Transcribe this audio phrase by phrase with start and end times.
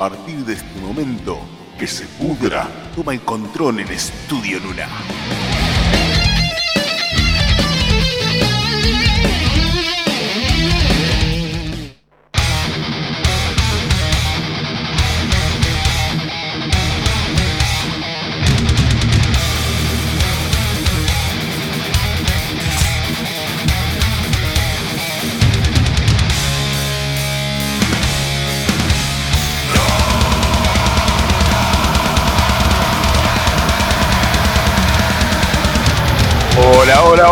[0.00, 1.38] partir de este momento,
[1.78, 2.66] que se pudra,
[2.96, 4.88] toma el control en Estudio Luna.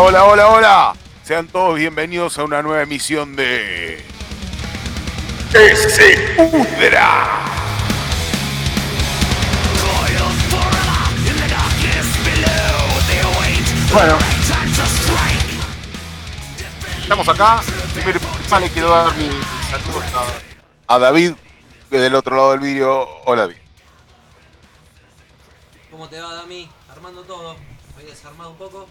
[0.09, 0.93] Hola, hola, hola.
[1.23, 4.03] Sean todos bienvenidos a una nueva emisión de.
[5.53, 7.45] ¡Ese Pudra!
[13.93, 14.17] Bueno.
[17.03, 17.61] Estamos acá.
[17.93, 18.19] Primero
[18.61, 19.29] le quiero dar mi
[19.69, 20.03] saludos
[20.87, 21.33] a, a David,
[21.91, 23.07] que del otro lado del vídeo.
[23.25, 23.57] Hola, David.
[25.91, 26.67] ¿Cómo te va, Dami?
[26.89, 27.55] Armando todo.
[27.95, 28.89] ¿Me desarmado un poco?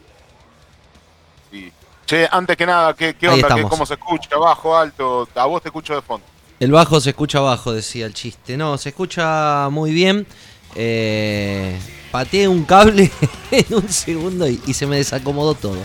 [2.07, 3.55] Che, antes que nada, ¿qué, onda?
[3.55, 3.63] ¿Qué-.
[3.65, 4.37] ¿Cómo se escucha?
[4.37, 5.29] ¿Bajo, alto?
[5.35, 6.25] A vos te escucho de fondo.
[6.59, 8.57] El bajo se escucha abajo, decía el chiste.
[8.57, 10.27] No, se escucha muy bien.
[10.75, 11.79] Eh,
[12.11, 13.11] pateé un cable
[13.51, 15.79] en un segundo y, y se me desacomodó todo.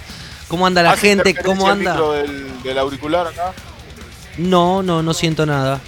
[0.47, 1.35] ¿Cómo anda la ¿Hace gente?
[1.35, 1.99] ¿Cómo anda?
[2.13, 3.53] del, del auricular acá?
[4.37, 5.79] No, no, no siento nada.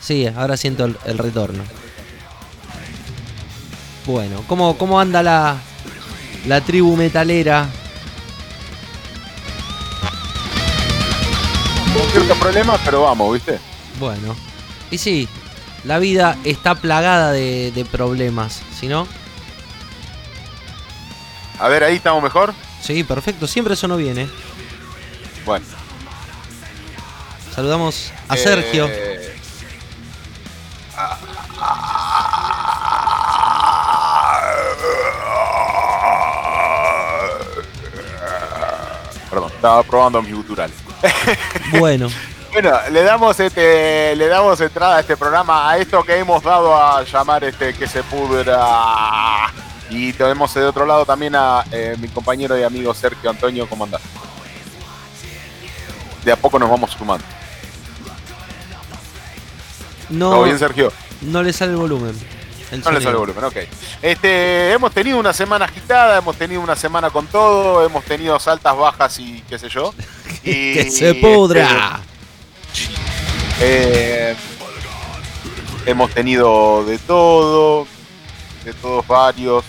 [0.00, 1.62] Sí, ahora siento el, el retorno.
[4.06, 5.56] Bueno, ¿cómo, cómo anda la,
[6.46, 7.68] la tribu metalera?
[12.12, 13.58] Ciertos problemas, pero vamos, ¿viste?
[13.98, 14.36] Bueno,
[14.90, 15.28] y sí,
[15.84, 19.08] la vida está plagada de, de problemas, ¿si no?
[21.58, 22.52] A ver, ahí estamos mejor.
[22.82, 24.28] Sí, perfecto, siempre eso no viene.
[25.46, 25.64] Bueno.
[27.54, 28.88] Saludamos a eh, Sergio.
[39.30, 40.76] Perdón, estaba probando mis guturales.
[41.78, 42.08] Bueno,
[42.52, 46.76] Bueno, le damos este, le damos entrada a este programa, a esto que hemos dado
[46.76, 49.52] a llamar este que se pudra.
[49.88, 53.84] Y tenemos de otro lado también a eh, mi compañero y amigo Sergio Antonio, ¿cómo
[53.84, 54.02] andás?
[56.24, 57.24] De a poco nos vamos sumando.
[60.08, 60.92] no, ¿Todo bien, Sergio?
[61.22, 62.41] no le sale el volumen.
[62.72, 63.20] El No le sale sonido.
[63.20, 63.56] volumen, ok.
[64.02, 68.76] Este, hemos tenido una semana agitada, hemos tenido una semana con todo, hemos tenido altas,
[68.76, 69.94] bajas y qué sé yo.
[70.44, 72.00] Y, que se pudra.
[73.60, 74.34] Eh,
[75.86, 77.86] hemos tenido de todo,
[78.64, 79.64] de todos varios.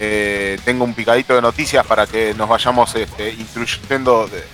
[0.00, 4.44] Eh, tengo un picadito de noticias para que nos vayamos este, instruyendo de-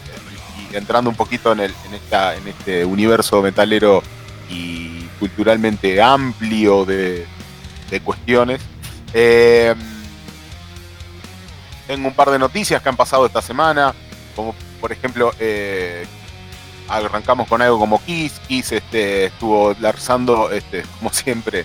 [0.70, 4.02] y entrando un poquito en, el, en, esta, en este universo metalero
[4.50, 7.26] y culturalmente amplio de,
[7.91, 8.60] de cuestiones.
[9.14, 9.74] Eh,
[11.86, 13.94] tengo un par de noticias que han pasado esta semana,
[14.34, 16.06] como por ejemplo, eh,
[16.88, 18.41] arrancamos con algo como Kiss.
[18.46, 21.64] Kiss este, estuvo lanzando, este, como siempre,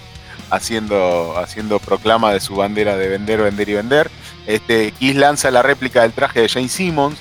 [0.50, 4.12] haciendo, haciendo proclama de su bandera de vender, vender y vender.
[4.46, 7.18] Este, Kiss lanza la réplica del traje de Jane Simmons,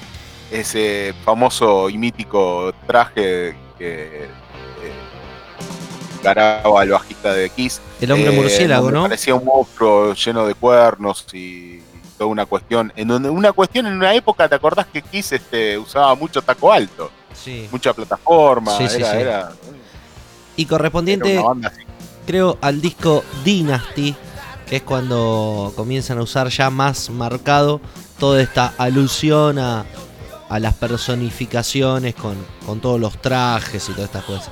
[0.50, 4.28] ese famoso y mítico traje que
[6.20, 7.80] encaraba al bajista de Kiss.
[8.00, 9.02] El hombre Eh, murciélago, ¿no?
[9.02, 11.80] Parecía un monstruo lleno de cuernos y
[12.18, 12.92] toda una cuestión.
[12.96, 16.72] En donde- una cuestión en una época, ¿te acordás que Kiss este, usaba mucho taco
[16.72, 17.10] alto?
[17.32, 17.68] Sí.
[17.72, 19.16] Mucha plataforma, Sí, era, sí.
[19.18, 19.52] era-
[20.56, 21.72] Y correspondiente, banda
[22.26, 24.14] creo, al disco Dynasty,
[24.68, 27.80] que es cuando comienzan a usar ya más marcado
[28.18, 29.84] toda esta alusión a,
[30.48, 34.50] a las personificaciones con, con todos los trajes y todas estas cosas.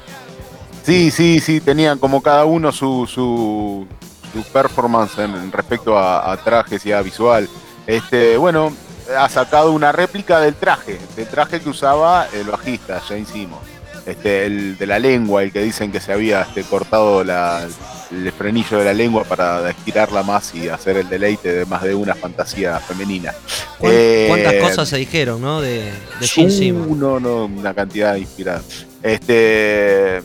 [0.88, 3.86] Sí, sí, sí, tenían como cada uno su, su,
[4.32, 7.46] su performance en, respecto a, a trajes y a visual.
[7.86, 8.72] Este, bueno,
[9.18, 13.62] ha sacado una réplica del traje, del traje que usaba el bajista, Jane Simmons.
[14.06, 17.68] Este, el de la lengua, el que dicen que se había este, cortado la,
[18.10, 21.94] el frenillo de la lengua para estirarla más y hacer el deleite de más de
[21.94, 23.34] una fantasía femenina.
[23.78, 25.60] ¿Cuán- Eh, ¿Cuántas cosas se dijeron, no?
[25.60, 26.96] De, de Simmons.
[26.96, 28.62] No, no, una cantidad inspirada.
[29.02, 30.22] Este.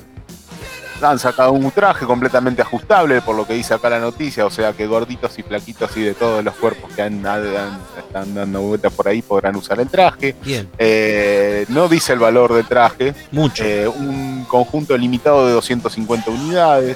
[1.01, 4.71] Han sacado un traje completamente ajustable, por lo que dice acá la noticia, o sea
[4.73, 8.93] que gorditos y flaquitos y de todos los cuerpos que han, han- están dando vueltas
[8.93, 10.35] por ahí podrán usar el traje.
[10.43, 13.63] Bien, Eh, no dice el valor del traje, mucho.
[13.65, 16.95] eh, un conjunto limitado de 250 unidades.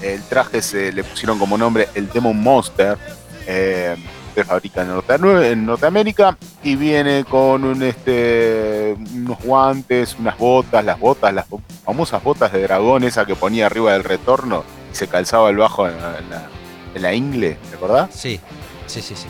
[0.00, 2.96] El traje se le pusieron como nombre el Demon Monster.
[3.50, 3.96] eh,
[4.38, 10.84] se fabrica en, Norte- en Norteamérica y viene con un, este, unos guantes, unas botas,
[10.84, 11.46] las botas, las
[11.84, 14.62] famosas botas de dragón, esa que ponía arriba del retorno,
[14.92, 18.10] se calzaba el bajo en la, ingle, ¿te acordás?
[18.14, 18.38] Sí,
[18.86, 19.26] sí, sí, sí.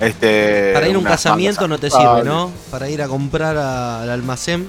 [0.00, 2.50] Este, Para ir a un casamiento no te sirve, ¿no?
[2.72, 4.68] Para ir a comprar al almacén.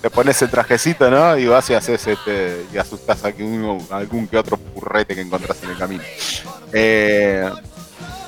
[0.00, 1.36] te pones el trajecito, ¿no?
[1.36, 5.70] Y vas y haces este, y asustas a algún que otro purrete que encontrás en
[5.70, 6.02] el camino.
[6.72, 7.50] Eh,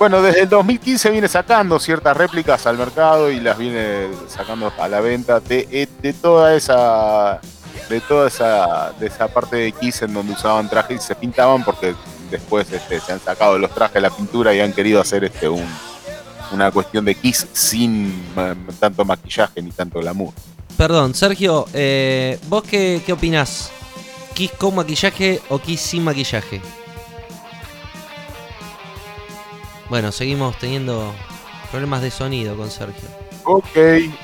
[0.00, 4.88] bueno, desde el 2015 viene sacando ciertas réplicas al mercado y las viene sacando a
[4.88, 7.38] la venta de, eh, toda esa
[7.90, 11.62] de toda esa de esa parte de Kiss en donde usaban trajes y se pintaban
[11.64, 11.94] porque
[12.30, 15.66] después este, se han sacado los trajes la pintura y han querido hacer este un,
[16.50, 18.24] una cuestión de Kiss sin
[18.80, 20.32] tanto maquillaje ni tanto glamour.
[20.78, 23.70] Perdón, Sergio, eh, ¿vos qué, qué opinás?
[24.32, 26.62] ¿Kiss con maquillaje o Kiss sin maquillaje?
[29.90, 31.12] Bueno, seguimos teniendo
[31.72, 33.08] problemas de sonido con Sergio.
[33.42, 33.76] Ok,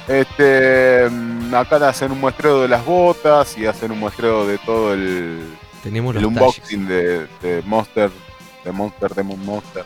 [0.07, 4.95] este, mm, acá hacen un muestreo de las botas y hacen un muestreo de todo
[4.95, 8.13] el, Tenemos el unboxing de, Monster,
[8.65, 9.85] de Monster Demon Monster.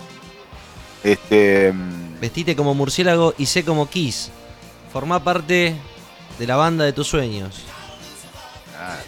[1.03, 4.31] Este, mm, Vestite como murciélago y sé como Kiss.
[4.93, 5.75] Formá parte
[6.39, 7.65] de la banda de tus sueños.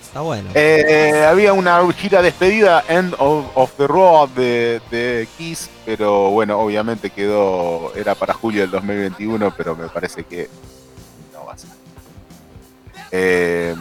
[0.00, 0.50] Está bueno.
[0.54, 7.94] Eh, había una gira despedida, End of, the Road de, Kiss, pero bueno, obviamente quedó,
[7.94, 10.48] era para julio del 2021, pero me parece que
[11.32, 11.70] no va a ser.
[13.12, 13.74] Eh,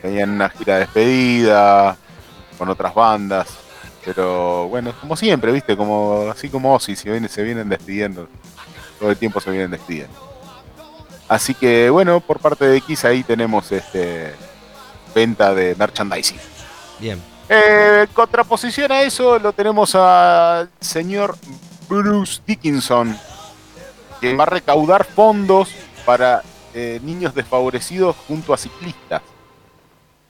[0.00, 1.96] tenían una gira despedida
[2.56, 3.48] con otras bandas,
[4.04, 8.28] pero bueno, como siempre, viste, como así como Ozzy, se vienen despidiendo,
[8.98, 10.14] todo el tiempo se vienen despidiendo.
[11.28, 14.34] Así que bueno, por parte de Kiss ahí tenemos este
[15.14, 16.38] venta de merchandising.
[16.98, 17.34] Bien.
[17.48, 21.36] Eh, contraposición a eso lo tenemos al señor
[21.88, 23.16] Bruce Dickinson,
[24.20, 25.70] que va a recaudar fondos
[26.06, 29.22] para eh, niños desfavorecidos junto a ciclistas.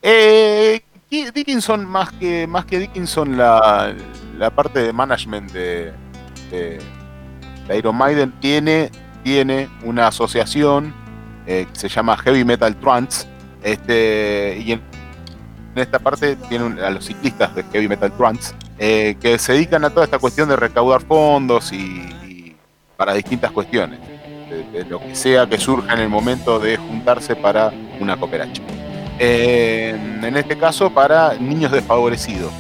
[0.03, 3.95] Eh, Dickinson, más que, más que Dickinson, la,
[4.57, 5.93] parte de management de,
[6.51, 6.81] de,
[7.77, 8.91] Iron Maiden tiene,
[9.23, 10.93] tiene una asociación
[11.47, 13.29] que se llama Heavy Metal Trance,
[13.65, 14.83] este, y en,
[15.75, 19.91] esta parte tienen a los ciclistas de Heavy Metal Trance eh, que se dedican a
[19.91, 22.55] toda esta cuestión de recaudar fondos y,
[22.97, 23.99] para distintas cuestiones,
[24.73, 28.67] de, lo que sea que surja en el momento de juntarse para una cooperación.
[29.19, 32.53] Eh, en este caso, para niños desfavorecidos.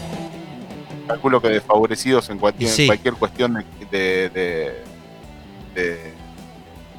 [1.06, 4.82] Calculo que desfavorecidos en cualquier, cualquier cuestión de,
[5.74, 6.13] de,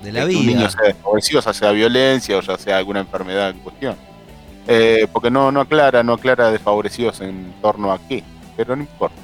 [0.06, 0.40] de la vida.
[0.40, 3.96] Un niño sea desfavorecido, ya sea violencia o ya sea alguna enfermedad en cuestión.
[4.68, 8.24] Eh, porque no, no aclara, no aclara desfavorecidos en torno a qué,
[8.56, 9.16] pero no importa.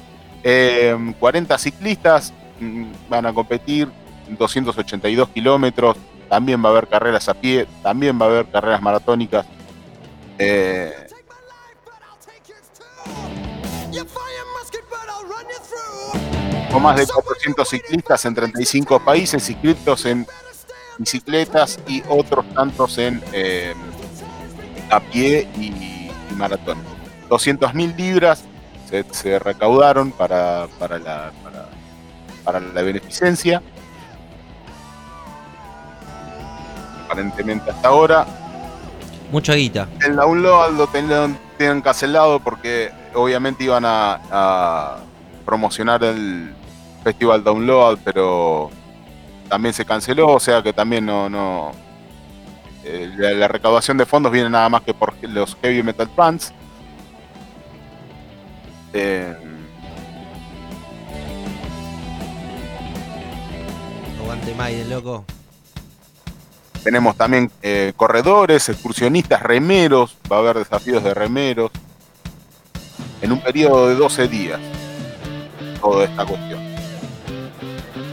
[0.42, 3.88] 40 eh, ciclistas mm, van a competir
[4.28, 5.96] 282 kilómetros,
[6.28, 9.46] también va a haber carreras a pie, también va a haber carreras maratónicas.
[10.38, 10.92] Eh,
[16.72, 20.26] con más de 400 ciclistas en 35 países inscritos en
[21.02, 23.74] bicicletas y otros tantos en eh,
[24.90, 26.78] a pie y, maratón.
[27.28, 28.44] 200.000 libras
[29.10, 31.32] se, recaudaron para, para, la,
[32.44, 33.62] para, la beneficencia.
[37.04, 38.26] Aparentemente hasta ahora.
[39.30, 39.88] Mucha guita.
[40.00, 41.38] El download lo tenían,
[41.82, 44.98] cancelado porque obviamente iban a, a
[45.44, 46.54] promocionar el
[47.02, 48.70] festival download, pero
[49.52, 51.72] también se canceló, o sea que también no, no
[52.84, 56.54] eh, la, recaudación de fondos viene nada más que por los heavy metal fans.
[58.94, 59.36] Eh,
[64.22, 65.26] Aguante Maiden, loco.
[66.82, 70.16] Tenemos también eh, corredores, excursionistas, remeros.
[70.32, 71.70] Va a haber desafíos de remeros.
[73.20, 74.60] En un periodo de 12 días.
[75.78, 76.58] Toda esta cuestión.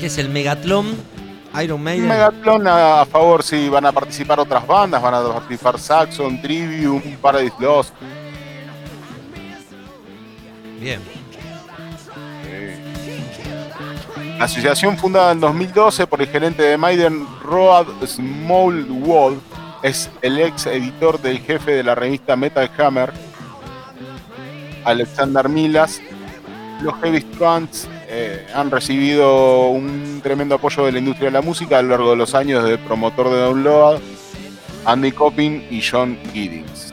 [0.02, 1.19] ¿Qué es el Megatlón?
[1.62, 2.08] Iron Maiden.
[2.08, 7.56] Megatlon a, favor, sí, van a participar otras bandas, van a participar Saxon, Trivium, Paradise
[7.60, 7.94] Lost.
[10.80, 11.02] Bien.
[14.38, 19.38] La asociación fundada en 2012 por el gerente de Maiden, Road Smallwood,
[19.84, 23.12] es el ex editor del jefe de la revista Metal Hammer,
[24.86, 26.02] Alexander Milas.
[26.82, 31.78] Los Heavy Trance eh, han recibido un tremendo apoyo de la industria de la música
[31.78, 34.02] a lo largo de los años de promotor de Download,
[34.86, 36.92] Andy Copping y John Giddings.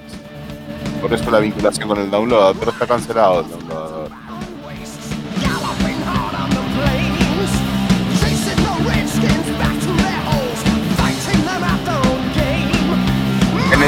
[1.00, 3.95] Por eso la vinculación con el Download, pero está cancelado el Download.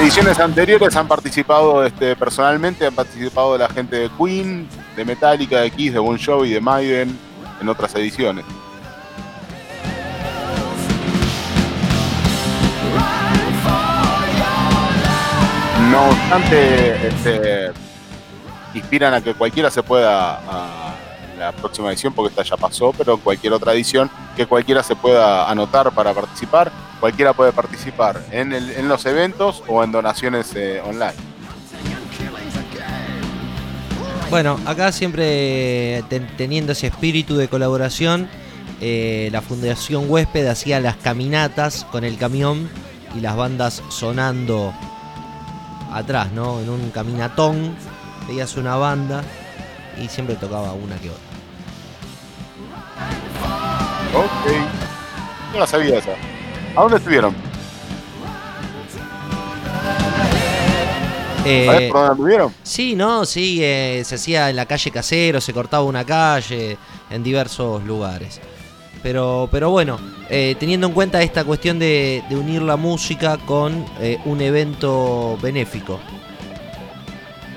[0.09, 5.71] Ediciones anteriores han participado este, personalmente, han participado la gente de Queen, de Metallica, de
[5.71, 7.19] Kiss, de Bon Jovi, de Maiden,
[7.61, 8.47] en otras ediciones.
[15.91, 17.73] No obstante, este,
[18.73, 20.41] inspiran a que cualquiera se pueda,
[21.39, 25.51] la próxima edición, porque esta ya pasó, pero cualquier otra edición, que cualquiera se pueda
[25.51, 26.71] anotar para participar.
[27.01, 31.15] Cualquiera puede participar en, los eventos o en donaciones eh, online.
[34.31, 36.05] Bueno, acá siempre
[36.37, 38.29] teniendo ese espíritu de colaboración,
[38.81, 42.69] eh, la Fundación Huésped hacía las caminatas con el camión
[43.17, 44.75] y las bandas sonando
[45.93, 46.61] atrás, ¿no?
[46.61, 47.75] En un caminatón,
[48.29, 49.25] veías una banda
[50.01, 51.23] y siempre tocaba una que otra.
[54.15, 55.53] Ok.
[55.53, 56.13] No la sabía esa.
[56.77, 57.35] ¿A dónde estuvieron?
[61.45, 62.55] Eh, ¿Por dónde estuvieron?
[62.63, 66.77] Sí, no, sí, eh, se hacía en la calle Casero, se cortaba una calle,
[67.11, 68.41] en diversos lugares.
[69.03, 74.19] Pero, pero bueno, eh, teniendo en cuenta esta cuestión de, unir la música con eh,
[74.25, 76.01] un evento benéfico.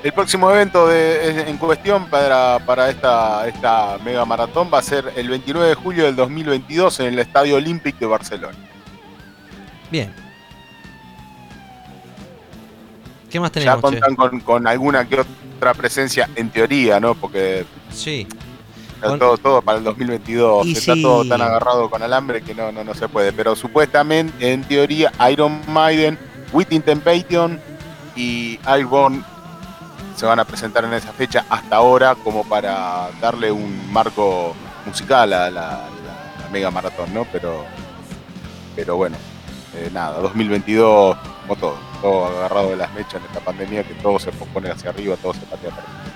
[0.03, 5.13] El próximo evento de, en cuestión para, para esta, esta mega maratón va a ser
[5.15, 8.57] el 29 de julio del 2022 en el Estadio Olímpico de Barcelona.
[9.91, 10.11] Bien.
[13.29, 13.75] ¿Qué más tenemos?
[13.75, 17.13] Ya contan con, con, alguna que otra presencia en teoría, ¿no?
[17.13, 18.27] Porque sí.
[19.01, 20.67] Todo, todo para el 2022.
[20.67, 23.33] Está todo tan agarrado con alambre que no, no, no se puede.
[23.33, 26.19] Pero supuestamente, en teoría, Iron Maiden,
[26.53, 27.59] Within Temptation
[28.15, 29.23] y Iron
[30.15, 34.53] se van a presentar en esa fecha hasta ahora como para darle un marco
[34.85, 35.87] musical a la,
[36.51, 37.25] mega maratón, ¿no?
[37.31, 37.63] Pero,
[38.75, 39.15] pero bueno,
[39.73, 44.19] eh, nada, 2022 como todo, todo agarrado de las mechas en esta pandemia que todo
[44.19, 46.11] se pone hacia arriba, todo se patea para arriba.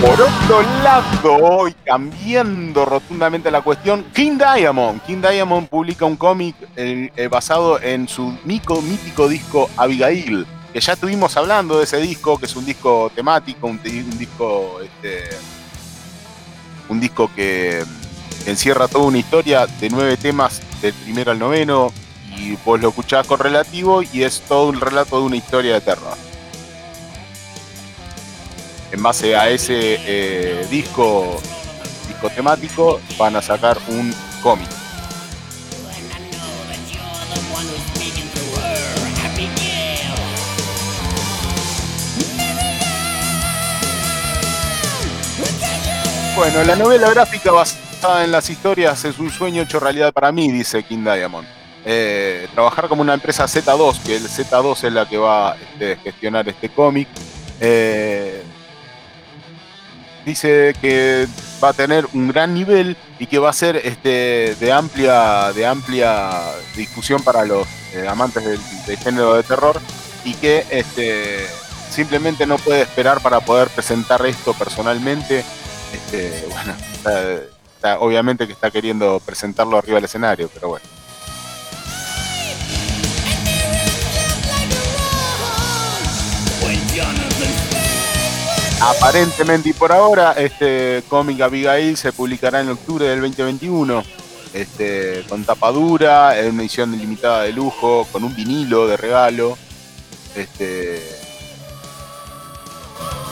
[0.00, 5.02] Por otro lado, y cambiando rotundamente la cuestión, King Diamond.
[5.02, 8.80] King Diamond publica un cómic eh, basado en su mítico
[9.28, 13.80] disco Abigail, que ya estuvimos hablando de ese disco, que es un disco temático, un,
[13.82, 15.36] disco este,
[16.88, 17.82] un disco que
[18.46, 21.92] encierra toda una historia de nueve temas del primero al noveno,
[22.36, 26.27] y vos lo escuchás correlativo y es todo un relato de una historia de terror
[28.92, 31.40] en base a ese eh, disco,
[32.06, 34.68] disco temático, van a sacar un cómic.
[46.38, 50.52] Bueno, la novela gráfica basada en las historias es un sueño hecho realidad para mí,
[50.52, 51.48] dice King Diamond.
[51.84, 55.96] Eh, trabajar como una empresa Z2, que el Z2 es la que va a este,
[55.96, 57.08] gestionar este cómic.
[57.60, 58.44] Eh,
[60.28, 61.26] dice que
[61.62, 65.66] va a tener un gran nivel y que va a ser este, de, amplia, de
[65.66, 66.30] amplia
[66.76, 69.80] discusión para los eh, amantes del, género de terror
[70.24, 71.46] y que este,
[71.90, 75.44] simplemente no puede esperar para poder presentar esto personalmente.
[75.92, 76.74] Este, bueno,
[78.00, 80.97] obviamente que está queriendo presentarlo arriba del escenario, pero bueno.
[88.80, 94.04] Aparentemente y por ahora, este cómic Abigail se publicará en octubre del 2021.
[94.54, 99.58] Este, con tapadura, en una edición limitada de lujo, con un vinilo de regalo.
[100.36, 101.02] Este,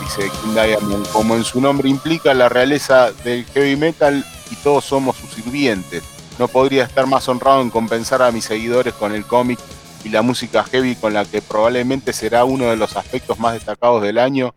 [0.00, 4.85] dice King Diamond, como en su nombre implica la realeza del heavy metal y todos
[4.85, 6.03] somos sus sirvientes.
[6.41, 9.61] No podría estar más honrado en compensar a mis seguidores con el cómic
[10.05, 14.03] y la música heavy con la que probablemente será uno de los aspectos más destacados
[14.03, 14.53] del año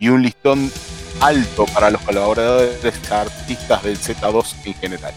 [0.00, 0.72] y un listón
[1.20, 5.14] alto para los colaboradores artistas del Z2 en general.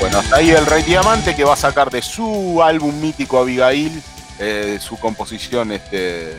[0.00, 4.02] Bueno, hasta ahí el Rey Diamante que va a sacar de su álbum mítico Abigail
[4.38, 6.38] eh, su composición este,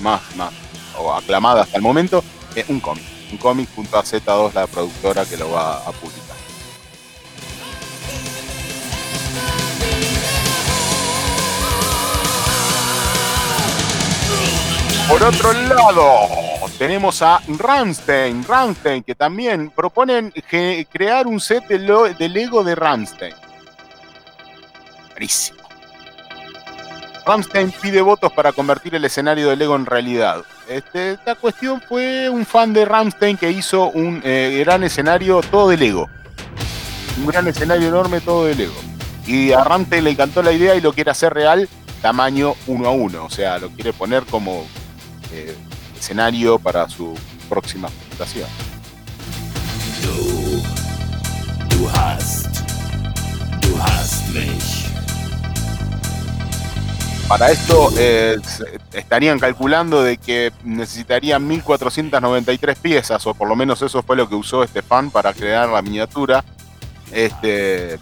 [0.00, 0.54] más, más
[0.98, 3.04] o aclamada hasta el momento, es un cómic.
[3.30, 6.25] Un cómic junto a Z2, la productora que lo va a publicar.
[15.08, 16.02] Por otro lado,
[16.78, 20.32] tenemos a Ramstein, Ramstein, que también proponen
[20.90, 23.34] crear un set de, Lego de Ramstein.
[25.10, 25.60] Buenísimo.
[27.24, 30.42] Ramstein pide votos para convertir el escenario de Lego en realidad.
[30.68, 35.68] Este, esta cuestión fue un fan de Ramstein que hizo un eh, gran escenario todo
[35.68, 36.10] de Lego.
[37.18, 38.74] Un gran escenario enorme todo de Lego.
[39.24, 41.68] Y a Ramstein le encantó la idea y lo quiere hacer real
[42.02, 43.24] tamaño uno a uno.
[43.24, 44.66] O sea, lo quiere poner como
[45.32, 45.54] eh,
[45.98, 47.14] escenario para su
[47.48, 48.48] próxima presentación.
[51.70, 52.46] Du, hast,
[53.60, 54.86] du hast mich.
[57.28, 58.36] Para esto eh,
[58.92, 64.36] estarían calculando de que necesitarían 1493 piezas, o por lo menos eso fue lo que
[64.36, 66.44] usó este fan para crear la miniatura.
[67.10, 67.98] Este,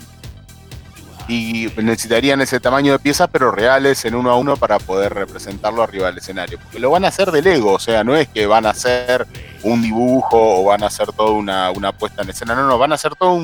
[1.29, 5.83] y necesitarían ese tamaño de piezas, pero reales en uno a uno para poder representarlo
[5.83, 6.59] arriba del escenario.
[6.59, 9.27] Porque lo van a hacer de Lego, o sea, no es que van a hacer
[9.63, 12.93] un dibujo o van a hacer toda una, una puesta en escena, no, no, van
[12.93, 13.41] a hacer todo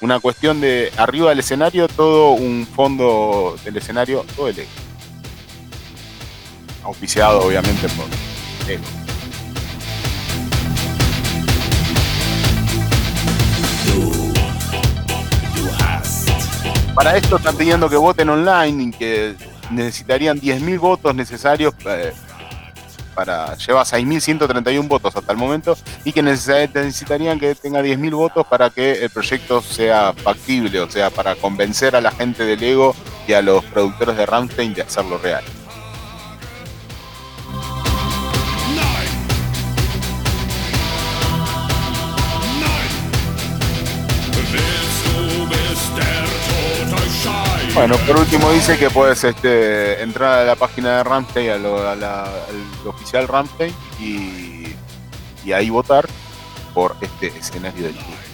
[0.00, 4.70] una cuestión de arriba del escenario, todo un fondo del escenario, todo de Lego
[6.86, 8.06] auspiciado obviamente por
[16.96, 19.34] Para esto están pidiendo que voten online y que
[19.70, 22.10] necesitarían 10.000 votos necesarios eh,
[23.14, 23.54] para...
[23.56, 29.04] Lleva 6.131 votos hasta el momento y que necesitarían que tenga 10.000 votos para que
[29.04, 32.96] el proyecto sea factible, o sea, para convencer a la gente del Lego
[33.28, 35.44] y a los productores de Ramstein de hacerlo real.
[47.76, 51.66] Bueno, por último dice que puedes este, entrar a la página de Ramstein, al
[52.86, 56.08] oficial Ramstein, y, ahí votar
[56.72, 58.25] por este escenario del grupo.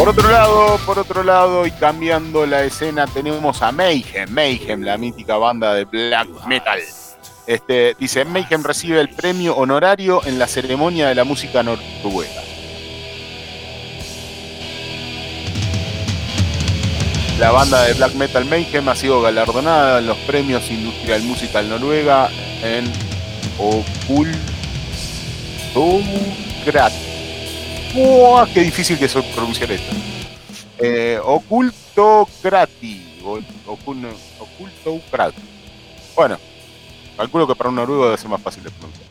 [0.00, 4.96] Por otro lado, por otro lado, y cambiando la escena, tenemos a Mayhem, Mayhem, la
[4.96, 6.80] mítica banda de black metal.
[7.46, 12.40] Este, dice, Mayhem recibe el premio honorario en la ceremonia de la música noruega.
[17.38, 22.30] La banda de black metal Mayhem ha sido galardonada en los premios Industrial Musical Noruega
[22.62, 22.90] en
[25.74, 27.19] Okultokrat
[27.94, 28.46] ¡Wow!
[28.52, 29.94] ¡Qué difícil que es pronunciar esto!
[30.78, 33.20] Eh, ocultocrati.
[34.38, 35.42] Ocultocrati.
[36.16, 36.38] Bueno,
[37.16, 39.10] calculo que para un noruego debe ser más fácil de pronunciar.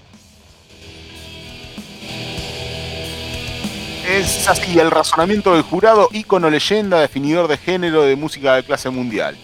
[4.08, 8.90] Es así el razonamiento del jurado, ícono leyenda, definidor de género de música de clase
[8.90, 9.38] mundial.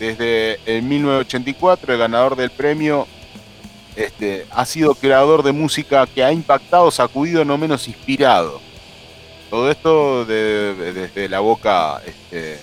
[0.00, 3.06] Desde el 1984, el ganador del premio
[3.94, 8.65] este, ha sido creador de música que ha impactado, sacudido, no menos inspirado.
[9.50, 12.58] Todo esto desde la boca este,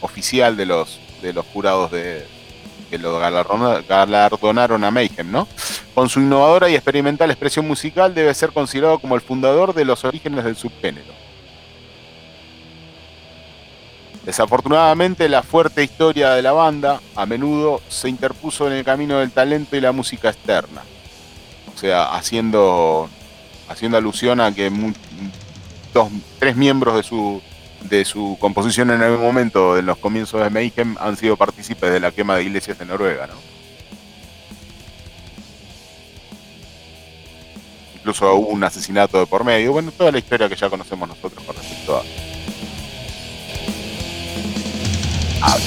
[0.00, 2.26] oficial de los, de los jurados de,
[2.90, 5.46] que lo galardonaron a Mayhem, ¿no?
[5.94, 10.04] Con su innovadora y experimental expresión musical debe ser considerado como el fundador de los
[10.04, 11.12] orígenes del subgénero.
[14.24, 19.30] Desafortunadamente, la fuerte historia de la banda a menudo se interpuso en el camino del
[19.30, 20.82] talento y la música externa.
[21.74, 23.08] O sea, haciendo,
[23.68, 24.70] haciendo alusión a que
[26.38, 27.42] tres miembros de su,
[27.82, 32.00] de su composición en algún momento, en los comienzos de Mayhem, han sido partícipes de
[32.00, 33.34] la quema de iglesias en Noruega, ¿no?
[37.96, 39.72] Incluso hubo un asesinato de por medio.
[39.72, 42.02] Bueno, toda la historia que ya conocemos nosotros con respecto a,
[45.52, 45.58] a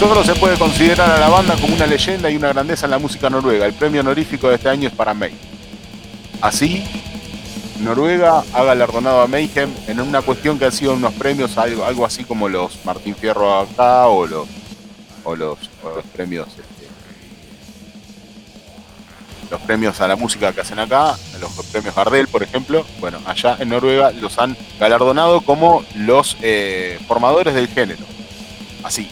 [0.00, 2.98] Solo se puede considerar a la banda como una leyenda y una grandeza en la
[2.98, 3.66] música noruega.
[3.66, 5.30] El premio honorífico de este año es para May.
[6.40, 6.82] Así,
[7.80, 12.06] Noruega ha galardonado a Mayhem en una cuestión que ha sido unos premios, algo, algo
[12.06, 14.48] así como los Martín Fierro acá o los,
[15.22, 15.58] o los,
[16.14, 16.88] premios este,
[19.50, 23.58] los premios a la música que hacen acá, los premios Gardel, por ejemplo, bueno, allá
[23.60, 28.06] en Noruega los han galardonado como los eh, formadores del género.
[28.82, 29.10] Así,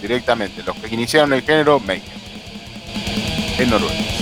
[0.00, 0.62] directamente.
[0.62, 2.02] Los que iniciaron el género, Mayhem.
[3.58, 4.16] En Noruega.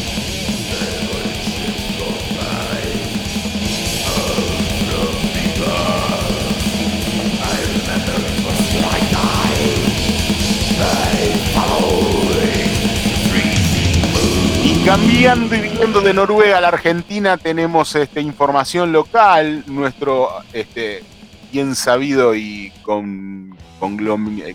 [14.85, 19.65] Cambiando y viniendo de Noruega a la Argentina, tenemos este, información local.
[19.67, 21.03] Nuestro este,
[21.51, 23.97] bien sabido y con, con,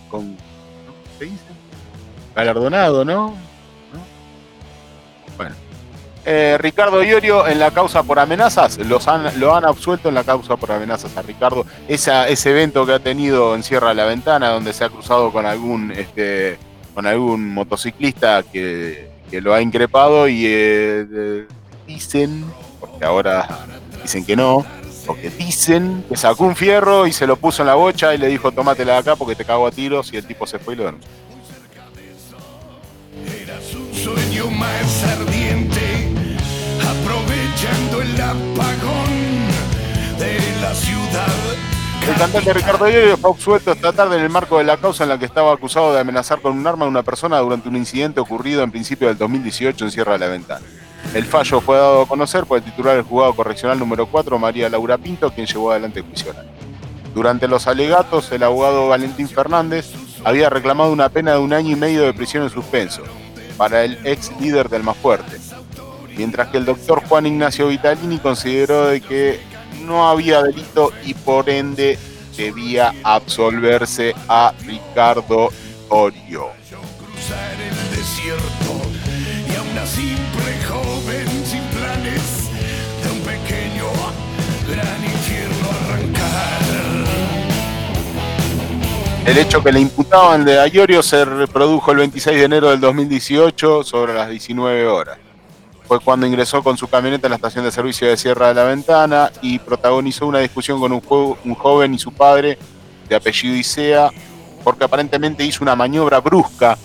[0.08, 0.36] con.
[2.34, 3.34] Galardonado, ¿no?
[5.36, 5.54] Bueno.
[6.24, 10.24] Eh, Ricardo Iorio en la causa por amenazas, los han, lo han absuelto en la
[10.24, 11.64] causa por amenazas a Ricardo.
[11.88, 15.46] Esa, ese evento que ha tenido en Sierra la Ventana, donde se ha cruzado con
[15.46, 16.58] algún, este,
[16.94, 21.46] con algún motociclista que que lo ha increpado y eh,
[21.86, 22.44] dicen,
[22.80, 23.46] porque ahora
[24.02, 24.66] dicen que no,
[25.06, 28.26] porque dicen que sacó un fierro y se lo puso en la bocha y le
[28.26, 30.78] dijo tómatela de acá porque te cago a tiros y el tipo se fue y
[30.78, 30.94] lo.
[34.02, 36.08] Sueño más ardiente,
[36.80, 39.46] aprovechando el apagón
[40.18, 41.50] de la ciudad
[42.08, 45.10] el cantante Ricardo Diego fue absuelto esta tarde en el marco de la causa en
[45.10, 48.20] la que estaba acusado de amenazar con un arma a una persona durante un incidente
[48.20, 50.64] ocurrido en principio del 2018 en Sierra de la Ventana.
[51.12, 54.70] El fallo fue dado a conocer por el titular del juzgado correccional número 4, María
[54.70, 56.32] Laura Pinto, quien llevó adelante el juicio
[57.14, 59.92] Durante los alegatos, el abogado Valentín Fernández
[60.24, 63.02] había reclamado una pena de un año y medio de prisión en suspenso
[63.60, 65.36] para el ex líder del más fuerte,
[66.16, 69.38] mientras que el doctor Juan Ignacio Vitalini consideró de que
[69.82, 71.98] no había delito y por ende
[72.38, 75.50] debía absolverse a Ricardo
[75.90, 76.48] Orio.
[89.30, 93.84] El hecho que le imputaban de Ayorio se reprodujo el 26 de enero del 2018
[93.84, 95.18] sobre las 19 horas
[95.86, 98.64] fue cuando ingresó con su camioneta en la estación de servicio de Sierra de la
[98.64, 102.58] Ventana y protagonizó una discusión con un, joven y su padre
[103.08, 104.10] de apellido Isea,
[104.64, 106.76] porque aparentemente hizo una maniobra brusca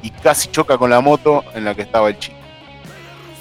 [0.00, 2.38] y casi choca con la moto en la que estaba el chico.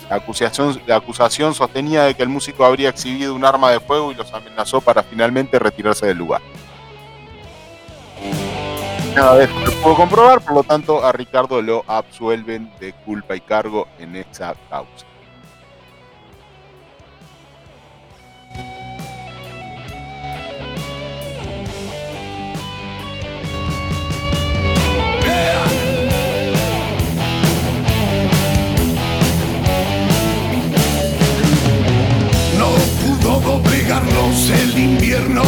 [0.09, 4.11] La acusación, la acusación sostenía de que el músico habría exhibido un arma de fuego
[4.11, 6.41] y los amenazó para finalmente retirarse del lugar.
[9.15, 13.35] Nada de eso se pudo comprobar, por lo tanto a Ricardo lo absuelven de culpa
[13.35, 15.05] y cargo en esa causa.
[32.57, 32.69] No
[33.01, 35.43] pudo doblegarlos el invierno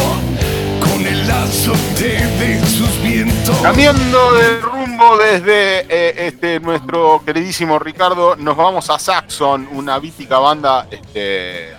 [3.62, 10.38] Cambiando de rumbo desde eh, este nuestro queridísimo Ricardo, nos vamos a Saxon, una vítica
[10.38, 11.74] banda, este,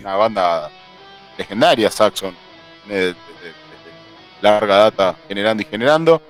[0.00, 0.70] una banda
[1.36, 2.34] legendaria Saxon,
[2.86, 3.14] de,
[4.40, 6.22] larga data generando y generando.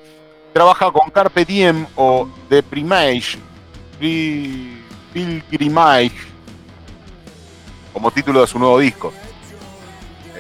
[0.53, 3.39] Trabaja con Carpe Diem o The Primage,
[5.13, 6.17] Pilgrimage,
[7.93, 9.13] como título de su nuevo disco.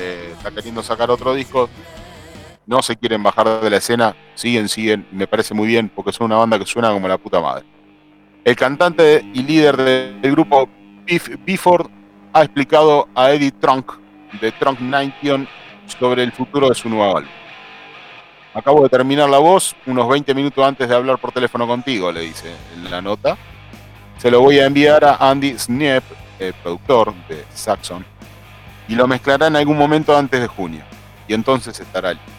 [0.00, 1.68] Eh, está queriendo sacar otro disco,
[2.66, 6.26] no se quieren bajar de la escena, siguen, siguen, me parece muy bien, porque son
[6.26, 7.64] una banda que suena como la puta madre.
[8.44, 10.68] El cantante y líder del grupo
[11.04, 11.90] Biff Bifford
[12.32, 13.92] ha explicado a Eddie Trunk
[14.40, 15.48] de Trunk 19
[15.86, 17.32] sobre el futuro de su nuevo álbum.
[18.54, 22.20] Acabo de terminar la voz unos 20 minutos antes de hablar por teléfono contigo, le
[22.20, 23.36] dice en la nota.
[24.18, 26.04] Se lo voy a enviar a Andy Sneap,
[26.38, 28.04] el productor de Saxon,
[28.88, 30.82] y lo mezclará en algún momento antes de junio.
[31.28, 32.38] Y entonces estará listo.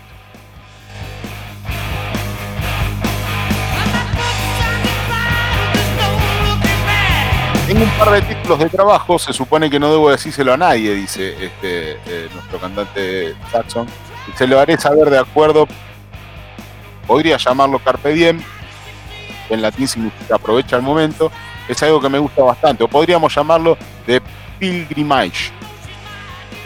[7.68, 10.96] Tengo un par de títulos de trabajo, se supone que no debo decírselo a nadie,
[10.96, 13.86] dice este, eh, nuestro cantante Saxon.
[14.36, 15.68] Se lo haré saber de acuerdo.
[17.06, 18.42] Podría llamarlo Carpe Diem,
[19.50, 21.32] en latín significa aprovecha el momento.
[21.68, 22.84] Es algo que me gusta bastante.
[22.84, 24.20] O podríamos llamarlo de
[24.58, 25.52] Pilgrimage,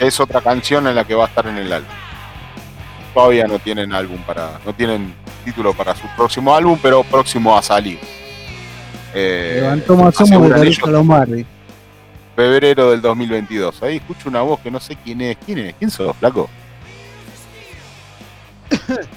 [0.00, 1.90] es otra canción en la que va a estar en el álbum.
[3.12, 7.62] Todavía no tienen álbum para, no tienen título para su próximo álbum, pero próximo a
[7.62, 7.98] salir.
[9.14, 11.46] Eh, Levantó más de.
[12.34, 13.82] Febrero del 2022.
[13.84, 15.36] Ahí escucho una voz que no sé quién es.
[15.44, 15.74] ¿Quién es?
[15.78, 16.50] ¿Quién sos, flaco?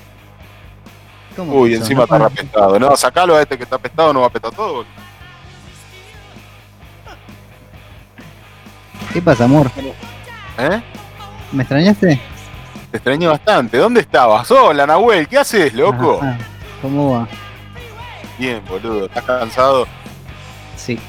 [1.38, 2.80] Uy, encima está apestado.
[2.80, 4.86] No, sacalo a este que está apestado, no va a apestar todo.
[9.14, 9.72] ¿Qué pasa, amor?
[10.58, 10.82] ¿Eh?
[11.52, 12.20] ¿Me extrañaste?
[12.92, 13.78] Te extrañé bastante.
[13.78, 14.50] ¿Dónde estabas?
[14.50, 15.28] Hola, Nahuel.
[15.28, 16.20] ¿Qué haces, loco?
[16.82, 17.28] ¿Cómo va?
[18.38, 19.06] Bien, boludo.
[19.06, 19.88] ¿Estás cansado?
[20.76, 21.00] Sí.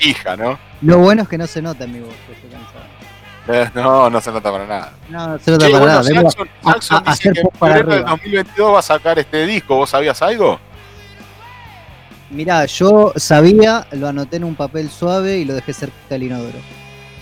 [0.00, 0.58] Hija, ¿no?
[0.82, 2.86] Lo bueno es que no se nota en mi voz que estoy cansado.
[3.48, 4.92] Eh, no, no se nota para nada.
[5.08, 6.02] No, no se nota para nada.
[6.60, 9.76] Saxon dice que en febrero del 2022 va a sacar este disco.
[9.76, 10.58] ¿Vos sabías algo?
[12.30, 16.58] Mirá, yo sabía, lo anoté en un papel suave y lo dejé cerca del inodoro.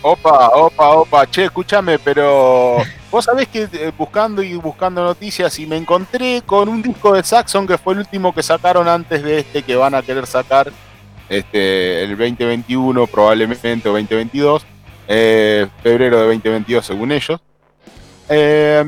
[0.07, 2.77] Opa, opa, opa, che, escúchame, pero
[3.11, 7.25] vos sabés que eh, buscando y buscando noticias y me encontré con un disco de
[7.25, 10.71] Saxon que fue el último que sacaron antes de este que van a querer sacar
[11.31, 14.67] este el 2021 probablemente o 2022,
[15.09, 17.41] eh, febrero de 2022 según ellos.
[18.29, 18.85] Eh,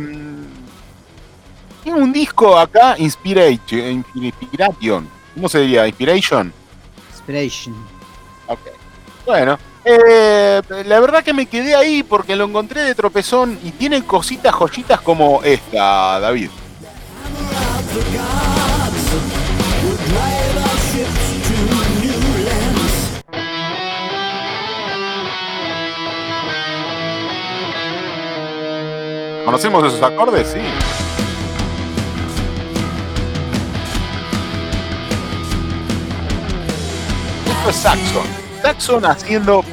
[1.83, 5.89] tiene un disco acá, Inspiration, Inspiration, ¿cómo se diría?
[5.89, 6.53] Inspiration.
[7.15, 7.75] Inspiration.
[8.49, 8.61] Ok.
[9.25, 14.05] Bueno, eh, la verdad que me quedé ahí porque lo encontré de tropezón y tiene
[14.05, 16.51] cositas joyitas como esta, David.
[29.45, 30.49] ¿Conocemos esos acordes?
[30.49, 30.59] Sí.
[37.47, 38.46] Esto es Saxon.
[38.67, 39.65] Saxon haciendo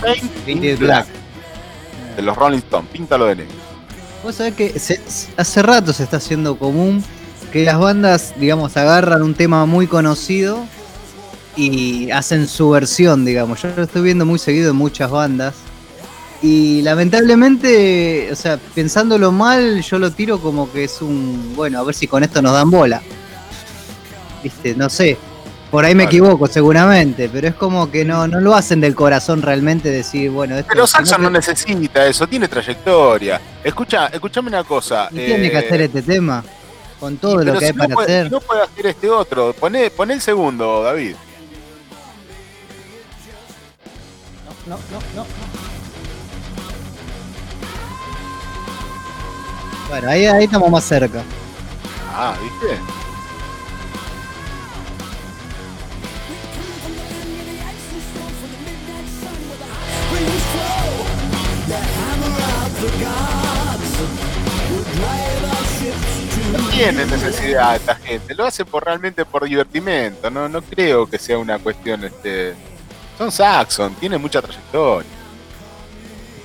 [0.00, 1.06] Paint in Black Black.
[2.16, 2.90] de los Rolling Stones.
[2.90, 3.54] Píntalo de negro.
[4.24, 5.00] Vos sabés que se-
[5.36, 7.04] hace rato se está haciendo común
[7.52, 10.64] que las bandas, digamos, agarran un tema muy conocido
[11.56, 13.62] y hacen su versión, digamos.
[13.62, 15.54] Yo lo estoy viendo muy seguido en muchas bandas.
[16.42, 21.84] Y lamentablemente, o sea, pensándolo mal, yo lo tiro como que es un, bueno, a
[21.84, 23.00] ver si con esto nos dan bola.
[24.42, 25.16] Viste, no sé.
[25.72, 26.10] Por ahí me Claro.
[26.16, 30.54] equivoco seguramente, pero es como que no, no lo hacen del corazón realmente decir, bueno,
[30.56, 33.40] esto Pero no Saxon no necesita eso, tiene trayectoria.
[33.64, 35.08] Escucha, escúchame una cosa.
[35.10, 36.44] y tiene que eh, hacer este tema
[37.00, 38.30] con todo lo que si hay no para puede, hacer.
[38.32, 39.54] no puede hacer este otro.
[39.54, 41.16] Poné, poné el segundo, David.
[44.68, 45.26] No, no, no.
[49.88, 51.22] Bueno, ahí, ahí estamos más cerca.
[52.14, 52.78] Ah, ¿viste?
[66.52, 71.18] No tiene necesidad esta gente, lo hace por realmente por divertimento, no, no creo que
[71.18, 72.54] sea una cuestión este.
[73.16, 75.08] Son Saxon, tienen mucha trayectoria.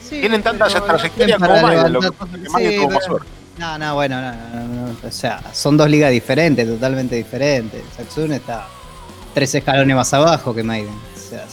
[0.08, 3.28] Tienen tanta trayectoria como Maiden, lo que sí, tuvo más suerte.
[3.58, 7.82] No, no, bueno, no, no, no, no, O sea, son dos ligas diferentes, totalmente diferentes.
[7.95, 8.67] Saxon está
[9.34, 10.93] tres escalones más abajo que Maiden.
[10.93, 11.45] O sea,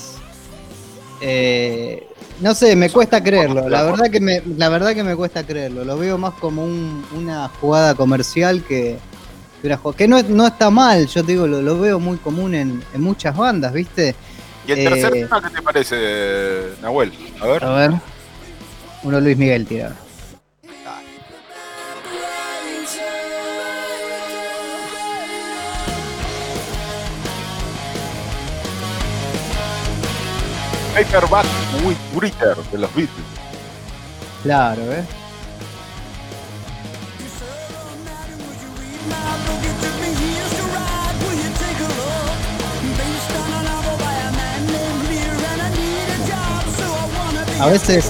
[1.23, 2.07] eh,
[2.40, 3.68] no sé, me cuesta creerlo.
[3.68, 5.85] La verdad que me, la verdad que me cuesta creerlo.
[5.85, 8.99] Lo veo más como un- una jugada comercial que,
[9.61, 11.07] que una jugada- que no, es- no está mal.
[11.07, 14.14] Yo te digo, lo, lo veo muy común en, en muchas bandas, ¿viste?
[14.66, 15.97] ¿Y el tercer Eh, tema qué te parece,
[16.83, 17.12] Nahuel?
[17.40, 17.64] A ver.
[17.64, 17.90] A ver.
[19.03, 19.94] Uno Luis Miguel tira.
[30.94, 31.44] Paperback
[31.85, 33.26] with Britter de los Beatles.
[34.44, 35.04] Claro, ¿eh?
[47.61, 48.09] A veces,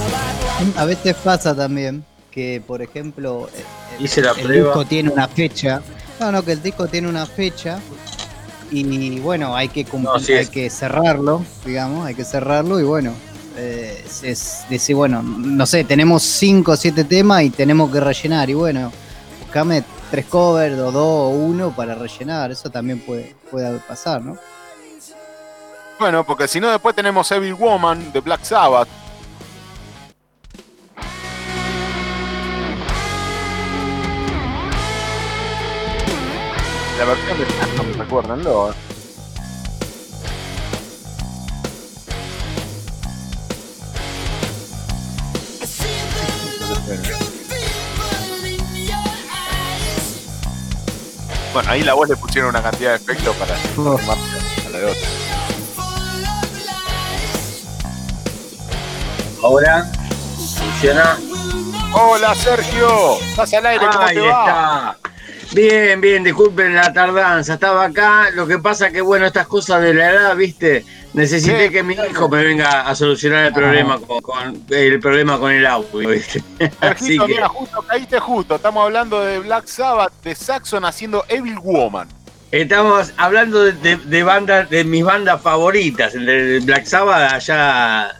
[0.77, 3.49] a veces pasa también que, por ejemplo,
[3.97, 4.05] el,
[4.37, 5.81] el disco tiene una fecha.
[6.19, 7.79] No, no, que el disco tiene una fecha
[8.71, 12.83] y bueno, hay que cumplir, No, sí hay que cerrarlo, digamos, hay que cerrarlo y
[12.83, 13.13] bueno,
[13.57, 17.99] eh, es, es decir, bueno, no sé, tenemos cinco o siete temas y tenemos que
[17.99, 18.91] rellenar y bueno,
[19.41, 24.37] buscame tres covers o dos o uno para rellenar, eso también puede, puede pasar, ¿no?
[25.97, 28.89] Bueno, porque si no, después tenemos Evil Woman de Black Sabbath.
[36.97, 38.73] La versión de Saxon, recuérdenlo.
[51.53, 53.97] Bueno, ahí la voz le pusieron una cantidad de efectos para Oh.
[53.97, 55.09] a la de otra.
[59.41, 59.91] Ahora
[60.57, 61.17] funciona.
[61.93, 64.95] Hola Sergio, estás al aire, ¿cómo Ahí te va?
[64.97, 65.04] está.
[65.53, 67.53] Bien, bien, disculpen la tardanza.
[67.53, 68.29] Estaba acá.
[68.31, 71.93] Lo que pasa que, bueno, estas cosas de la edad, viste, necesité Sí, que mi
[71.93, 76.43] hijo me venga a solucionar el problema con, con- el problema con el audio, viste.
[76.81, 78.55] Así que mira, justo caíste justo.
[78.55, 82.07] Estamos hablando de Black Sabbath, de Saxon haciendo Evil Woman.
[82.51, 88.11] estamos hablando de, de- de bandas, de mis bandas favoritas, el de Black Sabbath allá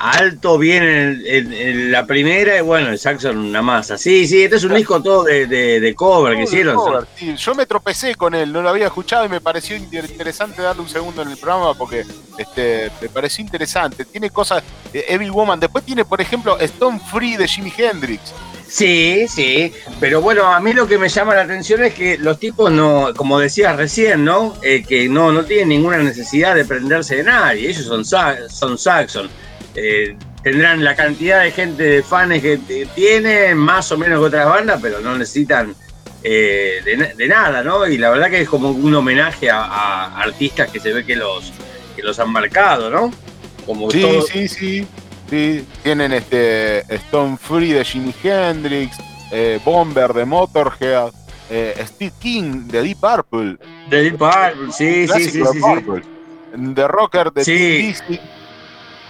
[0.00, 3.98] alto viene en, la primera y bueno, el Saxon una masa.
[3.98, 6.78] Sí, sí, este es un disco todo de, cover que hicieron.
[7.36, 10.88] Yo me tropecé con él, no lo había escuchado y me pareció interesante darle un
[10.88, 12.06] segundo en el programa porque
[12.38, 14.06] este, me pareció interesante.
[14.06, 18.32] Tiene cosas, de Evil Woman, después tiene por ejemplo Stone Free de Jimi Hendrix.
[18.66, 22.38] Sí, sí, pero bueno, a mí lo que me llama la atención es que los
[22.38, 24.54] tipos no, como decías recién, ¿no?
[24.62, 29.28] Eh, que no, no tienen ninguna necesidad de prenderse de nadie, ellos son, son Saxon
[29.74, 32.58] eh, tendrán la cantidad de gente de fans que
[32.94, 35.74] tienen, más o menos que otras bandas, pero no necesitan
[36.22, 36.80] eh,
[37.16, 37.86] de, nada, ¿no?
[37.86, 41.52] Y la verdad que es como un homenaje a, artistas que se ve que los,
[41.94, 43.12] que los han marcado, ¿no?
[43.66, 44.86] Como sí, sí, sí,
[45.28, 45.66] sí.
[45.82, 48.96] Tienen este Stone Free de Jimi Hendrix,
[49.30, 51.12] eh, Bomber de Motorhead,
[51.86, 53.56] Steve King de Deep Purple.
[53.88, 57.94] De Deep Purple, sí, sí, sí, sí, The Rocker de sí.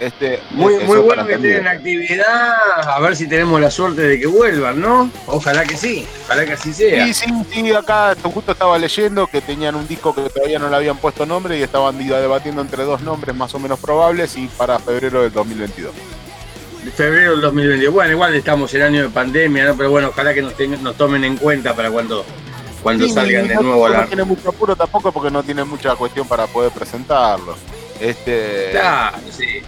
[0.01, 4.19] Este, muy muy bueno que estén en actividad, a ver si tenemos la suerte de
[4.19, 5.11] que vuelvan, ¿no?
[5.27, 7.05] Ojalá que sí, ojalá que así sea.
[7.05, 10.75] Sí, sí, sí, acá justo estaba leyendo que tenían un disco que todavía no le
[10.75, 14.79] habían puesto nombre y estaban debatiendo entre dos nombres más o menos probables y para
[14.79, 15.93] febrero del 2022.
[16.95, 17.93] Febrero del 2022.
[17.93, 19.77] Bueno, igual estamos en año de pandemia, ¿no?
[19.77, 22.25] Pero bueno, ojalá que nos, nos tomen en cuenta para cuando
[22.81, 26.27] cuando salgan de nuevo no, No tiene mucho apuro tampoco porque no tiene mucha cuestión
[26.27, 27.55] para poder presentarlo.
[27.99, 29.61] Este, claro, sí.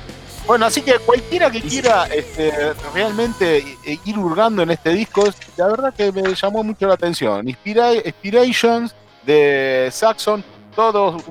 [0.45, 2.51] Bueno, así que cualquiera que quiera este,
[2.93, 5.23] realmente ir hurgando en este disco,
[5.55, 7.47] la verdad que me llamó mucho la atención.
[7.47, 8.93] Inspirations
[9.25, 10.43] de Saxon,
[10.75, 11.23] todos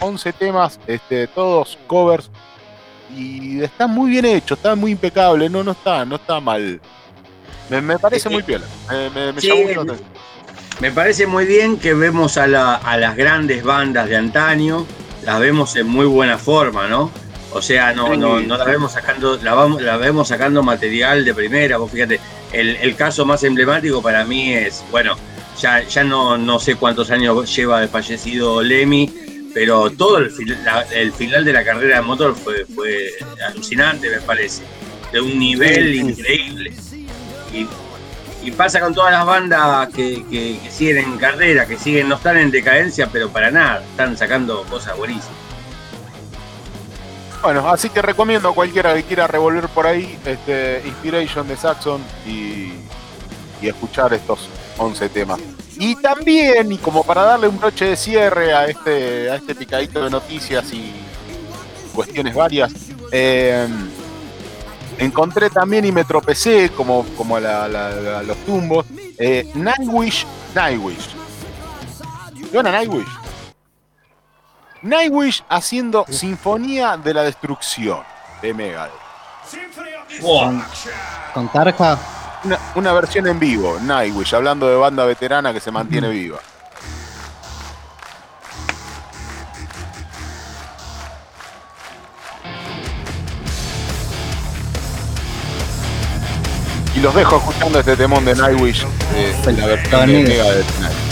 [0.00, 2.30] 11 eh, temas, este, todos covers,
[3.14, 6.78] y está muy bien hecho, está muy impecable, no, no está, no está mal.
[7.70, 8.66] Me, parece muy piola,
[9.14, 9.40] me, me,
[10.80, 12.44] Me parece muy bien que vemos a,
[12.76, 14.86] a las grandes bandas de antaño,
[15.24, 17.10] las vemos en muy buena forma, ¿no?
[17.52, 21.34] O sea, no, no, no la vemos sacando, la, vamos, la vemos sacando material de
[21.34, 21.78] primera.
[21.78, 22.20] Vos fíjate,
[22.52, 25.16] el, caso más emblemático para mí es, bueno,
[25.58, 29.12] ya, ya no, no sé cuántos años lleva de fallecido Lemmy,
[29.54, 30.30] pero todo el,
[30.92, 33.10] el final de la carrera de motor fue, fue
[33.48, 34.62] alucinante, me parece.
[35.12, 36.74] De un nivel increíble.
[37.52, 37.66] Y,
[38.52, 42.36] pasa con todas las bandas que, que, que siguen en carrera, que siguen, no están
[42.36, 45.45] en decadencia, pero para nada, están sacando cosas buenísimas.
[47.42, 52.02] Bueno, así que recomiendo a cualquiera que quiera revolver por ahí este Inspiration de Saxon
[52.26, 52.72] y,
[53.62, 55.40] escuchar estos 11 temas.
[55.76, 60.04] Y también, y como para darle un broche de cierre a este, a este picadito
[60.04, 60.92] de noticias y
[61.92, 62.72] cuestiones varias,
[63.10, 63.66] eh,
[64.98, 68.86] encontré también y me tropecé como, como a, los tumbos,
[69.18, 71.08] eh, Nightwish, Nightwish.
[72.52, 73.25] ¿Qué Nightwish?
[74.86, 78.02] Nightwish haciendo Sinfonía de la Destrucción
[78.40, 78.92] de Megadeth.
[81.34, 81.98] ¿Con, Tarja?
[82.76, 86.38] Una, versión en vivo, Nightwish, hablando de banda veterana que se mantiene viva.
[96.94, 101.05] Y los dejo escuchando este temón de Nightwish, de, la versión de Megadeth.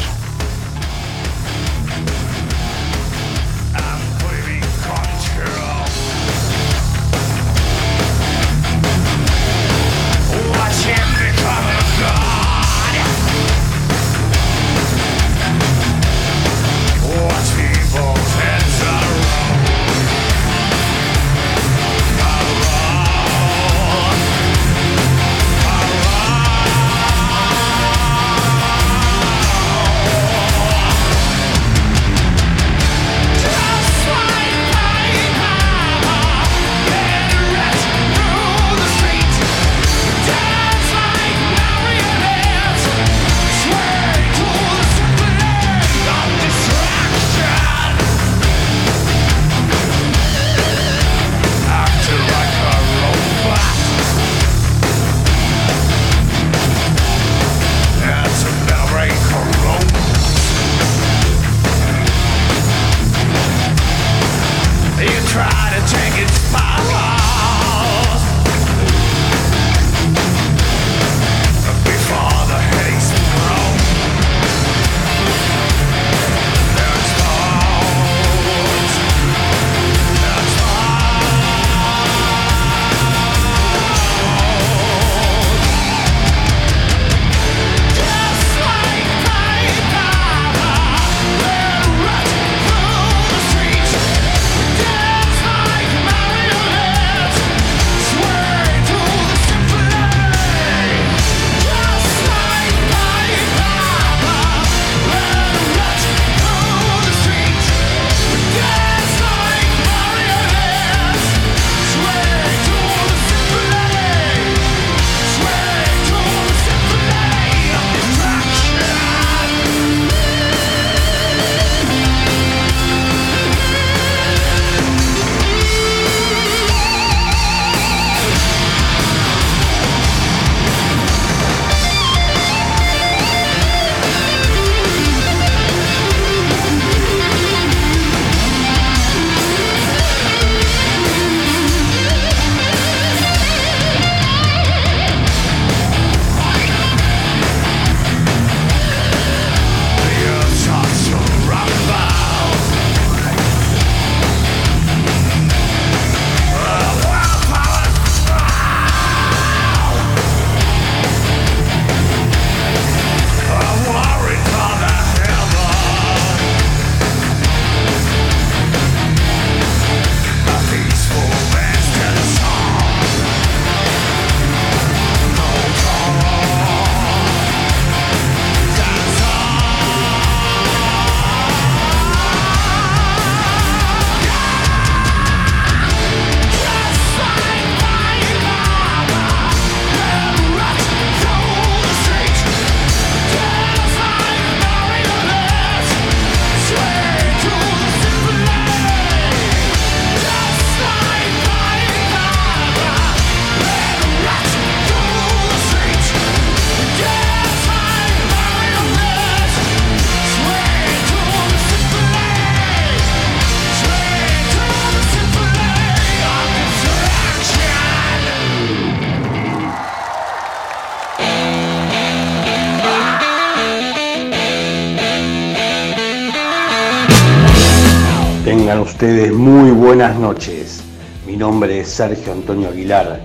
[229.04, 230.82] Ustedes muy buenas noches.
[231.26, 233.20] Mi nombre es Sergio Antonio Aguilar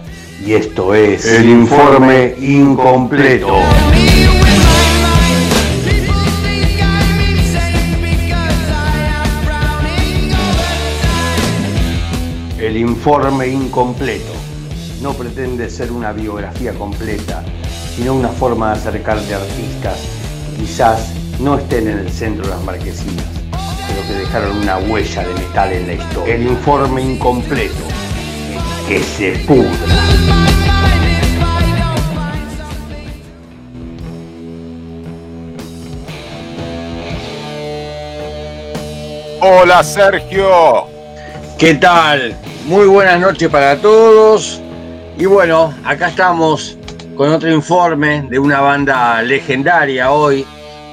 [0.46, 3.56] y esto es el informe incompleto.
[12.60, 14.34] El informe incompleto
[15.02, 17.42] no pretende ser una biografía completa,
[17.96, 19.98] sino una forma de acercarte a artistas
[20.46, 23.39] que quizás no estén en el centro de las marquesinas,
[24.10, 26.34] que dejaron una huella de metal en la historia.
[26.34, 27.76] El informe incompleto,
[28.88, 29.70] que se pudra.
[39.42, 40.88] Hola Sergio.
[41.60, 42.36] ¿Qué tal?
[42.66, 44.60] Muy buenas noches para todos.
[45.20, 46.80] Y bueno, acá estamos
[47.16, 50.48] con otro informe de una banda legendaria hoy,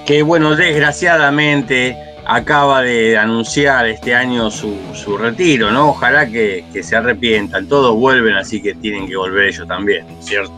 [0.04, 4.76] que bueno, desgraciadamente acaba de anunciar este año su,
[5.18, 5.90] retiro, ¿no?
[5.90, 10.52] Ojalá que, se arrepientan, todos vuelven, así que tienen que volver ellos también, ¿cierto?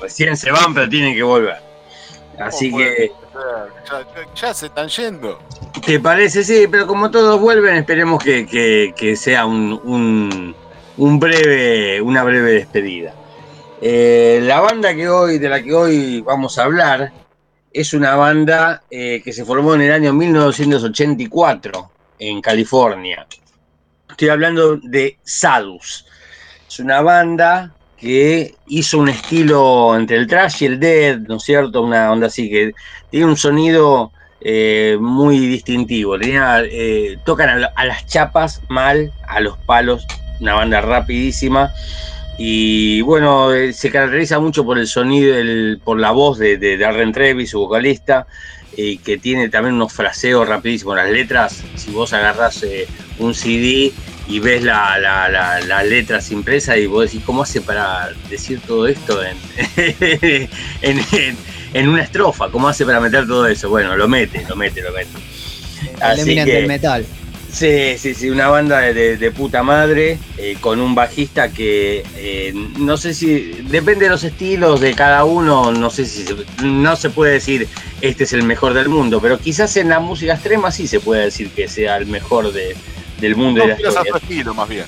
[0.00, 1.56] Recién se van, pero tienen que volver.
[2.38, 3.12] Así que...
[4.34, 5.38] Ya, se están yendo.
[5.84, 6.44] ¿Te parece?
[6.44, 10.54] Sí, pero como todos vuelven, esperemos que, sea un,
[10.96, 13.14] breve, una breve despedida.
[13.82, 17.12] Eh, la banda que hoy, de la que hoy vamos a hablar
[17.74, 23.26] es una banda eh, que se formó en el año 1984 en California.
[24.08, 26.06] Estoy hablando de Sadus.
[26.68, 31.42] Es una banda que hizo un estilo entre el trash y el dead, ¿no es
[31.42, 31.82] cierto?
[31.82, 32.72] Una onda así que
[33.10, 36.16] tiene un sonido eh, muy distintivo.
[36.20, 40.06] Eh, tocan a, las chapas mal, a los palos,
[40.38, 41.72] una banda rapidísima.
[42.36, 45.36] Y bueno, eh, se caracteriza mucho por el sonido,
[45.84, 48.26] por la voz de, de Darren Trevis, su vocalista,
[48.76, 50.96] y que tiene también unos fraseos rapidísimos.
[50.96, 52.64] Las letras, si vos agarrás
[53.18, 53.92] un CD
[54.26, 59.20] y ves las la, letras impresas y vos decís, ¿cómo hace para decir todo esto
[59.76, 61.00] en,
[61.74, 62.50] en, una estrofa?
[62.50, 63.68] ¿Cómo hace para meter todo eso?
[63.68, 65.10] Bueno, lo mete, lo mete, lo mete.
[66.00, 67.04] Así que, el metal.
[67.54, 72.96] Sí, sí, sí, una banda de, puta madre eh, con un bajista que eh, no
[72.96, 76.24] sé si, depende de los estilos de cada uno, no sé si,
[76.64, 77.68] no se puede decir
[78.00, 81.26] este es el mejor del mundo, pero quizás en la música extrema sí se puede
[81.26, 82.74] decir que sea el mejor de,
[83.20, 84.86] del mundo de la estilo, más bien.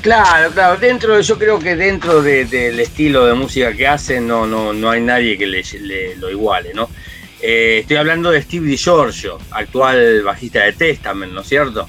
[0.00, 0.80] Claro, claro.
[0.80, 5.02] Dentro, yo creo que dentro del estilo de música que hacen, no, no, no hay
[5.02, 6.88] nadie que le, lo iguale, ¿no?
[7.40, 11.88] Eh, estoy hablando de Steve DiGiorgio, actual bajista de Testament, ¿no es cierto?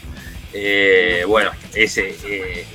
[0.53, 2.65] Eh, bueno, ese eh,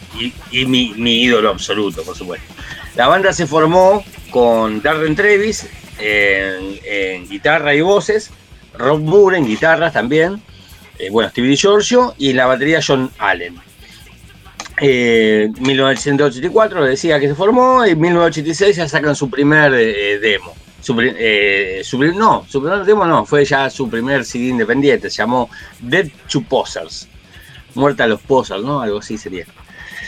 [0.50, 2.52] y, mi, ídolo absoluto, por supuesto.
[2.96, 5.68] La banda se formó con Darren Trevis
[6.00, 8.30] en, guitarra y voces,
[8.76, 10.42] Rob Moore en guitarras también,
[11.10, 13.56] bueno, Steve Giorgio y la batería John Allen.
[14.80, 19.72] Eh, 1984 decía que se formó y en 1986 ya sacan su primer
[20.20, 20.54] demo.
[20.88, 25.48] Eh, su, no, su primer demo no, fue ya su primer CD independiente, se llamó
[25.80, 27.08] Dead to Posers.
[27.74, 28.80] Muerta a los posers, ¿no?
[28.80, 29.46] Algo así sería.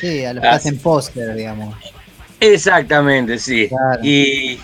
[0.01, 1.75] Sí, a los que hacen poster, digamos.
[2.39, 3.69] Exactamente, sí.
[4.03, 4.59] Y,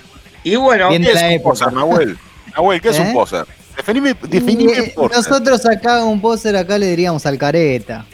[0.44, 2.16] y, bueno, ¿qué es un poser, Nahuel?
[2.54, 3.46] Nahuel, ¿qué es un poser?
[3.76, 8.04] Definime, definime Nosotros acá, un póster acá le diríamos al careta.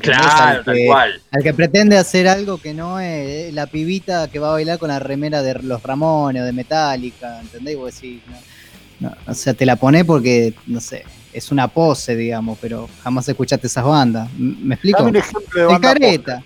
[0.00, 1.20] Claro, tal cual.
[1.30, 4.88] Al que pretende hacer algo que no es la pibita que va a bailar con
[4.88, 7.76] la remera de los Ramones o de Metallica, ¿entendés?
[7.76, 8.20] vos decís,
[9.00, 13.28] no, o sea, te la pone porque, no sé, es una pose, digamos, pero jamás
[13.28, 14.28] escuchaste esas bandas.
[14.36, 15.04] ¿Me explico?
[15.04, 16.42] un ejemplo de, careta.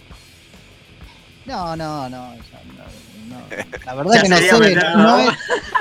[1.47, 2.35] No, no, no,
[3.87, 5.33] La verdad que no sé, no,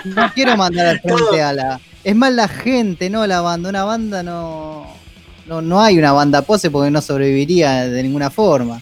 [0.06, 3.70] no, quiero mandar al frente a la es más la gente, no la banda.
[3.70, 4.81] Una banda no,
[5.46, 8.82] no, hay una banda pose porque no sobreviviría de ninguna forma.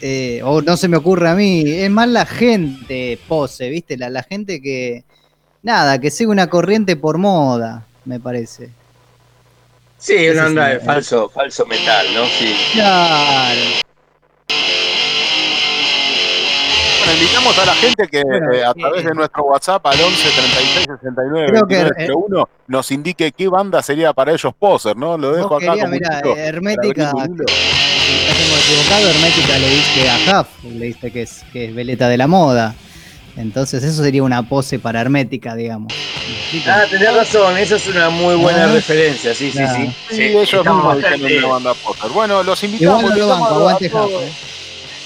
[0.00, 1.62] Eh, o no se me ocurre a mí.
[1.66, 3.96] Es más la gente pose, ¿viste?
[3.96, 5.04] La, la gente que.
[5.62, 8.70] Nada, que sigue una corriente por moda, me parece.
[9.98, 12.24] Sí, una onda de falso, falso metal, ¿no?
[12.26, 12.54] Sí.
[12.74, 13.86] Claro
[17.16, 22.14] invitamos a la gente que eh, a través de nuestro WhatsApp al 11 36 69
[22.14, 25.16] 1 nos indique qué banda sería para ellos poser, ¿no?
[25.16, 25.72] Lo dejo acá.
[25.72, 31.66] como mira, Hermética, si equivocado, Hermética le diste a Huff, le diste que es, que
[31.66, 32.74] es veleta de la moda.
[33.36, 35.92] Entonces eso sería una pose para Hermética, digamos.
[36.66, 39.94] Ah, tenés razón, esa es una muy buena ah, referencia, sí, sí, sí.
[40.10, 41.38] Sí, ellos mismos bastante...
[41.38, 42.10] una banda poser.
[42.10, 43.02] Bueno, los invitamos.
[43.02, 44.55] Igual lo banco, aguante Huff,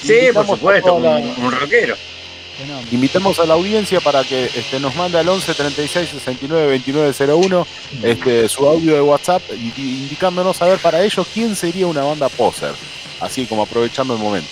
[0.03, 1.97] Sí, por supuesto, un, rockero.
[2.91, 7.67] Invitamos a la audiencia para que este, nos mande al 11 36 69 29 01
[8.03, 9.43] este, su audio de WhatsApp
[9.79, 12.75] indicándonos a ver para ellos quién sería una banda poser.
[13.21, 14.51] Así como aprovechando el momento.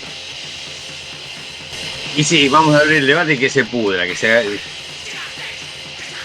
[2.15, 4.59] Y sí, vamos a abrir el debate y que se pudra, que se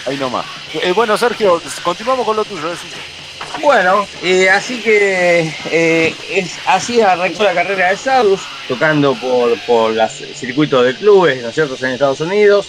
[0.05, 0.45] Ahí nomás.
[0.73, 2.71] Eh, bueno, Sergio, continuamos con lo tuyo.
[3.61, 9.91] Bueno, eh, así que eh, es, así arrancó la carrera de Sadus, tocando por, por
[9.93, 12.67] los circuitos de clubes, ¿no es cierto?, en Estados Unidos.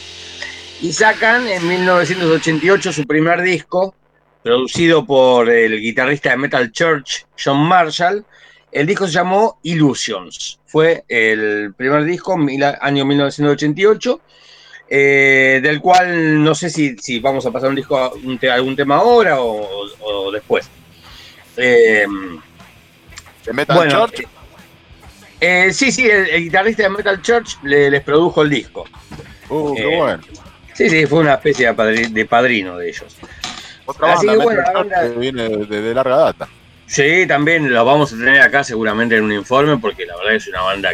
[0.80, 3.94] Y sacan en 1988 su primer disco,
[4.42, 8.24] producido por el guitarrista de Metal Church, John Marshall.
[8.70, 10.60] El disco se llamó Illusions.
[10.66, 12.36] Fue el primer disco,
[12.80, 14.20] año 1988.
[14.88, 19.38] Eh, del cual no sé si, si, vamos a pasar un disco, algún tema ahora
[19.40, 20.68] o, después.
[21.56, 22.06] Eh,
[23.44, 24.26] ¿De Metal Church?
[25.40, 28.84] Eh, sí, sí, el, guitarrista de Metal Church les produjo el disco.
[29.48, 30.22] Uh, qué bueno.
[30.74, 33.16] Sí, sí, fue una especie de, padrino de ellos.
[33.86, 36.48] Otra Así que, bueno, que viene de larga data.
[36.86, 40.46] Sí, también lo vamos a tener acá seguramente en un informe, porque la verdad es
[40.48, 40.90] una banda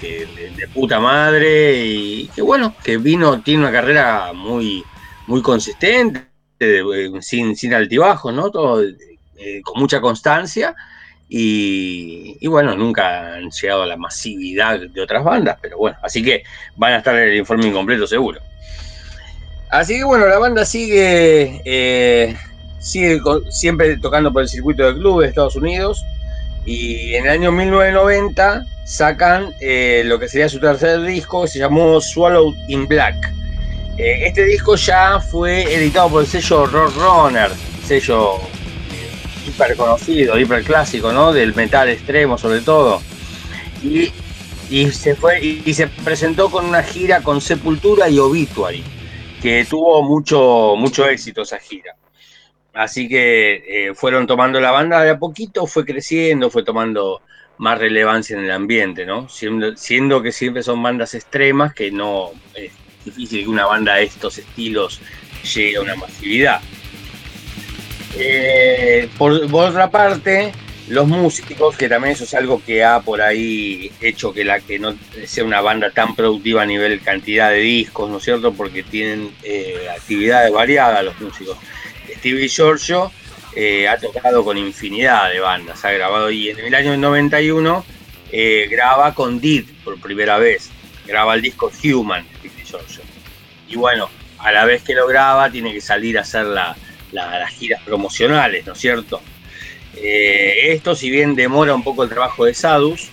[0.00, 4.84] que, de, puta madre y que bueno, que vino, tiene una carrera muy,
[5.26, 6.26] muy consistente,
[7.20, 8.50] sin, sin altibajos, ¿no?
[8.50, 8.82] Todo
[9.38, 10.74] eh, con mucha constancia.
[11.28, 16.44] Y, bueno, nunca han llegado a la masividad de otras bandas, pero bueno, así que
[16.76, 18.40] van a estar en el informe incompleto seguro.
[19.68, 22.36] Así que bueno, la banda sigue eh,
[22.78, 23.20] sigue
[23.50, 26.04] siempre tocando por el circuito de clubes de Estados Unidos
[26.64, 31.58] y en el año 1990 sacan eh, lo que sería su tercer disco que se
[31.58, 33.16] llamó Swallowed in Black.
[33.98, 37.50] Este disco ya fue editado por el sello Roadrunner,
[37.86, 38.38] sello
[39.46, 41.32] hiper conocido, hiper clásico, ¿no?
[41.32, 43.00] Del metal extremo sobre todo.
[43.82, 44.12] Y,
[44.70, 48.82] y se fue y, se presentó con una gira con Sepultura y Obituary,
[49.40, 51.94] que tuvo mucho, mucho éxito esa gira.
[52.74, 57.22] Así que eh, fueron tomando la banda de a poquito, fue creciendo, fue tomando
[57.58, 59.28] más relevancia en el ambiente, ¿no?
[59.28, 62.72] Siendo, que siempre son bandas extremas, que no es
[63.04, 65.00] difícil que una banda de estos estilos
[65.54, 66.60] llegue a una masividad.
[68.18, 70.52] Eh, por, otra parte,
[70.88, 74.78] los músicos, que también eso es algo que ha por ahí hecho que la que
[74.78, 74.94] no
[75.26, 78.52] sea una banda tan productiva a nivel cantidad de discos, ¿no es cierto?
[78.52, 81.58] Porque tienen eh, actividades variadas los músicos.
[82.18, 83.12] Stevie Giorgio
[83.54, 87.84] eh, ha tocado con infinidad de bandas, ha grabado y en el año 91
[88.32, 90.70] eh, graba con Did por primera vez,
[91.06, 93.02] graba el disco Human, Stevie Giorgio.
[93.68, 94.08] Y bueno,
[94.38, 96.46] a la vez que lo graba tiene que salir a hacer
[97.12, 99.20] las giras promocionales, ¿no es cierto?
[99.96, 103.08] Eh, esto, si bien demora un poco el trabajo de Sadus,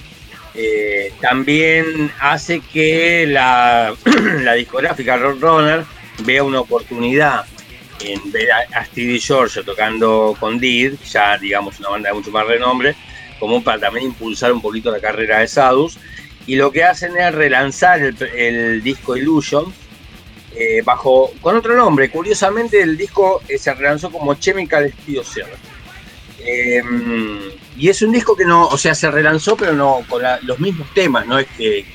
[1.19, 3.95] también hace que la,
[4.41, 5.83] la discográfica Roadrunner
[6.19, 7.45] vea una oportunidad
[8.03, 12.45] en ver a, Stevie George tocando con Did, ya digamos una banda de mucho más
[12.45, 12.95] renombre,
[13.39, 15.97] como para también impulsar un poquito la carrera de Sadus.
[16.45, 19.73] Y lo que hacen es relanzar el, disco Illusion
[20.55, 22.09] eh, bajo con otro nombre.
[22.09, 25.47] Curiosamente el disco eh, se relanzó como Chemical Spiocer.
[26.39, 26.81] Eh,
[27.77, 30.93] y es un disco que no, o sea, se relanzó, pero no con los mismos
[30.93, 31.85] temas, no es que,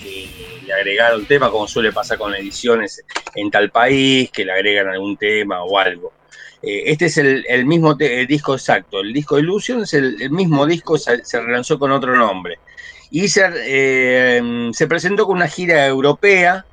[0.66, 3.02] le agregaron tema como suele pasar con ediciones
[3.34, 6.12] en tal país, que le agregan algún tema o algo.
[6.60, 11.22] Eh, este es el, mismo disco exacto, el disco Illusion es el, mismo disco, se,
[11.32, 12.58] relanzó con otro nombre.
[13.10, 14.42] Y se,
[14.72, 16.66] se presentó con una gira europea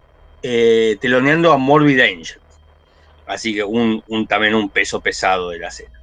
[0.48, 2.40] eh, teloneando a Morbid Angel.
[3.26, 6.00] Así que un, también un peso pesado de la escena.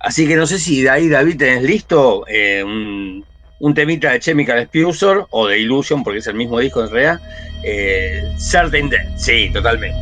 [0.00, 2.26] Así que no sé si de ahí, David, tenés listo
[2.64, 3.24] un,
[3.58, 7.20] un temita de Chemical Spusor o de Illusion, porque es el mismo disco en realidad.
[7.64, 9.98] Eh, Certain Dead, sí, totalmente.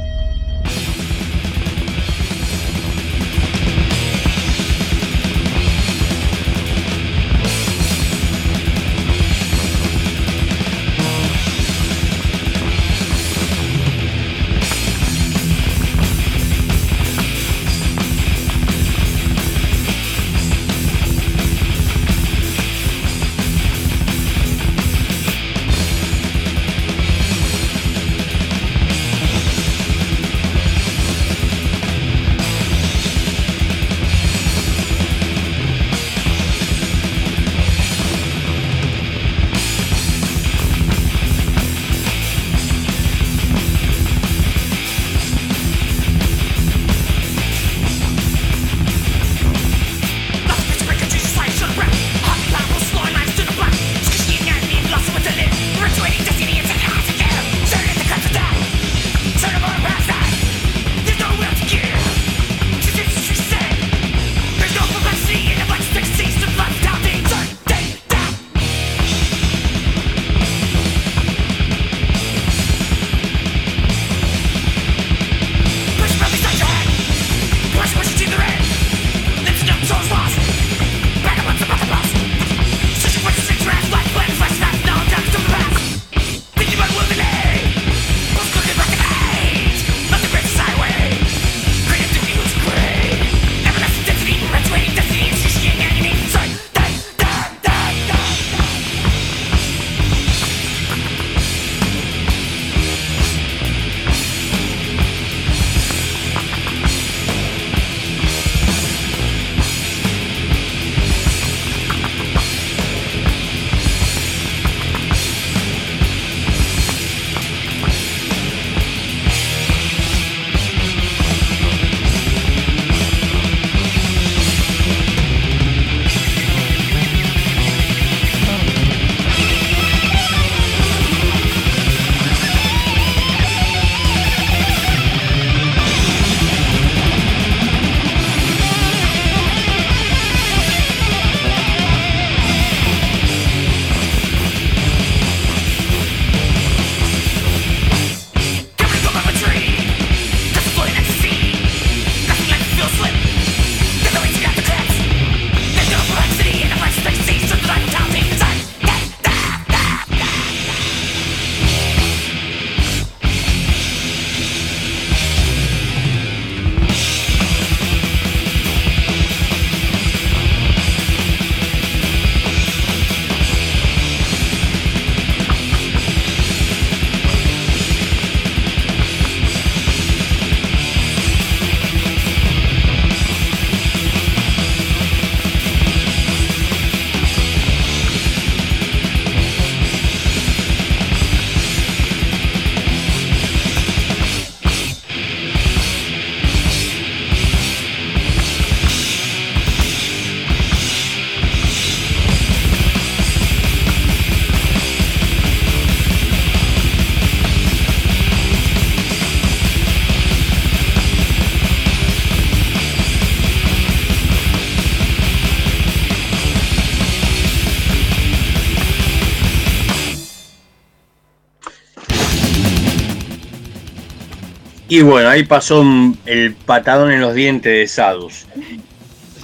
[224.95, 225.85] Y bueno, ahí pasó
[226.25, 228.47] el patadón en los dientes de Sadus.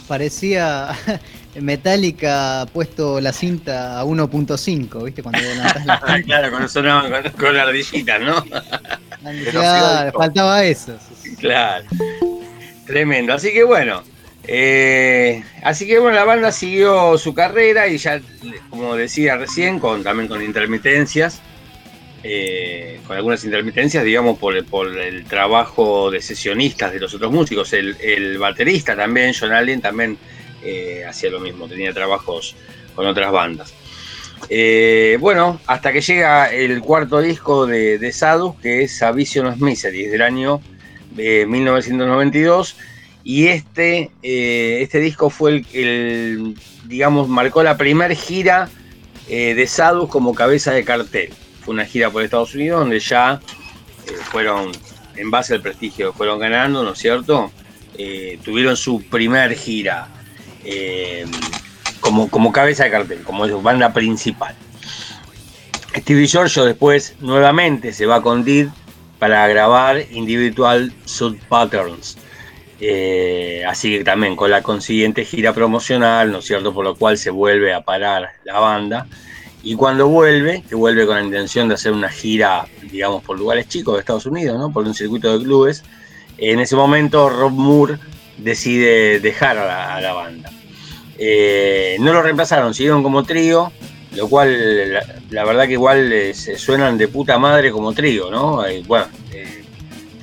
[0.06, 0.96] Parecía
[1.60, 5.24] Metallica puesto la cinta a 1.5, ¿viste?
[5.24, 6.22] Cuando la cinta.
[6.24, 8.44] claro, cuando sonaban con, con ardillitas, ¿no?
[9.50, 10.96] claro, faltaba eso.
[11.40, 11.84] Claro.
[12.86, 13.34] Tremendo.
[13.34, 14.04] Así que bueno.
[14.46, 18.20] Eh, así que bueno, la banda siguió su carrera y ya,
[18.68, 21.40] como decía recién, con, también con intermitencias.
[22.22, 27.72] Eh, con algunas intermitencias, digamos, por, el trabajo de sesionistas de los otros músicos.
[27.72, 30.18] El, baterista también, John Allen, también
[30.62, 32.56] eh, hacía lo mismo, tenía trabajos
[32.94, 33.72] con otras bandas.
[34.50, 39.46] Eh, bueno, hasta que llega el cuarto disco de, de Sadus, que es A Vision
[39.46, 40.60] of Misery, del año
[41.16, 42.76] 1992.
[43.24, 46.54] Y este, este disco fue el,
[46.84, 48.68] digamos, marcó la primera gira
[49.26, 51.30] de Sadus como cabeza de cartel
[51.70, 53.40] una gira por Estados Unidos donde ya
[54.06, 54.72] eh, fueron,
[55.16, 57.50] en base al prestigio fueron ganando, ¿no es cierto?
[57.96, 60.08] Eh, tuvieron su primer gira
[60.64, 61.24] eh,
[62.00, 64.54] como, como cabeza de cartel, como banda principal.
[65.96, 68.68] Stevie Giorgio después nuevamente se va con Did
[69.18, 72.16] para grabar Individual Sub Patterns.
[73.66, 76.72] así que también con la consiguiente gira promocional, ¿no es cierto?
[76.72, 79.06] Por lo cual se vuelve a parar la banda.
[79.62, 83.68] Y cuando vuelve, que vuelve con la intención de hacer una gira, digamos, por lugares
[83.68, 84.72] chicos de Estados Unidos, ¿no?
[84.72, 85.82] por un circuito de clubes,
[86.38, 87.98] en ese momento Rob Moore
[88.38, 90.50] decide dejar a la, banda.
[91.18, 93.70] Eh, no lo reemplazaron, siguieron como trío,
[94.16, 94.94] lo cual
[95.28, 98.66] la, verdad que igual eh, se suenan de puta madre como trío, ¿no?
[98.66, 99.06] Eh, bueno,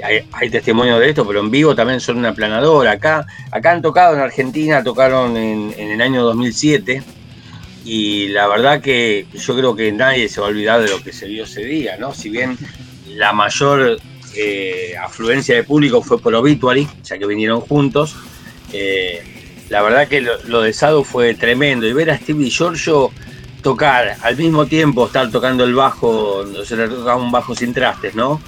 [0.04, 2.94] hay, hay, testimonio de esto, pero en vivo también son una planadora.
[2.94, 7.04] Acá, acá han tocado en Argentina, tocaron en, en el año 2007
[7.88, 11.14] y la verdad que yo creo que nadie se va a olvidar de lo que
[11.14, 12.14] se vio ese día, ¿no?
[12.14, 12.58] Si bien
[13.16, 13.98] la mayor
[14.36, 18.14] eh, afluencia de público fue por Obituary, ya que vinieron juntos,
[18.74, 19.24] eh,
[19.70, 23.10] la verdad que lo, de Sado fue tremendo y ver a Stevie Giorgio
[23.64, 28.16] tocar al mismo tiempo, estar tocando el bajo, se le tocaba un bajo sin trastes,
[28.16, 28.42] ¿no?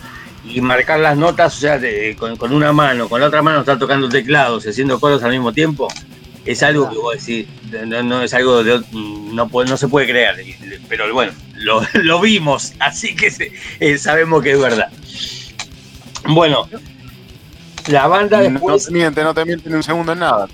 [0.44, 1.80] Y marcar las notas, o sea,
[2.18, 5.54] con, una mano, con la otra mano estar tocando teclados y haciendo coros al mismo
[5.54, 5.88] tiempo,
[6.46, 7.48] es algo que vos decís,
[7.86, 10.36] no, es algo de, no, no se puede creer,
[10.88, 11.32] pero bueno,
[11.94, 13.32] lo, vimos, así que
[13.80, 14.90] eh, sabemos que es verdad.
[16.28, 16.68] Bueno,
[17.88, 18.86] la banda después...
[18.86, 20.48] No te miente, no te miente ni un segundo en nada.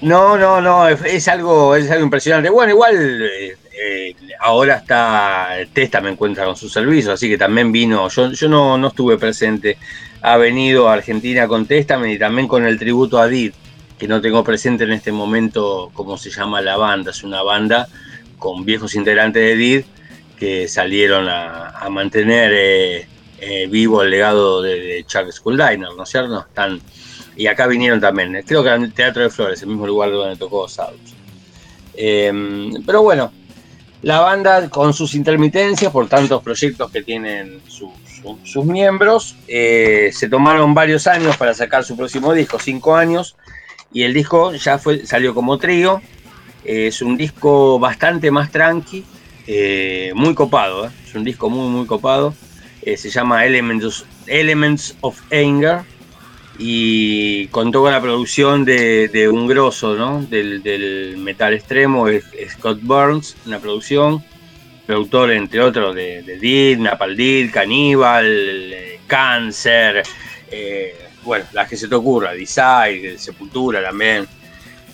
[0.00, 2.50] No, no, no, es, algo, es algo impresionante.
[2.50, 7.72] Bueno, igual eh, eh, ahora está Testa me encuentra con su servicio, así que también
[7.72, 9.78] vino, yo, yo no, no estuve presente,
[10.20, 13.52] ha venido a Argentina con Testament y también con el tributo a Did
[13.98, 17.10] que no tengo presente en este momento cómo se llama la banda.
[17.10, 17.88] Es una banda
[18.38, 19.84] con viejos integrantes de DID
[20.38, 23.06] que salieron a, mantener eh,
[23.38, 26.40] eh, vivo el legado de, Chuck Schuldiner, ¿no es cierto?
[26.40, 26.80] Están,
[27.36, 30.68] y acá vinieron también, creo que el Teatro de Flores, el mismo lugar donde tocó
[30.68, 31.14] Sadus.
[31.94, 33.32] Em, pero bueno,
[34.02, 40.74] la banda con sus intermitencias por tantos proyectos que tienen sus miembros, eh, se tomaron
[40.74, 43.36] varios años para sacar su próximo disco, cinco años,
[43.94, 46.02] y el disco ya fue, salió como trío.
[46.64, 49.04] es un disco bastante más tranqui,
[49.46, 50.86] eh, muy copado.
[50.86, 50.90] ¿eh?
[51.06, 52.34] Es un disco muy, muy copado.
[52.82, 55.82] Eh, se llama Elements, Elements of Anger
[56.58, 60.22] y contó con la producción de, un grosso ¿no?
[60.22, 62.06] del, metal extremo,
[62.50, 64.24] Scott Burns, una producción,
[64.86, 68.74] productor entre otros de, de Did, Napal Did, Cannibal,
[69.06, 70.02] Cancer,
[71.24, 74.26] bueno, las que se te ocurra, Design, Sepultura también,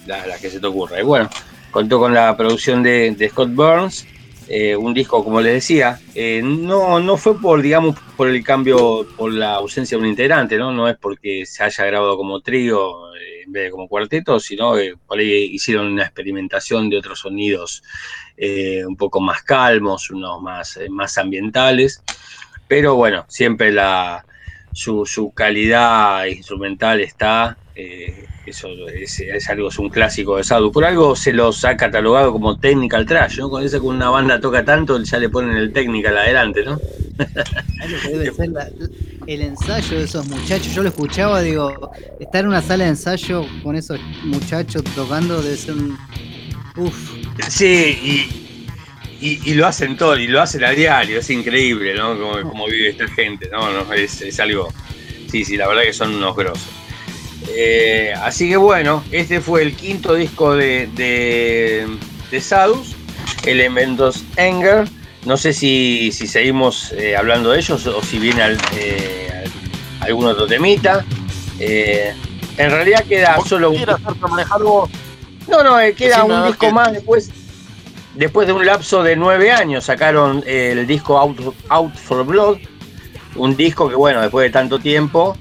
[0.07, 1.01] las, que se te ocurra.
[1.01, 1.29] Y bueno,
[1.71, 4.07] contó con la producción de, Scott Burns,
[4.49, 9.07] eh, un disco, como les decía, eh, no, no fue por, digamos, por el cambio,
[9.17, 10.73] por la ausencia de un integrante, ¿no?
[10.73, 14.75] No es porque se haya grabado como trío eh, en vez de como cuarteto, sino
[14.75, 17.83] que por ahí hicieron una experimentación de otros sonidos
[18.87, 22.03] un poco más calmos, unos más, más ambientales.
[22.67, 24.25] Pero bueno, siempre la,
[24.73, 30.73] su, calidad instrumental está, eh, eso es, algo, es un clásico de Sadu.
[30.73, 33.49] Por algo se los ha catalogado como technical trash, ¿no?
[33.49, 36.79] Cuando dice que una banda toca tanto, ya le ponen el technical adelante, ¿no?
[39.27, 43.45] el ensayo de esos muchachos, yo lo escuchaba, digo, estar en una sala de ensayo
[43.63, 45.97] con esos muchachos tocando debe ser un...
[46.77, 47.13] Uf.
[47.49, 48.50] Sí, y,
[49.21, 52.19] y, lo hacen todo, y lo hacen a diario, es increíble, ¿no?
[52.19, 53.93] Como, vive esta gente, ¿no?
[53.93, 54.73] es, algo.
[55.31, 56.69] Sí, sí, la verdad que son unos grosos.
[57.49, 61.87] Eh, así que bueno, este fue el quinto disco de, de,
[62.31, 62.95] de Sadus,
[63.45, 64.89] Elementos Anger.
[65.25, 69.45] No sé si, si seguimos eh, hablando de ellos o si viene al, eh,
[70.01, 71.05] algún otro temita.
[71.59, 72.15] Eh,
[72.57, 73.85] en realidad queda solo un.
[75.49, 77.31] No, no, eh, queda un disco más después.
[78.15, 82.59] Después de un lapso de nueve años sacaron el disco Out, for Blood,
[83.37, 85.37] un disco que bueno, después de tanto tiempo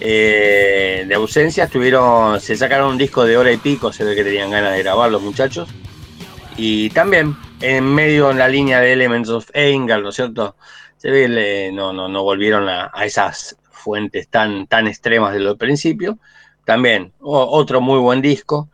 [0.00, 4.72] de ausencia, se sacaron un disco de hora y pico, se ve que tenían ganas
[4.72, 5.68] de grabar los muchachos.
[6.56, 10.56] Y también en medio en la línea de Elements of Anger, ¿no es cierto?
[10.96, 16.18] Se ve, no, no, no volvieron a, esas fuentes tan, tan extremas del principio.
[16.64, 18.68] También otro muy buen disco.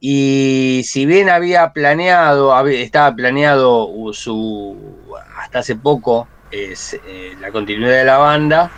[0.00, 4.76] Y si bien había planeado, estaba planeado su,
[5.36, 6.74] hasta hace poco eh,
[7.38, 8.70] la continuidad de la banda,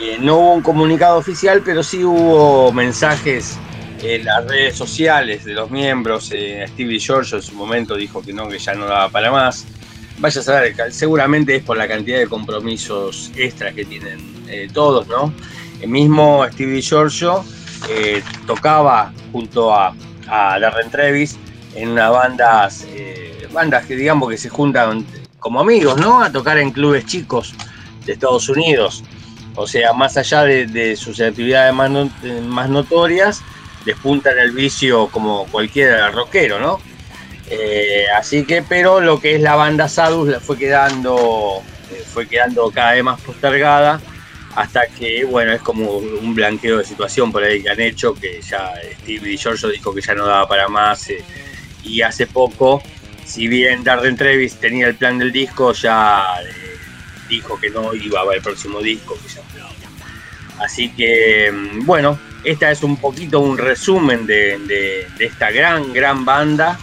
[0.00, 3.56] eh, no hubo un comunicado oficial, pero sí hubo mensajes
[4.02, 6.30] en las redes sociales de los miembros.
[6.34, 9.64] Eh, Stevie George en su momento dijo que no, que ya no daba para más.
[10.18, 14.18] Vaya a saber, seguramente es por la cantidad de compromisos extras que tienen
[14.48, 15.32] eh, todos, ¿no?
[15.80, 17.44] El mismo Stevie Giorgio
[18.46, 19.94] tocaba junto a,
[20.28, 21.38] a Darren Trevis
[21.74, 22.86] en una bandas,
[23.52, 25.06] bandas que digamos que se juntan
[25.38, 26.22] como amigos, ¿no?
[26.22, 27.54] A tocar en clubes chicos
[28.04, 29.04] de Estados Unidos.
[29.54, 31.90] O sea, más allá de, sus actividades más,
[32.42, 33.42] más notorias,
[33.84, 36.80] despunta en el vicio como cualquier rockero, ¿no?
[37.48, 41.62] Eh, así que, pero lo que es la banda Sadus fue quedando,
[41.92, 44.00] eh, fue quedando cada vez más postergada
[44.56, 48.40] hasta que, bueno, es como un blanqueo de situación por ahí que han hecho, que
[48.40, 51.22] ya Steve Giorgio dijo que ya no daba para más eh,
[51.84, 52.82] y hace poco,
[53.24, 56.24] si bien Darren Trevis tenía el plan del disco, ya
[57.28, 59.16] dijo que no iba a haber el próximo disco,
[60.58, 66.78] Así que, mm, bueno, esta es un poquito un resumen de, esta gran, gran banda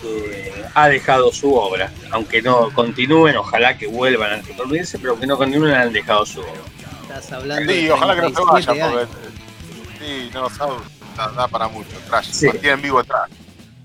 [0.00, 1.92] que ha dejado su obra.
[2.12, 6.40] Aunque no continúen, ojalá que vuelvan a reunirse, pero que no continúen, han dejado su
[6.40, 6.73] obra.
[7.14, 9.06] Estás hablando sí, ojalá que no se vaya, porque,
[10.00, 10.48] sí, no,
[11.16, 11.96] da, da para mucho.
[12.08, 12.48] Trash, sí.
[12.60, 13.30] en vivo atrás.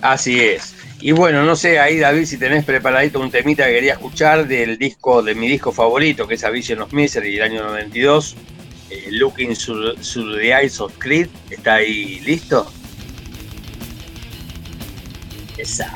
[0.01, 0.73] Así es.
[0.99, 4.79] Y bueno, no sé, ahí David, si tenés preparadito un temita que quería escuchar del
[4.79, 8.35] disco, de mi disco favorito, que es Avicii of Misery del año 92.
[8.89, 9.95] Eh, looking through,
[10.39, 11.27] the Eyes of Creed.
[11.51, 12.71] ¿Está ahí listo?
[15.55, 15.91] Esa.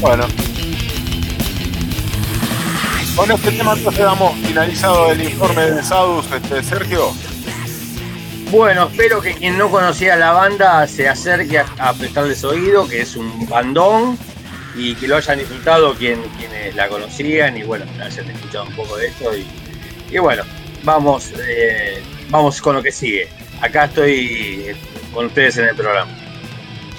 [0.00, 0.26] Bueno.
[3.18, 7.12] Con este tema entonces damos finalizado el informe de Sadus, este, Sergio.
[8.52, 13.16] Bueno, espero que quien no conocía la banda se acerque a, prestarles oído, que es
[13.16, 14.16] un bandón,
[14.76, 18.96] y que lo hayan disfrutado quien, quienes la conocían y bueno, hayan escuchado un poco
[18.96, 19.32] de esto.
[20.08, 20.44] y bueno,
[20.84, 22.00] vamos, eh,
[22.30, 23.28] vamos con lo que sigue.
[23.60, 24.76] Acá estoy
[25.12, 26.16] con ustedes en el programa.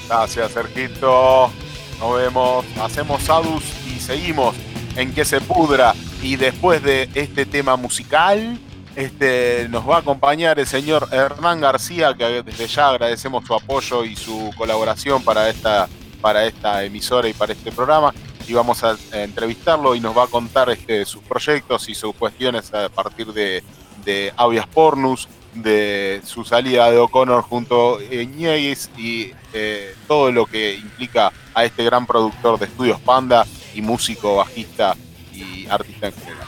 [0.10, 1.50] Gracias, Sergito.
[1.98, 4.54] Nos vemos, hacemos Sadus y seguimos
[4.98, 5.94] en que se pudra.
[6.22, 8.60] Y después de este tema musical,
[8.96, 14.04] este, nos va a acompañar el señor Hernán García, que desde ya agradecemos su apoyo
[14.04, 15.88] y su colaboración para esta,
[16.20, 18.14] para esta emisora y para este programa.
[18.48, 22.74] Y vamos a, entrevistarlo y nos va a contar este, sus proyectos y sus cuestiones
[22.74, 23.64] a partir de,
[24.04, 30.46] de Avias Pornus, de su salida de O'Connor junto a Ñeguis y eh, todo lo
[30.46, 34.96] que implica a este gran productor de estudios Panda y músico, bajista
[35.40, 36.48] y artista en general.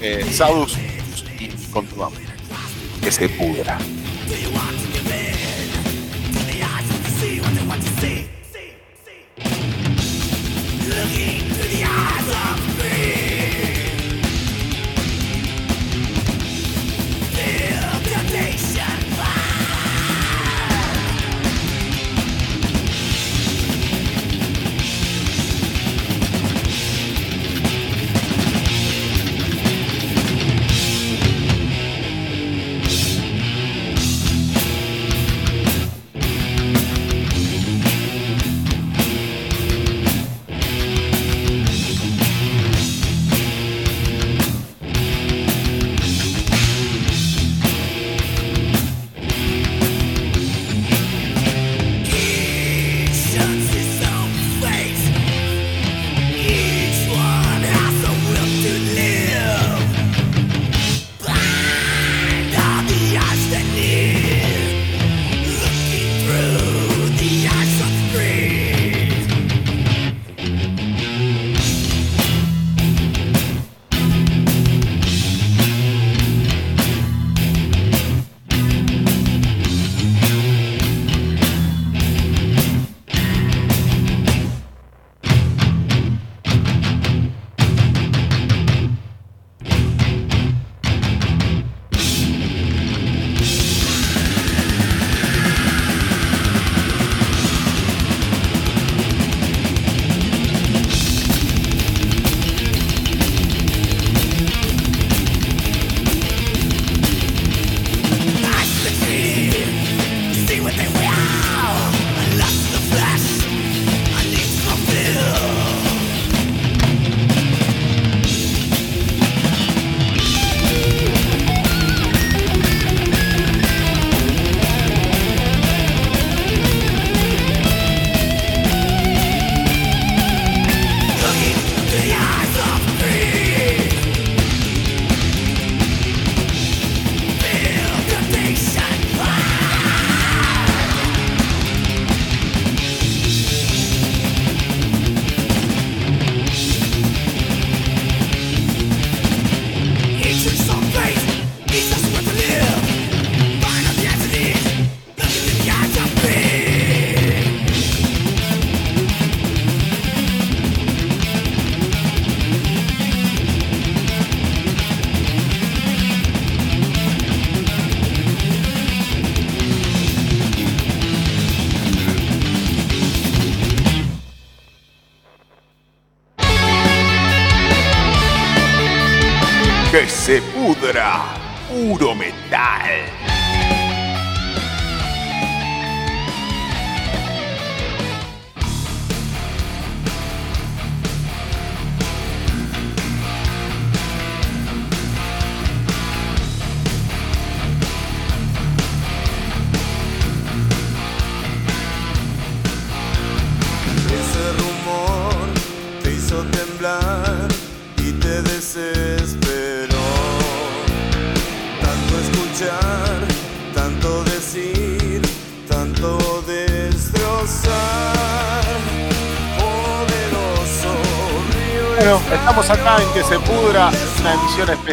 [0.00, 0.76] Eh, Sadus
[1.38, 2.18] y continuamos.
[3.02, 3.78] Que se pudra.
[10.88, 13.27] looking through the eyes of me.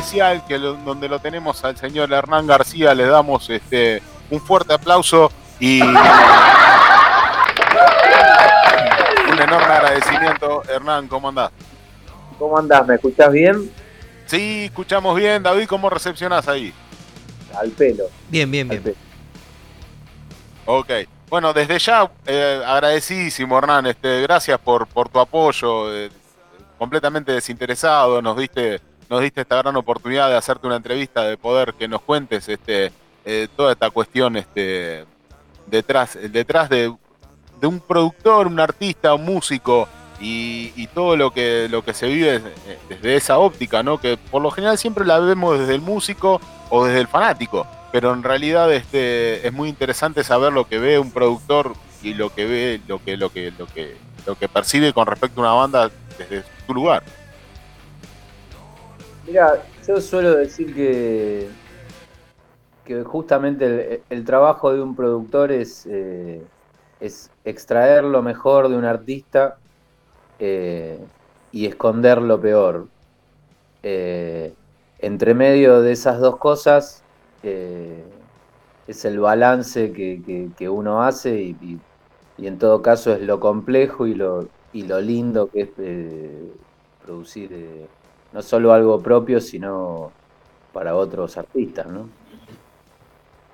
[0.06, 2.94] Especial que donde lo tenemos al señor Hernán García.
[2.94, 5.98] Le damos este un fuerte aplauso y un
[9.40, 10.62] enorme agradecimiento.
[10.70, 11.50] Hernán, ¿cómo andás?
[12.38, 12.86] ¿Cómo andás?
[12.86, 13.72] ¿Me escuchás bien?
[14.28, 15.42] Sí, escuchamos bien.
[15.42, 16.72] David, ¿cómo recepcionás ahí?
[17.58, 18.04] Al pelo.
[18.30, 18.96] Bien, bien, bien.
[20.68, 20.92] Ok.
[21.30, 23.88] Bueno, desde ya eh, agradecidísimo, Hernán.
[23.88, 25.92] Este, gracias por, por tu apoyo.
[25.92, 26.12] Eh,
[26.78, 31.74] completamente desinteresado, nos diste, nos diste esta gran oportunidad de hacerte una entrevista, de poder
[31.74, 32.92] que nos cuentes este,
[33.24, 35.06] eh, toda esta cuestión este,
[35.68, 36.94] detrás, detrás de,
[37.62, 39.88] un productor, un artista, un músico
[40.20, 42.42] y, todo lo que, lo que se vive
[42.88, 44.00] desde esa óptica, ¿no?
[44.00, 46.40] Que por lo general siempre la vemos desde el músico
[46.70, 51.00] o desde el fanático, pero en realidad este, es muy interesante saber lo que ve
[51.00, 53.98] un productor y lo que ve, lo que, lo que, lo que,
[54.28, 57.04] lo que percibe con respecto a una banda desde tu lugar.
[59.28, 61.50] Mira, yo suelo decir que,
[63.06, 66.44] justamente el, trabajo de un productor es, eh,
[67.00, 69.58] es extraer lo mejor de un artista
[70.38, 71.00] eh,
[71.52, 72.88] y esconder lo peor.
[73.82, 74.54] Eh,
[75.00, 77.02] entre medio de esas dos cosas
[77.44, 81.80] es el balance que, uno hace y,
[82.38, 85.70] en todo caso es lo complejo y lo, lindo que es
[87.04, 87.88] producir
[88.36, 90.12] no solo algo propio, sino
[90.74, 92.10] para otros artistas, ¿no?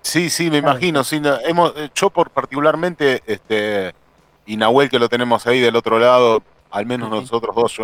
[0.01, 1.03] Sí, sí, me imagino.
[1.03, 3.93] Sí, hemos, eh, yo por particularmente, este,
[4.47, 7.77] y Nahuel que lo tenemos ahí del otro lado, al menos nosotros dos,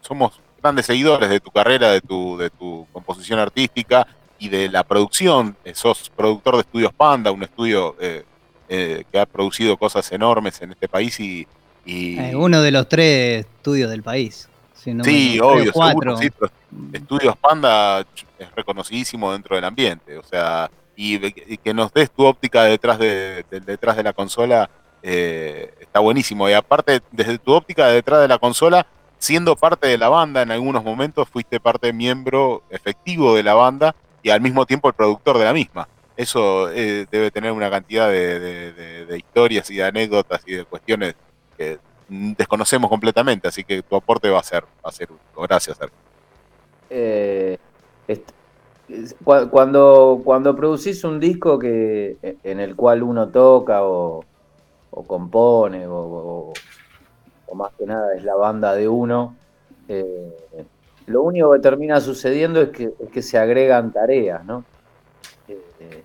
[0.00, 4.04] somos grandes seguidores de tu carrera, de tu, de tu composición artística
[4.40, 5.56] y de la producción.
[5.72, 11.20] sos productor de Estudios Panda, un estudio que ha producido cosas enormes en este país
[11.20, 11.46] y,
[11.86, 14.48] eh, uno de los tres estudios del país.
[14.78, 16.18] Sí, obvio, seguro,
[16.92, 18.00] Estudios Panda
[18.38, 21.18] es reconocidísimo dentro del ambiente, o sea, y,
[21.58, 24.68] que nos des tu óptica detrás de, detrás de la consola
[25.02, 26.48] eh, está buenísimo.
[26.48, 28.86] Y aparte, desde tu óptica detrás de la consola,
[29.18, 33.94] siendo parte de la banda en algunos momentos, fuiste parte miembro efectivo de la banda
[34.22, 35.88] y al mismo tiempo el productor de la misma.
[36.16, 41.14] Eso eh, debe tener una cantidad de historias y de anécdotas y de cuestiones
[41.56, 45.78] que desconocemos completamente, así que tu aporte va a ser, va a ser Gracias,
[46.90, 47.58] eh,
[49.22, 54.24] cuando, cuando producís un disco que, en el cual uno toca o,
[55.06, 56.52] compone o,
[57.54, 59.36] más que nada es la banda de uno,
[59.88, 60.32] eh,
[61.06, 64.64] lo único que termina sucediendo es que, es que se agregan tareas, ¿no?
[65.48, 66.02] Eh,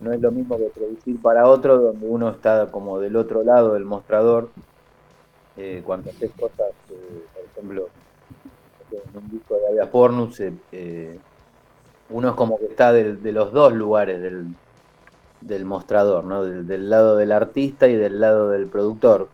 [0.00, 3.74] no es lo mismo que producir para otro, donde uno está como del otro lado
[3.74, 4.50] del mostrador,
[5.56, 7.88] eh, cuando haces cosas, eh, por ejemplo,
[8.92, 11.18] en un disco de Avia Pornus, eh,
[12.10, 14.20] uno es como que está de, los dos lugares
[15.40, 16.44] del, mostrador, ¿no?
[16.44, 19.28] Del, lado del artista y del lado del productor.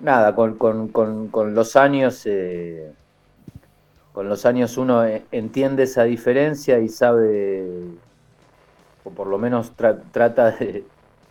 [0.00, 0.58] nada, con,
[1.54, 2.26] los años
[4.12, 7.64] con los años uno entiende esa diferencia y sabe
[9.04, 9.72] o por lo menos
[10.12, 10.56] trata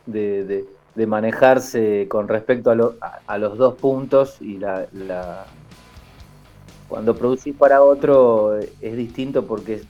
[0.05, 0.65] de,
[0.95, 2.71] manejarse con respecto
[3.27, 4.87] a, los dos puntos y la,
[6.87, 9.81] cuando producís para otro es distinto porque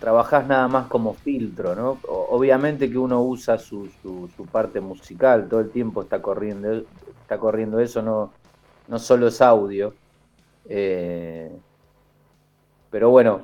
[0.00, 1.98] trabajás nada más como filtro, ¿no?
[2.08, 6.82] Obviamente que uno usa su, su, parte musical, todo el tiempo está corriendo,
[7.22, 8.32] está corriendo eso, no,
[8.88, 9.94] no solo es audio.
[10.68, 11.50] Eh,
[12.90, 13.42] pero bueno,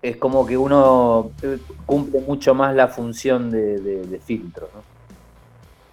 [0.00, 4.68] es como que uno eh, cumple mucho más la función de, filtro.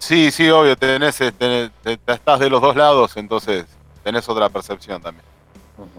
[0.00, 3.66] Sí, sí, obvio, tenés, este, estás de los dos lados, entonces
[4.02, 5.24] tenés otra percepción también.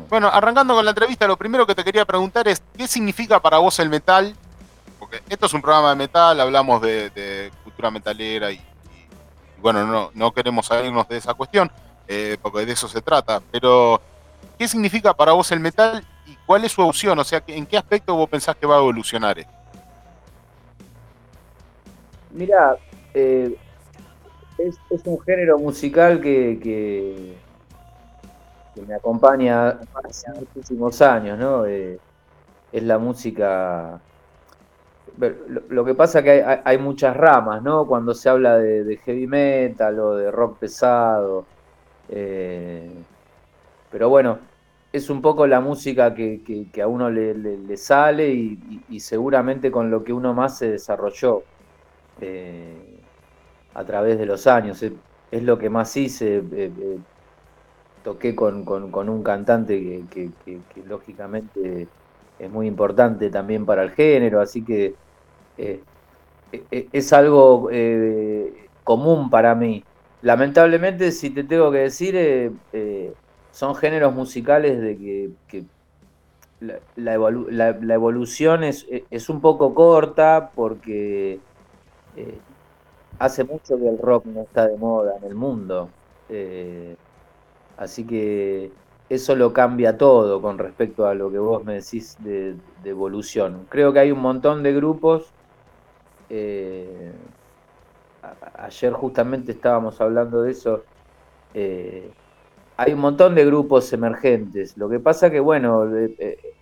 [0.09, 3.59] Bueno, arrancando con la entrevista, lo primero que te quería preguntar es, ¿qué significa para
[3.59, 4.35] vos el metal?
[4.99, 8.59] Porque esto es un programa de metal, hablamos de, cultura metalera y,
[9.61, 11.71] bueno, no, no queremos salirnos de esa cuestión,
[12.07, 14.01] eh, porque de eso se trata, pero
[14.57, 16.03] ¿qué significa para vos el metal
[16.47, 17.19] cuál es su evolución?
[17.19, 19.53] O sea, ¿en qué aspecto vos pensás que va a evolucionar esto?
[22.31, 22.77] Mira,
[23.13, 23.55] eh,
[24.67, 27.35] es, un género musical que, que,
[28.87, 31.65] me acompaña hace muchísimos años, ¿no?
[31.65, 31.99] Eh,
[32.71, 33.99] es la música.
[35.69, 37.85] Lo, que pasa es que hay, muchas ramas, ¿no?
[37.85, 41.45] Cuando se habla de, heavy metal o de rock pesado.
[42.09, 42.89] Eh,
[43.91, 44.39] pero bueno,
[44.93, 50.13] es un poco la música que, a uno le, sale y, seguramente con lo que
[50.13, 51.43] uno más se desarrolló.
[52.19, 53.00] Eh,
[53.73, 54.83] a través de los años.
[54.83, 56.37] Es, lo que más hice.
[56.37, 56.97] Eh, eh,
[58.03, 60.31] toqué con, un cantante que,
[60.87, 61.87] lógicamente
[62.39, 64.95] es muy importante también para el género, así que
[66.81, 67.69] es algo
[68.83, 69.83] común para mí.
[70.23, 72.53] Lamentablemente, si te tengo que decir,
[73.51, 74.97] son géneros musicales de
[75.47, 75.63] que,
[76.95, 81.39] la, evolución es, es, un poco corta porque
[83.21, 85.89] hace mucho que el rock no está de moda en el mundo.
[86.27, 86.95] Eh,
[87.77, 88.71] así que
[89.09, 93.67] eso lo cambia todo con respecto a lo que vos me decís de, evolución.
[93.69, 95.31] Creo que hay un montón de grupos.
[96.31, 97.11] Eh,
[98.55, 100.83] ayer justamente estábamos hablando de eso.
[101.53, 102.09] Eh,
[102.77, 104.75] hay un montón de grupos emergentes.
[104.77, 105.87] Lo que pasa que, bueno,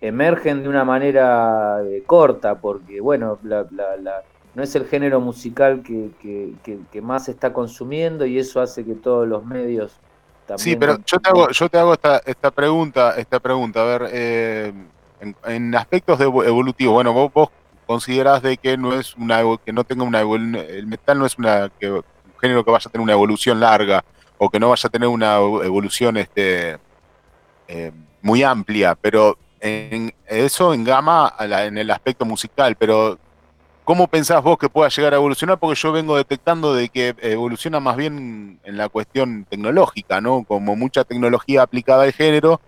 [0.02, 3.64] emergen de una manera corta, porque, bueno, la,
[4.56, 6.10] no es el género musical que,
[6.92, 9.92] que, más se está consumiendo y eso hace que todos los medios
[10.48, 10.64] también...
[10.64, 14.10] Sí, pero yo te hago, yo te hago esta, esta pregunta, esta pregunta, a ver,
[14.12, 14.74] eh,
[15.46, 17.50] en, aspectos de evolutivo, bueno, vos, vos
[17.86, 21.72] considerás de que no es una que no tenga una el metal no es una
[21.80, 22.04] que, un
[22.40, 24.04] género que vaya a tener una evolución larga
[24.38, 26.78] o que no vaya a tener una evolución este
[27.68, 27.92] eh,
[28.22, 33.18] muy amplia, pero en eso en gama en el aspecto musical, pero
[33.90, 35.58] ¿Cómo pensás vos que pueda llegar a evolucionar?
[35.58, 40.44] Porque yo vengo detectando de que evoluciona más bien en la cuestión tecnológica, ¿no?
[40.44, 42.62] Como mucha tecnología aplicada al género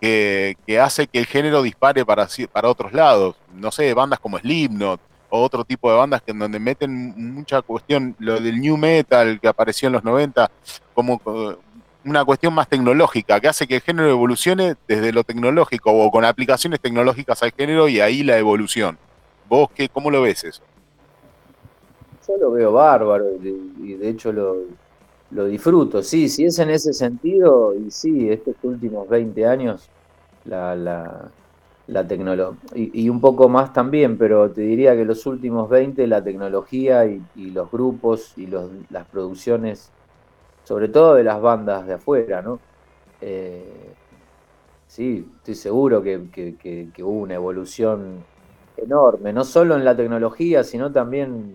[0.00, 3.36] que, hace que el género dispare para, para otros lados.
[3.54, 7.62] No sé, bandas como Slipknot o otro tipo de bandas que en donde meten mucha
[7.62, 10.50] cuestión, lo del new metal que apareció en los 90,
[10.92, 11.56] como eh,
[12.04, 16.24] una cuestión más tecnológica, que hace que el género evolucione desde lo tecnológico o con
[16.24, 18.98] aplicaciones tecnológicas al género y ahí la evolución.
[19.48, 20.62] ¿Vos qué, cómo lo ves eso?
[22.26, 26.02] Yo lo veo bárbaro y de hecho lo, disfruto.
[26.02, 29.90] Sí, si es en ese sentido, y sí, estos últimos 20 años,
[30.46, 30.74] la,
[31.86, 36.24] la, tecnología, y, un poco más también, pero te diría que los últimos 20, la
[36.24, 39.90] tecnología y, los grupos y los, las producciones,
[40.64, 42.58] sobre todo de las bandas de afuera, ¿no?
[43.20, 43.92] Eh,
[44.86, 48.24] sí, estoy seguro que, que hubo una evolución
[48.76, 51.54] enorme, no solo en la tecnología, sino también,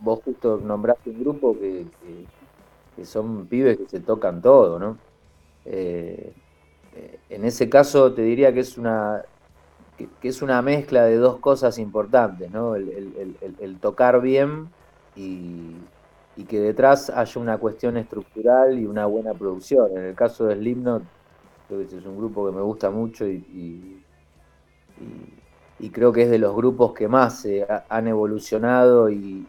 [0.00, 1.86] vos justo nombraste un grupo que,
[3.04, 4.98] son pibes que se tocan todo, ¿no?
[5.64, 6.32] Eh,
[6.96, 9.22] eh, en ese caso te diría que es una
[9.96, 12.74] que, es una mezcla de dos cosas importantes, ¿no?
[12.74, 14.68] El, tocar bien
[15.14, 15.76] y,
[16.48, 19.90] que detrás haya una cuestión estructural y una buena producción.
[19.96, 21.02] En el caso de Slipknot,
[21.68, 24.02] creo que es un grupo que me gusta mucho y
[25.00, 25.32] y
[25.90, 29.46] creo que es de los grupos que más se han evolucionado y,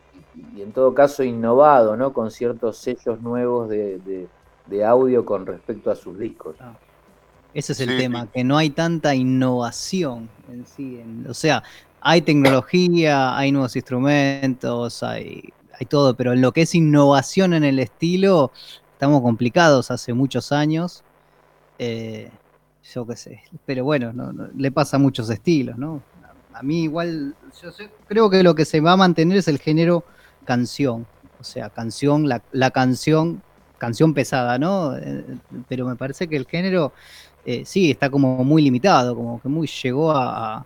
[0.57, 2.14] en todo caso innovado, ¿no?
[2.14, 4.27] Con ciertos sellos nuevos de,
[4.85, 6.56] audio con respecto a sus discos.
[6.60, 6.73] Ah.
[7.53, 11.01] Ese es el tema, que no hay tanta innovación en sí.
[11.27, 11.64] o sea,
[11.99, 17.64] hay tecnología, hay nuevos instrumentos, hay, hay todo, pero en lo que es innovación en
[17.64, 18.51] el estilo,
[18.93, 21.03] estamos complicados hace muchos años.
[21.80, 22.30] Eh,
[22.93, 24.11] yo qué sé, pero bueno,
[24.56, 26.01] le pasa a muchos estilos, ¿no?
[26.60, 27.69] A mí igual, yo
[28.07, 30.03] creo que lo que se va a mantener es el género
[30.44, 31.07] canción,
[31.40, 33.41] o sea, canción, la, canción,
[33.77, 34.98] canción pesada, ¿no?
[34.98, 35.23] Eh,
[35.69, 36.91] pero me parece que el género
[37.45, 40.65] eh, sí está como muy limitado, como que muy llegó a,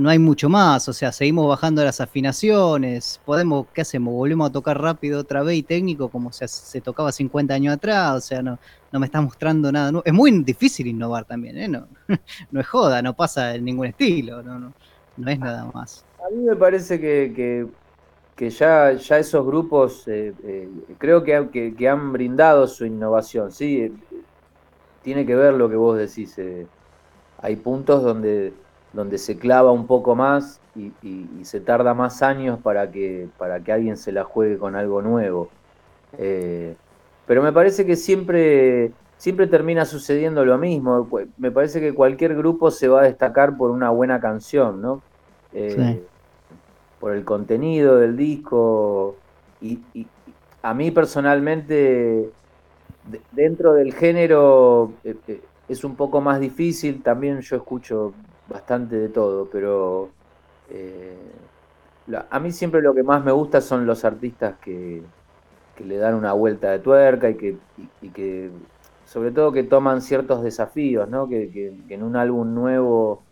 [0.00, 4.14] no hay mucho más, o sea, seguimos bajando las afinaciones, podemos, ¿qué hacemos?
[4.14, 8.20] Volvemos a tocar rápido otra vez y técnico como se, tocaba 50 años atrás, o
[8.20, 8.58] sea, no,
[8.92, 10.02] no me está mostrando nada.
[10.04, 11.68] Es muy difícil innovar también, ¿eh?
[11.68, 11.86] No,
[12.50, 14.72] no es joda, no pasa en ningún estilo, no, no,
[15.16, 16.04] no es nada más.
[16.24, 17.68] A mí me parece que,
[18.36, 20.68] que, ya, ya esos grupos eh, eh,
[20.98, 23.92] creo que, que, han brindado su innovación, ¿sí?
[25.02, 26.36] Tiene que ver lo que vos decís.
[27.40, 28.52] hay puntos donde
[28.92, 30.92] donde se clava un poco más y,
[31.42, 35.48] se tarda más años para que, para que alguien se la juegue con algo nuevo.
[36.18, 36.74] Eh,
[37.26, 41.06] pero me parece que siempre siempre termina sucediendo lo mismo.
[41.36, 45.02] Me parece que cualquier grupo se va a destacar por una buena canción, ¿no?
[45.52, 46.02] Eh,
[46.98, 49.16] por el contenido del disco.
[49.60, 49.80] Y,
[50.62, 52.30] a mí personalmente,
[53.32, 57.02] dentro del género, eh, es un poco más difícil.
[57.02, 58.14] También yo escucho
[58.48, 60.10] bastante de todo, pero
[62.30, 65.02] a mí siempre lo que más me gusta son los artistas que,
[65.84, 67.56] le dan una vuelta de tuerca y que,
[68.02, 68.50] y que
[69.08, 71.26] sobre todo que toman ciertos desafíos, ¿no?
[71.28, 73.22] Que, en un álbum nuevo...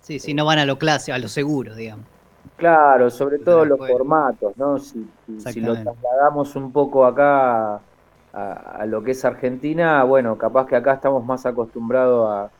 [0.00, 2.04] Sí, si no van a lo clásico, a lo seguro, digamos.
[2.56, 4.78] Claro, sobre todo los formatos, ¿no?
[4.78, 5.08] Si,
[5.60, 7.80] lo trasladamos un poco acá
[8.34, 12.50] a, lo que es Argentina, bueno, capaz que acá estamos más acostumbrados a,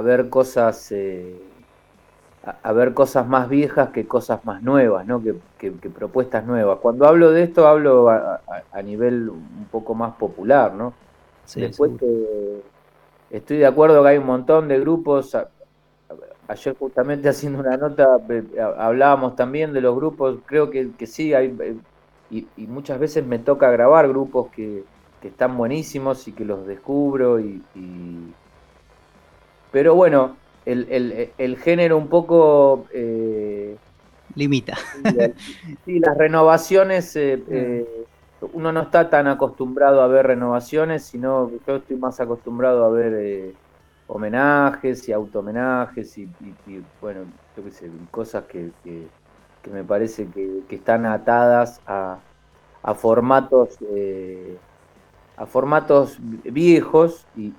[0.00, 0.92] ver cosas...
[0.92, 1.40] Eh,
[2.62, 5.22] a, ver cosas más viejas que cosas más nuevas, ¿no?
[5.22, 6.78] Que, propuestas nuevas.
[6.80, 8.40] Cuando hablo de esto hablo a,
[8.82, 10.94] nivel un poco más popular, ¿no?
[11.54, 11.92] Después
[13.30, 15.36] estoy de acuerdo que hay un montón de grupos.
[16.46, 18.18] Ayer justamente haciendo una nota
[18.78, 21.76] hablábamos también de los grupos, creo que, sí, hay, eh,
[22.30, 24.84] y, muchas veces me toca grabar grupos que,
[25.22, 27.40] están buenísimos y que los descubro.
[27.40, 27.62] Y,
[29.70, 32.86] Pero bueno, el, género un poco...
[32.92, 33.76] Eh,
[34.34, 34.76] Limita.
[35.84, 37.14] Sí, las renovaciones...
[37.16, 38.06] Eh,
[38.40, 43.14] uno no está tan acostumbrado a ver renovaciones, sino yo estoy más acostumbrado a ver
[43.14, 43.54] eh,
[44.06, 46.22] homenajes y autohomenajes y,
[46.66, 47.22] y, bueno,
[47.56, 48.70] yo qué sé, cosas que,
[49.70, 52.18] me parece que, están atadas a,
[52.94, 54.56] formatos eh,
[55.36, 57.52] a formatos viejos y,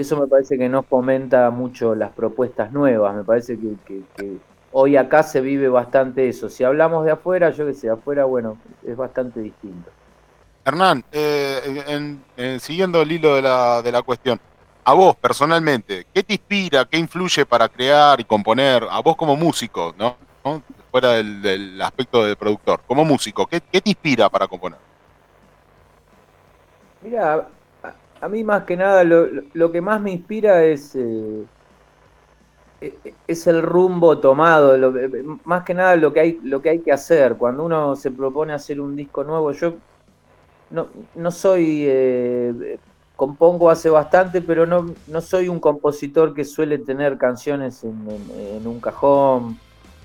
[0.00, 4.38] eso me parece que no fomenta mucho las propuestas nuevas, me parece que
[4.72, 6.48] hoy acá se vive bastante eso.
[6.48, 9.90] Si hablamos de afuera, yo que sé, afuera, bueno, es bastante distinto.
[10.64, 12.18] Hernán, eh,
[12.58, 14.40] siguiendo el hilo de la, de la cuestión,
[14.84, 18.86] a vos personalmente, ¿qué te inspira, qué influye para crear y componer?
[18.90, 20.16] A vos como músico, ¿no?
[20.90, 24.78] Fuera del, aspecto de productor, como músico, ¿qué, te inspira para componer?
[27.00, 27.48] Mira,
[28.24, 31.44] a, mí más que nada lo, que más me inspira es eh,
[33.26, 34.92] es el rumbo tomado,
[35.44, 37.36] más que nada lo que, hay, lo que hay que hacer.
[37.36, 39.74] Cuando uno se propone hacer un disco nuevo, yo
[40.70, 42.78] no, no soy, eh,
[43.16, 48.80] compongo hace bastante, pero no, no soy un compositor que suele tener canciones en, un
[48.80, 49.58] cajón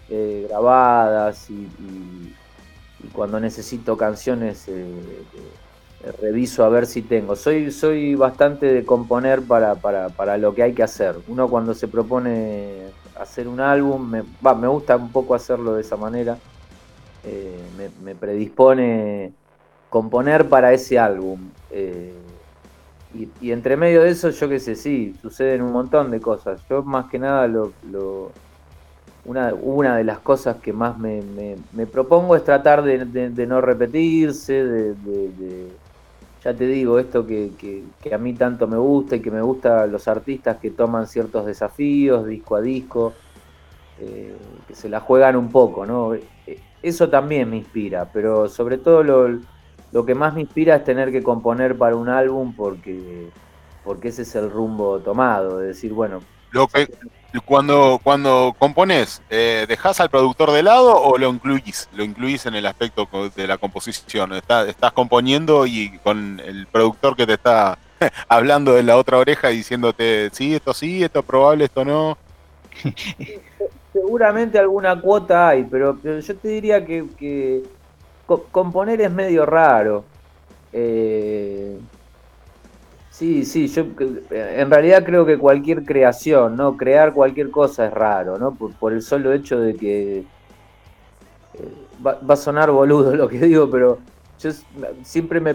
[0.09, 1.67] eh, grabadas y,
[3.13, 4.69] cuando necesito canciones...
[6.21, 7.35] Reviso a ver si tengo.
[7.35, 11.15] Soy, soy bastante de componer para, para, lo que hay que hacer.
[11.27, 12.83] Uno cuando se propone
[13.19, 14.23] hacer un álbum, me,
[14.55, 16.37] me gusta un poco hacerlo de esa manera.
[17.25, 17.59] Eh,
[18.01, 19.33] me, predispone
[19.89, 21.49] componer para ese álbum.
[21.69, 22.13] Eh,
[23.41, 26.61] y, entre medio de eso, yo qué sé, sí, suceden un montón de cosas.
[26.69, 27.73] Yo más que nada lo,
[29.25, 35.67] una, una, de las cosas que más me, propongo es tratar de, no repetirse, de,
[36.43, 37.83] ya te digo, esto que,
[38.13, 42.25] a mí tanto me gusta y que me gusta los artistas que toman ciertos desafíos
[42.25, 43.13] disco a disco,
[43.99, 44.35] eh,
[44.67, 46.13] que se la juegan un poco, ¿no?
[46.13, 46.23] Eh,
[46.81, 51.21] eso también me inspira, pero sobre todo lo, que más me inspira es tener que
[51.21, 53.29] componer para un álbum porque,
[53.83, 56.19] porque ese es el rumbo tomado, de decir, bueno...
[56.51, 56.87] Lo que,
[57.45, 61.87] cuando, cuando compones, eh, ¿dejas al productor de lado o lo incluís?
[61.93, 64.33] Lo incluís en el aspecto de la composición.
[64.33, 67.77] estás componiendo y con el productor que te está
[68.27, 72.17] hablando de la otra oreja diciéndote, sí, esto sí, esto es probable, esto no.
[73.93, 77.63] Seguramente alguna cuota hay, pero, yo te diría que,
[78.51, 80.03] componer es medio raro.
[80.71, 81.79] Eh,
[83.19, 83.85] Sí, sí, yo
[84.31, 86.77] en realidad creo que cualquier creación, ¿no?
[86.77, 88.55] Crear cualquier cosa es raro, ¿no?
[88.55, 90.25] Por, el solo hecho de que eh,
[92.05, 93.99] va, a sonar boludo lo que digo, pero
[94.39, 94.51] yo
[95.03, 95.53] siempre me,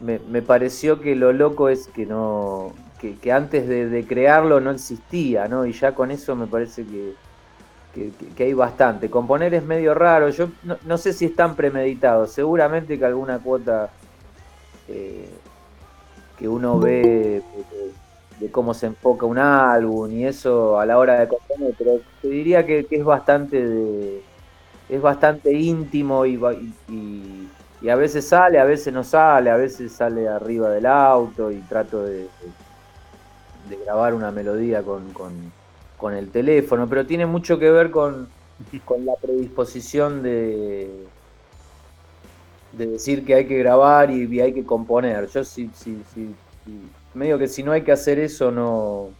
[0.00, 5.66] me, pareció que lo loco es que no, que, antes de, crearlo no existía, ¿no?
[5.66, 9.10] Y ya con eso me parece que, que, hay bastante.
[9.10, 13.90] Componer es medio raro, yo no, sé si están premeditados, seguramente que alguna cuota...
[14.88, 15.28] Eh,
[16.40, 17.42] que uno ve
[18.40, 22.28] de, cómo se enfoca un álbum y eso a la hora de componer, pero te
[22.28, 24.22] diría que, es bastante
[24.88, 26.40] es bastante íntimo y,
[26.88, 31.58] y, a veces sale, a veces no sale, a veces sale arriba del auto y
[31.60, 32.26] trato de,
[33.68, 38.28] de grabar una melodía con, con, el teléfono, pero tiene mucho que ver con,
[38.86, 41.06] con la predisposición de
[42.72, 45.28] de decir que hay que grabar y, hay que componer.
[45.28, 46.34] Yo sí, sí, sí,
[47.14, 49.10] medio que si no hay que hacer eso no,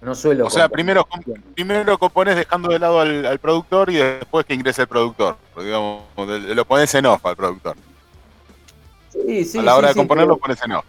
[0.00, 0.46] no suelo.
[0.46, 1.06] O sea, primero,
[1.54, 5.36] primero compones dejando de lado al, productor y después que ingrese el productor.
[5.56, 7.76] digamos, lo pones en off al productor.
[9.10, 10.84] Sí, sí, a la hora de componer lo pones en off.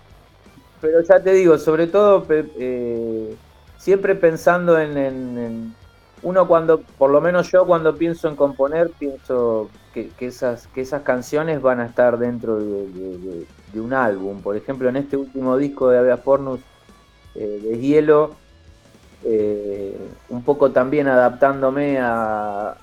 [0.82, 3.36] Pero ya te digo, sobre todo eh,
[3.78, 5.76] siempre pensando en,
[6.22, 11.02] uno cuando, por lo menos yo cuando pienso en componer, pienso que, esas, que esas
[11.04, 14.42] canciones van a estar dentro de, un álbum.
[14.42, 16.60] Por ejemplo, en este último disco de Avias Pornus
[17.36, 18.36] eh, de Hielo,
[19.24, 19.98] eh,
[20.30, 22.76] un poco también adaptándome a,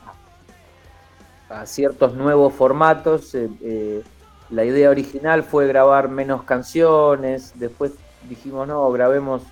[1.48, 3.34] a ciertos nuevos formatos.
[3.34, 4.02] Eh,
[4.50, 7.92] la idea original fue grabar menos canciones, después
[8.28, 9.42] dijimos no, grabemos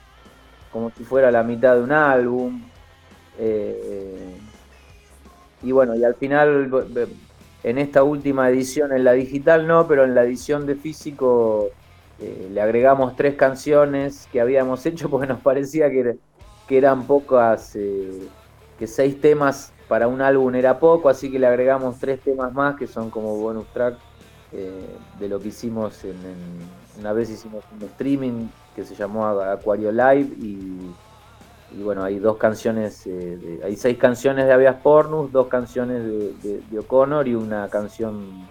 [0.73, 2.63] como si fuera la mitad de un álbum.
[5.63, 6.71] Y bueno, y al final
[7.65, 11.71] en esta última edición, en la digital no, pero en la edición de físico
[12.21, 16.17] eh, le agregamos tres canciones que habíamos hecho porque nos parecía que,
[16.69, 18.29] que eran pocas, eh,
[18.79, 22.77] que seis temas para un álbum era poco, así que le agregamos tres temas más
[22.77, 23.97] que son como bonus track
[24.53, 24.87] eh,
[25.19, 26.17] de lo que hicimos en,
[26.99, 28.47] una vez hicimos un streaming
[28.77, 30.93] que se llamó Acuario Live y
[31.73, 36.03] y bueno, hay dos canciones, eh, hay seis canciones de Avias Pornus, dos canciones
[36.43, 38.47] de, O'Connor y una canción...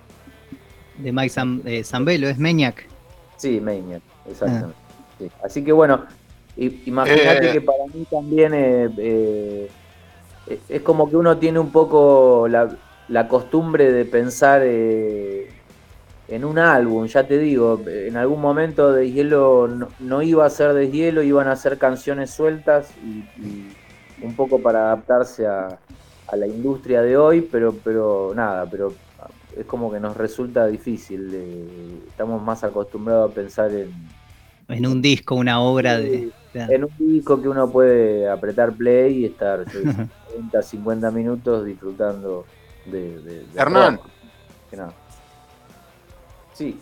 [0.97, 1.33] De Mike
[1.65, 2.87] eh, Zambello, ¿es Maniac?
[3.37, 4.75] Sí, Maniac, exactamente.
[5.21, 5.45] Ah.
[5.45, 6.05] Así que bueno,
[6.57, 7.53] imagínate eh.
[7.53, 8.53] que para mí también
[10.69, 12.75] es como que uno tiene un poco la,
[13.07, 14.61] la costumbre de pensar
[16.33, 19.69] en un álbum, ya te digo, en algún momento de hielo
[19.99, 23.23] no, iba a ser de hielo, iban a ser canciones sueltas y,
[24.25, 25.77] un poco para adaptarse a,
[26.35, 28.91] la industria de hoy, pero, pero nada, pero
[29.55, 33.91] es como que nos resulta difícil, estamos más acostumbrados a pensar en...
[34.67, 36.31] En un disco, una obra de...
[36.55, 42.45] En un disco que uno puede apretar play y estar 30, 50 minutos disfrutando
[42.87, 43.45] de...
[43.55, 43.99] Hernán.
[46.53, 46.79] Sí.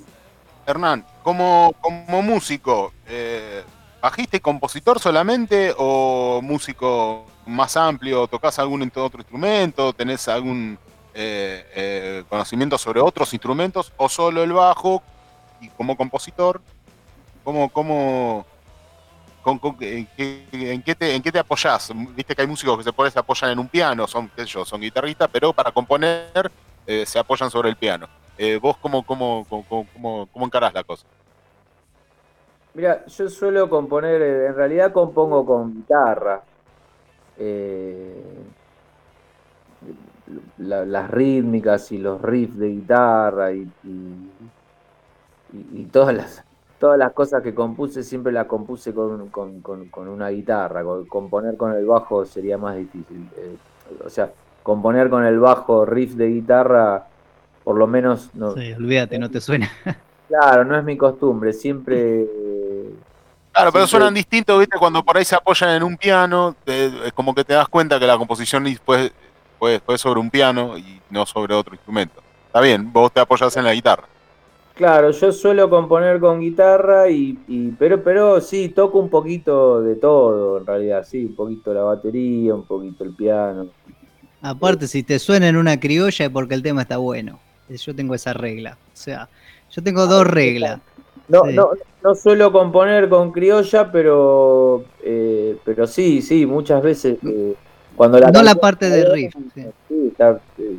[0.65, 3.63] Hernán, como, como músico, eh,
[4.01, 8.27] ¿bajiste compositor solamente o músico más amplio?
[8.27, 9.93] ¿Tocás algún otro instrumento?
[9.93, 10.77] ¿Tenés algún
[11.13, 13.91] eh, eh, conocimiento sobre otros instrumentos?
[13.97, 15.01] ¿O solo el bajo?
[15.59, 16.61] Y como compositor,
[17.43, 18.45] ¿cómo, cómo,
[19.79, 21.91] en, qué, te, ¿En qué te apoyás?
[22.15, 24.65] Viste que hay músicos que se, se apoyan en un piano, son, qué sé yo,
[24.65, 26.51] son guitarristas, pero para componer
[27.05, 28.07] se apoyan sobre el piano.
[28.43, 31.05] Eh, ¿Vos cómo, cómo, cómo, cómo, encarás la cosa?
[32.73, 36.41] Mira, yo suelo componer, eh, en realidad compongo con guitarra.
[37.37, 38.23] Eh,
[40.57, 43.69] las rítmicas y los riffs de guitarra y,
[45.53, 46.43] y, todas las
[46.79, 50.83] todas las cosas que compuse siempre las compuse con, con, una guitarra.
[51.07, 53.29] Componer con el bajo sería más difícil.
[54.03, 54.31] o sea,
[54.63, 57.10] componer con el bajo riff de guitarra
[57.63, 58.53] por lo menos no.
[58.53, 59.71] Sí, olvídate, no te suena.
[60.31, 62.25] Claro, no es mi costumbre, siempre.
[63.51, 64.77] Claro, pero suenan distintos, ¿viste?
[64.77, 68.07] Cuando por ahí se apoyan en un piano, es como que te das cuenta que
[68.07, 69.11] la composición fue,
[69.59, 72.21] fue, sobre un piano y no sobre otro instrumento.
[72.47, 74.03] Está bien, vos te apoyas en la guitarra.
[74.73, 79.95] Claro, yo suelo componer con guitarra y, y, pero pero sí toco un poquito de
[79.95, 83.67] todo en realidad, sí, un poquito la batería, un poquito el piano.
[84.41, 87.39] Aparte, si te suena en una criolla es porque el tema está bueno.
[87.77, 88.77] Yo tengo esa regla.
[88.93, 89.29] O sea,
[89.71, 90.79] yo tengo dos reglas.
[91.27, 91.71] No, no,
[92.03, 97.53] no suelo componer con criolla, pero eh, pero sí, sí, muchas veces eh,
[97.95, 99.33] cuando la no la parte de riff.
[99.55, 100.75] Sí, está eh,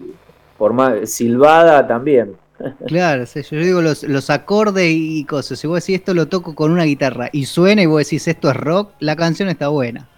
[0.59, 2.36] por más, silbada también.
[2.86, 5.59] Claro, yo digo los, los acordes y cosas.
[5.59, 8.51] Si vos decís esto lo toco con una guitarra y suena y vos decís esto
[8.51, 10.09] es rock, la canción está buena.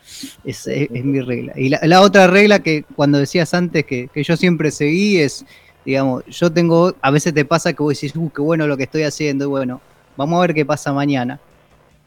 [0.44, 1.54] Es, mi regla.
[1.56, 5.46] Y la, otra regla que cuando decías antes que, que yo siempre seguí es
[5.84, 8.84] digamos, yo tengo, a veces te pasa que vos decís, uh, qué bueno lo que
[8.84, 9.80] estoy haciendo, y bueno,
[10.16, 11.40] vamos a ver qué pasa mañana.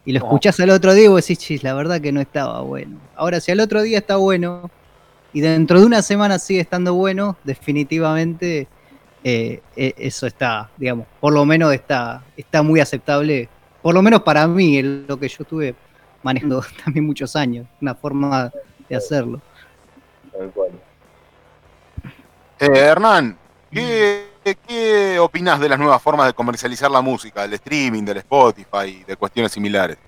[0.04, 2.62] Y lo escuchás al otro día y vos decís, chis, la verdad que no estaba
[2.62, 2.98] bueno.
[3.14, 4.70] Ahora, si al otro día está bueno
[5.32, 8.66] y dentro de una semana sigue estando bueno, definitivamente
[9.22, 13.48] eh, e, eso está, digamos, por lo menos está, está muy aceptable,
[13.82, 15.74] por lo menos para mí, lo que yo estuve
[16.22, 18.50] manejando también muchos años, una forma
[18.88, 19.42] de hacerlo.
[22.60, 23.36] Eh, Hernán,
[23.70, 24.28] ¿Qué,
[24.66, 29.16] ¿Qué opinás de las nuevas formas de comercializar la música, del streaming, del Spotify, de
[29.16, 29.98] cuestiones similares?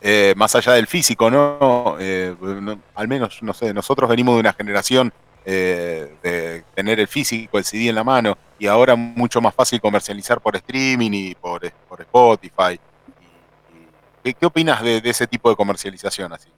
[0.00, 1.96] Eh, más allá del físico, ¿no?
[1.98, 2.78] Eh, ¿no?
[2.94, 5.12] Al menos, no sé, nosotros venimos de una generación
[5.44, 9.80] eh, de tener el físico, el CD en la mano, y ahora mucho más fácil
[9.80, 12.78] comercializar por streaming y por, por Spotify.
[14.22, 16.50] ¿Qué, opinas de, ese tipo de comercialización así?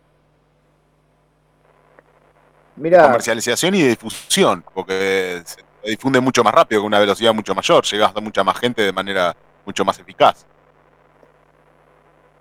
[2.77, 7.85] Mira, comercialización y difusión, porque se difunde mucho más rápido, con una velocidad mucho mayor,
[7.85, 9.35] llegas a mucha más gente de manera
[9.65, 10.47] mucho más eficaz.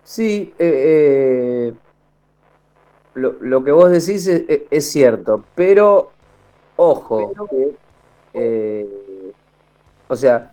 [0.04, 1.74] Sí, eh, eh,
[3.14, 6.12] lo, que vos decís es, cierto, pero
[6.78, 7.32] ojo,
[8.34, 8.88] eh,
[10.08, 10.52] o sea,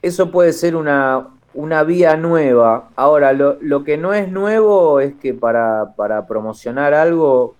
[0.00, 2.90] eso puede ser una, una vía nueva.
[2.94, 7.56] Ahora, lo, lo, que no es nuevo es que para, para promocionar algo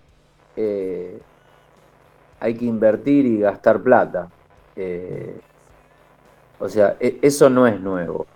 [0.56, 4.28] hay que invertir y gastar plata.
[6.59, 8.26] O sea, e, eso no es nuevo.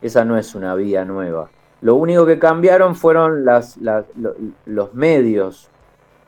[0.00, 1.50] Esa no es una vía nueva.
[1.80, 3.44] Lo único que cambiaron fueron
[4.66, 5.68] los medios.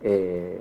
[0.03, 0.61] Eh,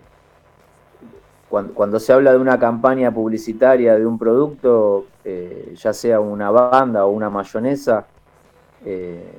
[1.50, 7.06] cuando, se habla de una campaña publicitaria de un producto, eh, ya sea una banda
[7.06, 8.06] o una mayonesa,
[8.86, 9.34] eh,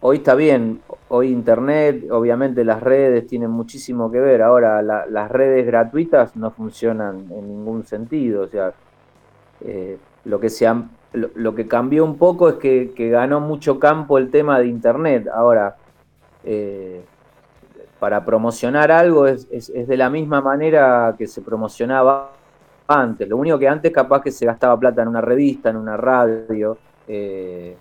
[0.00, 4.42] hoy está bien, hoy Internet, obviamente las redes tienen muchísimo que ver.
[4.42, 8.42] Ahora, las redes gratuitas no funcionan en ningún sentido.
[8.42, 8.72] O sea,
[10.24, 14.30] lo que se han lo, que cambió un poco es que, ganó mucho campo el
[14.30, 15.28] tema de Internet.
[15.32, 15.76] Ahora,
[16.44, 17.02] eh,
[17.98, 22.32] para promocionar algo es, de la misma manera que se promocionaba
[22.86, 23.28] antes.
[23.28, 26.78] Lo único que antes capaz que se gastaba plata en una revista, en una radio,
[27.06, 27.76] eh,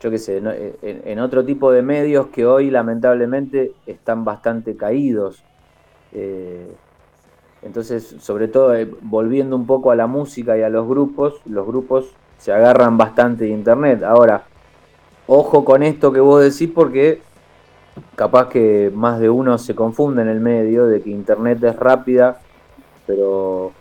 [0.00, 0.40] yo qué sé,
[0.82, 5.42] en, otro tipo de medios que hoy lamentablemente están bastante caídos.
[6.12, 6.68] Eh,
[7.62, 11.66] entonces, sobre todo, eh, volviendo un poco a la música y a los grupos, los
[11.66, 14.04] grupos se agarran bastante de internet.
[14.04, 14.44] Ahora,
[15.26, 17.20] ojo con esto que vos decís porque
[18.14, 22.40] capaz que más de uno se confunde en el medio de que internet es rápida,
[23.06, 23.72] pero,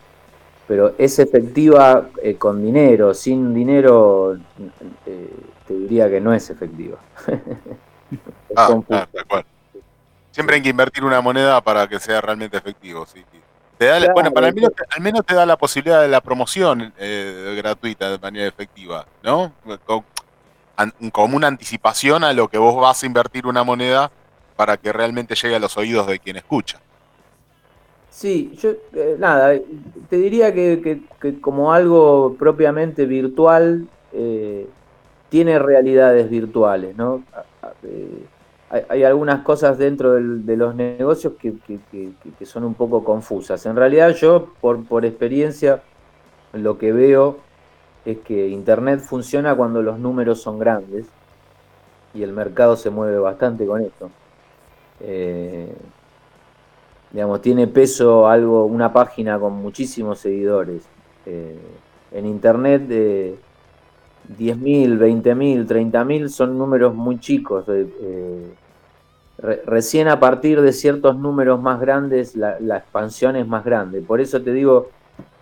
[0.68, 3.14] pero es efectiva eh, con dinero.
[3.14, 4.38] Sin dinero,
[5.06, 5.30] eh,
[5.68, 6.98] te diría que no es efectiva.
[8.56, 8.81] ah,
[10.31, 13.23] Siempre hay que invertir una moneda para que sea realmente efectivo, sí
[14.14, 18.10] bueno, para al menos, al menos, te da la posibilidad de la promoción eh, gratuita
[18.10, 19.52] de manera efectiva, ¿no?
[21.11, 24.11] Como una anticipación a lo que vos vas a invertir una moneda
[24.56, 26.80] para que realmente llegue a los oídos de quien escucha.
[28.10, 29.53] Sí, yo, eh, nada,
[30.10, 31.02] te diría que,
[31.39, 34.68] como algo propiamente virtual, eh,
[35.29, 37.23] tiene realidades virtuales, ¿no?
[38.69, 41.53] hay, algunas cosas dentro de los negocios que,
[42.45, 43.65] son un poco confusas.
[43.65, 45.81] En realidad yo, por, por experiencia,
[46.53, 47.37] lo que veo
[48.05, 51.07] es que Internet funciona cuando los números son grandes
[52.13, 54.09] y el mercado se mueve bastante con esto.
[54.99, 55.73] Eh,
[57.11, 60.83] digamos, tiene peso algo, una página con muchísimos seguidores.
[61.25, 61.57] Eh,
[62.11, 62.83] en Internet
[64.37, 67.65] 10.000, 20.000, 30.000 son números muy chicos.
[67.69, 68.53] Eh,
[69.65, 74.01] recién a partir de ciertos números más grandes la, expansión es más grande.
[74.01, 74.89] Por eso te digo,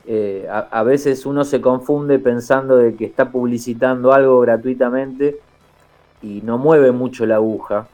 [0.06, 5.40] eh, a, veces uno se confunde pensando de que está publicitando algo gratuitamente
[6.22, 7.88] y no mueve mucho la aguja,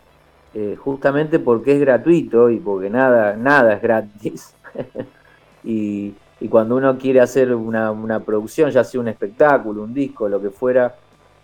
[0.54, 4.56] eh, justamente porque es gratuito y porque nada, nada es gratis.
[5.64, 10.28] y, y cuando uno quiere hacer una, una, producción, ya sea un espectáculo, un disco,
[10.28, 10.96] lo que fuera,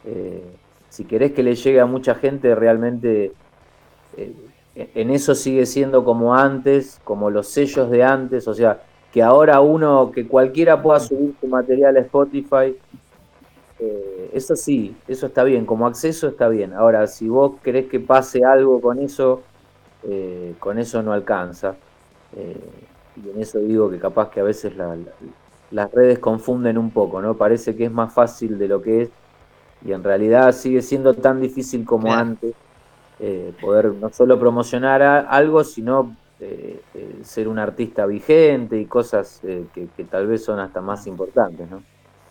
[0.03, 0.43] eh,
[0.89, 3.31] si querés que le llegue a mucha gente, realmente
[4.17, 4.33] eh,
[4.75, 8.81] en eso sigue siendo como antes, como los sellos de antes, o sea,
[9.13, 12.75] que ahora uno, que cualquiera pueda subir su material a Spotify,
[13.79, 16.73] eh, eso sí, eso está bien, como acceso está bien.
[16.73, 19.43] Ahora, si vos querés que pase algo con eso,
[20.59, 21.75] con eso no alcanza.
[23.23, 24.73] Y en eso digo que capaz que a veces
[25.71, 27.35] las redes confunden un poco, ¿no?
[27.35, 29.09] Parece que es más fácil de lo que es
[29.85, 32.53] y en realidad sigue siendo tan difícil como antes
[33.19, 39.41] eh, poder no solo promocionar algo, sino eh, eh, ser un artista vigente y cosas
[39.41, 41.81] que, tal vez son hasta más importantes, ¿no?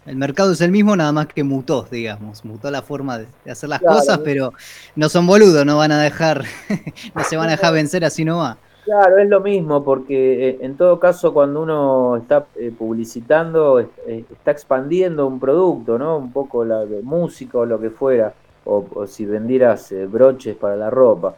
[0.05, 3.69] El mercado es el mismo, nada más que mutó, digamos, mutó la forma de, hacer
[3.69, 4.53] las cosas, pero
[4.95, 6.45] no son boludos, no van a dejar,
[7.15, 8.57] no se van a dejar vencer así no va.
[8.87, 14.25] Claro, es lo mismo, porque eh, en todo caso cuando uno está eh, publicitando, eh,
[14.31, 16.17] está expandiendo un producto, ¿no?
[16.17, 18.33] Un poco la de música o lo que fuera,
[18.65, 21.35] o, si vendieras broches para la ropa.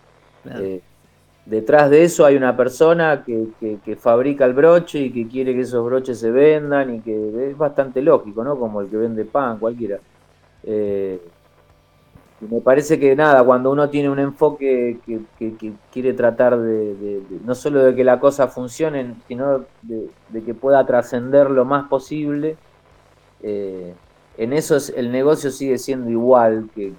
[1.46, 3.48] detrás de eso hay una persona que,
[3.82, 7.56] que, fabrica el broche y que quiere que esos broches se vendan y que es
[7.56, 8.58] bastante lógico, ¿no?
[8.58, 9.98] Como el que vende pan, cualquiera.
[12.40, 17.82] Me parece que nada, cuando uno tiene un enfoque que, quiere tratar de, no solo
[17.84, 22.56] de que la cosa funcione, sino de, que pueda trascender lo más posible,
[23.42, 23.92] eh,
[24.36, 26.92] en eso el negocio sigue siendo igual que,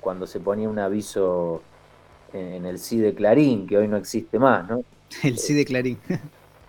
[0.00, 1.62] cuando se ponía un aviso
[2.32, 4.84] en, el sí de Clarín, que hoy no existe más, ¿no?
[5.22, 5.98] El sí de Clarín.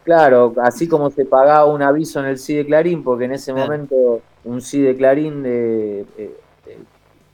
[0.03, 3.53] Claro, así como se pagaba un aviso en el sí de Clarín, porque en ese
[3.53, 6.05] momento un sí de Clarín de...
[6.17, 6.33] Eh,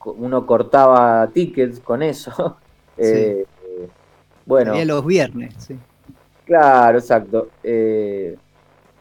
[0.04, 2.56] uno cortaba tickets con eso.
[2.96, 3.44] Eh,
[4.46, 4.72] bueno.
[4.84, 5.76] los viernes, sí.
[6.44, 7.48] Claro, exacto.
[7.62, 8.36] Eh,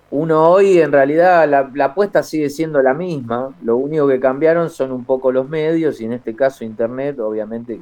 [0.10, 3.54] uno hoy, en realidad, la, apuesta sigue siendo la misma.
[3.62, 7.80] Lo único que cambiaron son un poco los medios y en este caso Internet, obviamente,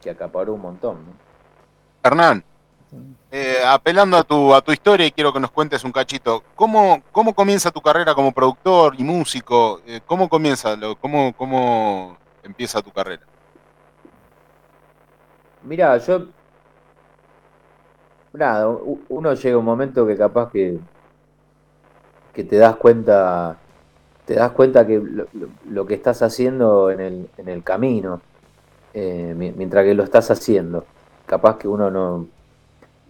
[0.00, 0.96] que, acaparó un montón.
[2.02, 2.42] Hernán,
[3.30, 7.02] eh, apelando a tu, a tu historia y quiero que nos cuentes un cachito, ¿cómo,
[7.12, 9.82] cómo comienza tu carrera como productor y músico?
[10.06, 10.74] ¿Cómo comienza?
[11.00, 13.22] ¿Cómo, cómo empieza tu carrera?
[15.62, 16.26] Mira, yo.
[18.32, 18.68] Nada,
[19.08, 20.78] uno llega un momento que capaz que.
[22.32, 23.56] que te das cuenta.
[24.24, 25.02] Te das cuenta que
[25.68, 28.20] lo, que estás haciendo en el, en el camino,
[28.94, 30.84] eh, mientras que lo estás haciendo,
[31.26, 32.26] capaz que uno no.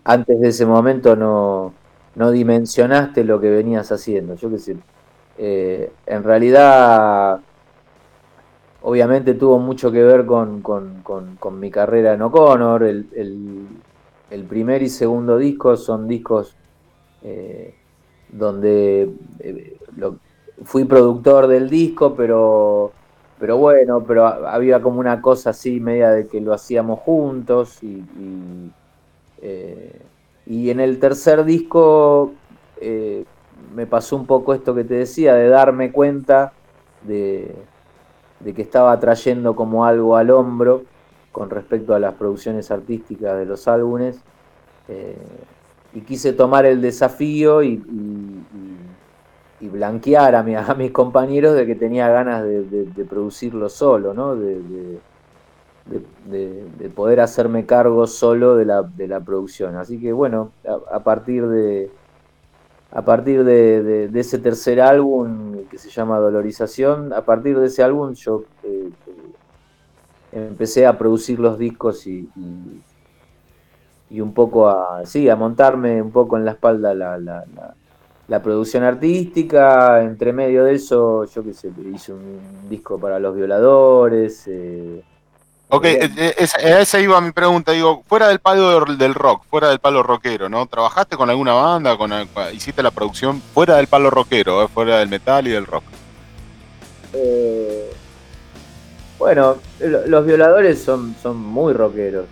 [0.04, 1.74] Antes de ese momento no,
[2.14, 4.34] no dimensionaste lo que venías haciendo.
[4.36, 4.76] Yo qué sé.
[5.36, 7.40] Eh, en realidad
[8.82, 10.62] obviamente tuvo mucho que ver con,
[11.58, 12.82] mi carrera en O'Connor.
[12.84, 13.06] El,
[14.30, 16.54] el, primer y segundo disco son discos
[17.22, 17.74] eh,
[18.30, 19.76] donde eh,
[20.64, 22.92] fui productor del disco, pero,
[23.38, 27.86] pero bueno, pero había como una cosa así media de que lo hacíamos juntos y,
[27.86, 28.72] y,
[29.42, 30.00] eh,
[30.46, 32.32] y en el tercer disco
[33.74, 36.52] me pasó un poco esto que te decía, de darme cuenta
[37.02, 37.54] de,
[38.40, 40.82] de que estaba trayendo como algo al hombro
[41.32, 44.20] con respecto a las producciones artísticas de los álbumes.
[44.88, 45.16] Eh,
[45.92, 47.82] y quise tomar el desafío y,
[49.60, 54.34] blanquear a, a, mis compañeros de que tenía ganas de, producirlo solo, ¿no?
[54.34, 54.98] de,
[56.94, 59.76] poder hacerme cargo solo de la, producción.
[59.76, 60.50] Así que bueno,
[60.90, 61.90] a partir de,
[62.92, 68.14] a partir de, ese tercer álbum que se llama Dolorización, a partir de ese álbum
[68.14, 68.90] yo eh,
[70.32, 72.28] empecé a producir los discos y,
[74.10, 77.44] y, un poco a, sí, a montarme un poco en la espalda la, la,
[78.26, 83.36] la, producción artística, entre medio de eso yo qué sé, hice un disco para los
[83.36, 84.48] violadores.
[84.48, 85.04] Eh,
[85.72, 87.70] Ok, eh, eh, esa, iba mi pregunta.
[87.70, 90.66] Digo, fuera del palo del rock, fuera del palo rockero, ¿no?
[90.66, 91.96] ¿Trabajaste con alguna banda?
[91.96, 92.12] Con,
[92.52, 95.84] ¿Hiciste la producción fuera del palo rockero, eh, fuera del metal y del rock?
[99.18, 102.24] bueno, los violadores son, son muy rockeros.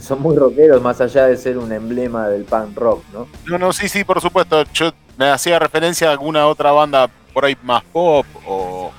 [0.00, 3.28] son muy rockeros, más allá de ser un emblema del punk rock, ¿no?
[3.46, 4.64] No, no, sí, sí, por supuesto.
[4.72, 8.90] Yo me hacía referencia a alguna otra banda por ahí más pop o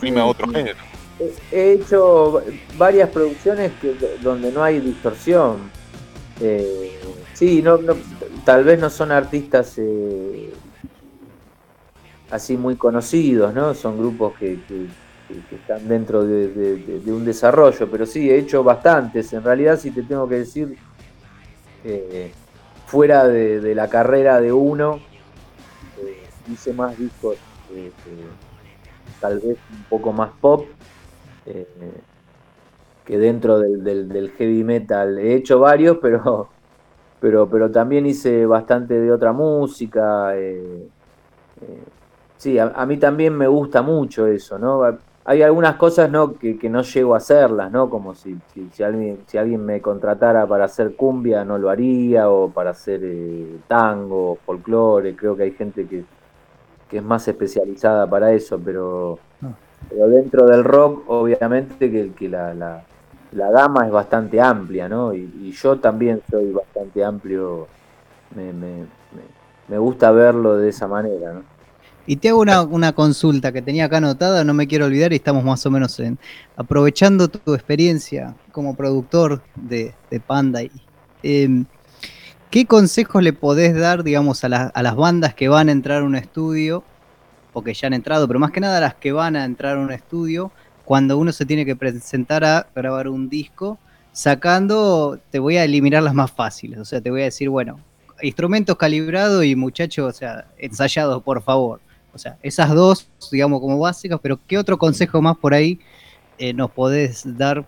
[0.00, 0.78] se a otro género.
[1.52, 2.42] He hecho
[2.76, 3.72] varias producciones
[4.20, 5.70] donde no hay distorsión.
[6.40, 6.98] Eh,
[7.32, 7.78] sí, no,
[8.44, 10.52] tal vez no son artistas eh,
[12.30, 13.74] así muy conocidos, ¿no?
[13.74, 14.58] Son grupos que,
[15.50, 19.32] están dentro de, un desarrollo, pero sí, he hecho bastantes.
[19.32, 20.76] En realidad, si te tengo que decir,
[21.84, 22.32] eh,
[22.86, 25.00] fuera de, la carrera de uno,
[26.52, 27.36] hice más discos
[29.24, 30.66] tal vez un poco más pop,
[31.46, 31.66] eh,
[33.06, 35.18] que dentro del, heavy metal.
[35.18, 36.50] He hecho varios, pero,
[37.20, 40.36] pero, pero también hice bastante de otra música.
[40.36, 40.88] Eh,
[41.62, 41.82] eh,
[42.36, 44.82] sí, a, mí también me gusta mucho eso, ¿no?
[45.26, 46.34] Hay algunas cosas ¿no?
[46.34, 47.88] Que, no llego a hacerlas, ¿no?
[47.88, 48.36] Como si,
[48.72, 53.00] si, alguien, si alguien me contratara para hacer cumbia, no lo haría, o para hacer
[53.68, 56.04] tango, folclore, creo que hay gente que,
[56.94, 59.18] que es más especializada para eso, pero,
[59.90, 62.84] pero dentro del rock, obviamente que, que la, la,
[63.32, 65.12] la, gama es bastante amplia, ¿no?
[65.12, 67.66] Y, yo también soy bastante amplio,
[68.36, 68.84] me, me,
[69.66, 71.42] me, gusta verlo de esa manera, ¿no?
[72.06, 75.16] Y te hago una, una, consulta que tenía acá anotada, no me quiero olvidar y
[75.16, 76.16] estamos más o menos en,
[76.54, 80.62] aprovechando tu experiencia como productor de, de Panda.
[80.62, 80.70] Y,
[81.24, 81.64] eh,
[82.54, 86.14] ¿Qué consejos le podés dar, digamos, a, las bandas que van a entrar a un
[86.14, 86.84] estudio,
[87.52, 89.76] o que ya han entrado, pero más que nada a las que van a entrar
[89.76, 90.52] a un estudio,
[90.84, 93.76] cuando uno se tiene que presentar a grabar un disco,
[94.12, 97.80] sacando, te voy a eliminar las más fáciles, o sea, te voy a decir, bueno,
[98.22, 101.80] instrumentos calibrados y muchachos, o sea, ensayados, por favor.
[102.12, 105.80] O sea, esas dos, digamos, como básicas, pero ¿qué otro consejo más por ahí
[106.38, 107.66] eh, nos podés dar,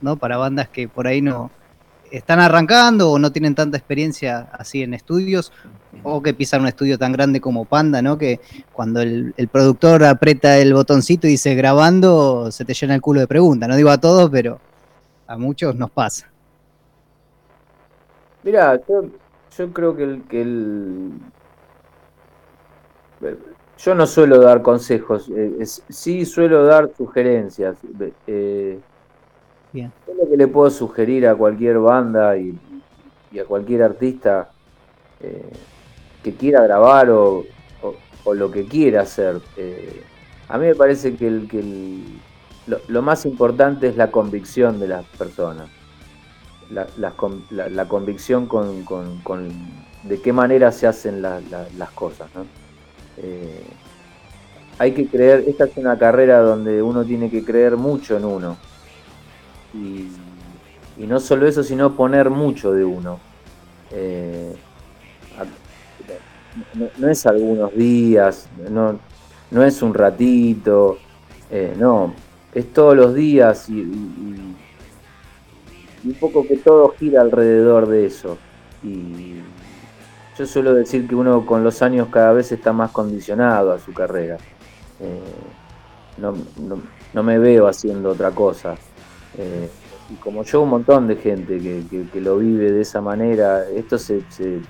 [0.00, 0.16] ¿no?
[0.16, 1.50] Para bandas que por ahí no
[2.10, 5.52] están arrancando o no tienen tanta experiencia así en estudios,
[6.02, 8.18] o que pisan un estudio tan grande como Panda, ¿no?
[8.18, 8.40] Que
[8.72, 13.26] cuando el, productor aprieta el botoncito y dice grabando, se te llena el culo de
[13.26, 13.68] preguntas.
[13.68, 14.60] No digo a todos, pero
[15.26, 16.30] a muchos nos pasa.
[18.42, 21.12] Mira, yo, creo que el, que el.
[23.78, 27.76] Yo no suelo dar consejos, eh, sí suelo dar sugerencias.
[28.26, 28.78] eh,
[29.72, 29.92] Bien.
[30.06, 32.58] yo lo que le puedo sugerir a cualquier banda y,
[33.38, 34.48] a cualquier artista
[35.20, 35.52] eh,
[36.22, 37.44] que quiera grabar o,
[38.34, 39.40] lo que quiera hacer.
[39.56, 40.02] eh,
[40.48, 41.62] a mí me parece que, el, que
[42.88, 45.68] lo, más importante es la convicción de las personas.
[46.70, 49.52] La, convicción con, con-
[50.02, 52.28] de qué manera se hacen la- la- las cosas.
[53.18, 53.64] Eh,
[54.78, 58.56] hay que creer, esta es una carrera donde uno tiene que creer mucho en uno.
[59.76, 60.10] Y,
[61.06, 63.20] no solo eso, sino poner mucho de uno.
[63.90, 64.54] Eh,
[66.98, 68.98] no, es algunos días, no,
[69.50, 70.98] no es un ratito,
[71.50, 72.14] eh, no,
[72.54, 74.56] es todos los días y- y
[76.04, 78.38] un poco que todo gira alrededor de eso.
[78.82, 79.36] Y
[80.38, 83.92] yo suelo decir que uno con los años cada vez está más condicionado a su
[83.92, 84.38] carrera.
[85.00, 85.20] Eh,
[86.18, 86.82] no, no-
[87.12, 88.76] no me veo haciendo otra cosa.
[89.36, 89.68] Eh,
[90.10, 93.68] y como yo, un montón de gente que, que- que lo vive de esa manera,
[93.70, 94.60] esto se, se-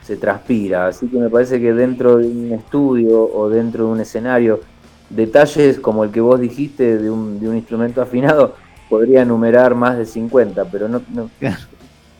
[0.00, 0.86] se transpira.
[0.88, 4.60] Así que me parece que dentro de un estudio o dentro de un escenario,
[5.08, 8.54] detalles como el que vos dijiste de un, de un instrumento afinado,
[8.88, 11.30] podría enumerar más de 50, pero no, no,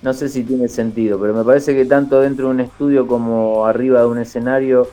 [0.02, 1.18] no sé si tiene sentido.
[1.20, 4.88] Pero me parece que tanto dentro de un estudio como arriba de un escenario,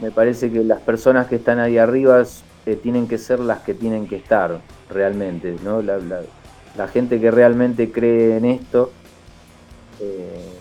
[0.00, 2.22] me parece que las personas que están ahí arriba
[2.66, 5.82] eh, tienen que ser las que tienen que estar realmente, ¿no?
[5.82, 6.22] La, la-
[6.76, 8.90] la gente que realmente cree en esto,
[10.00, 10.52] eh,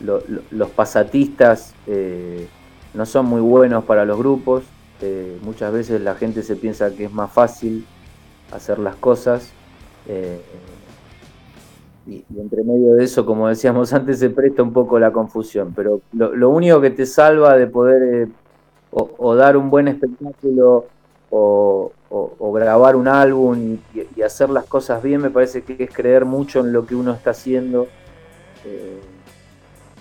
[0.00, 2.46] lo- lo- los pasatistas eh,
[2.94, 4.64] no son muy buenos para los grupos,
[5.02, 7.84] eh, muchas veces la gente se piensa que es más fácil
[8.52, 9.52] hacer las cosas.
[12.06, 15.72] y, entre medio de eso, como decíamos antes, se presta un poco la confusión.
[15.76, 18.28] Pero lo, único que te salva de poder
[18.90, 20.86] o dar un buen espectáculo
[21.30, 25.76] o, o- o grabar un álbum y, y hacer las cosas bien, me parece que
[25.84, 27.86] es creer mucho en lo que uno está haciendo
[28.64, 28.98] eh,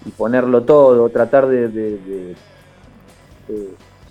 [0.06, 1.68] y ponerlo todo, tratar de...
[1.68, 2.36] de- de-
[3.48, 3.70] de-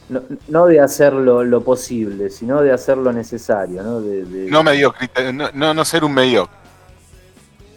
[0.08, 3.98] no, no de hacer lo, posible, sino de hacer lo necesario, ¿no?
[4.00, 6.54] No mediocre, no, no, no ser un mediocre.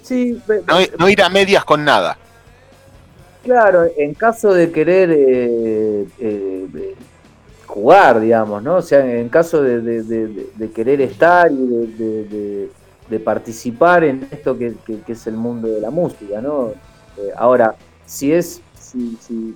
[0.04, 2.18] Sí, No, no ir a medias con nada.
[3.44, 6.49] Claro, en caso de querer eh, eh,
[7.80, 8.76] jugar, digamos, ¿no?
[8.76, 12.70] O sea, en caso de, querer estar y
[13.10, 14.76] de, participar en esto que,
[15.08, 16.70] es el mundo de la música, ¿no?
[17.18, 17.76] Eh, ahora,
[18.06, 19.56] si es, si, si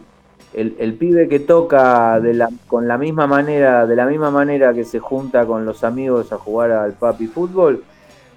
[0.54, 4.74] el, el pibe que toca de la, con la misma manera, de la misma manera
[4.74, 7.84] que se junta con los amigos a jugar al papi fútbol,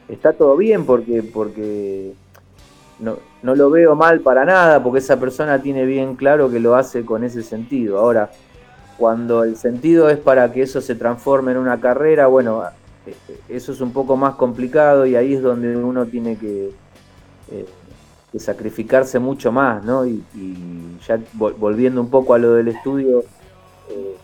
[0.09, 2.13] está todo bien porque, porque
[2.99, 6.75] no, no lo veo mal para nada, porque esa persona tiene bien claro que lo
[6.75, 7.99] hace con ese sentido.
[7.99, 8.31] Ahora,
[8.99, 12.63] cuando el sentido es para que eso se transforme en una carrera, bueno,
[13.49, 16.71] eso es un poco más complicado y ahí es donde uno tiene que,
[17.51, 17.67] eh,
[18.33, 20.05] que sacrificarse mucho más, ¿no?
[20.07, 23.21] Y, y ya vol- volviendo un poco a lo del estudio,
[23.91, 24.17] eh,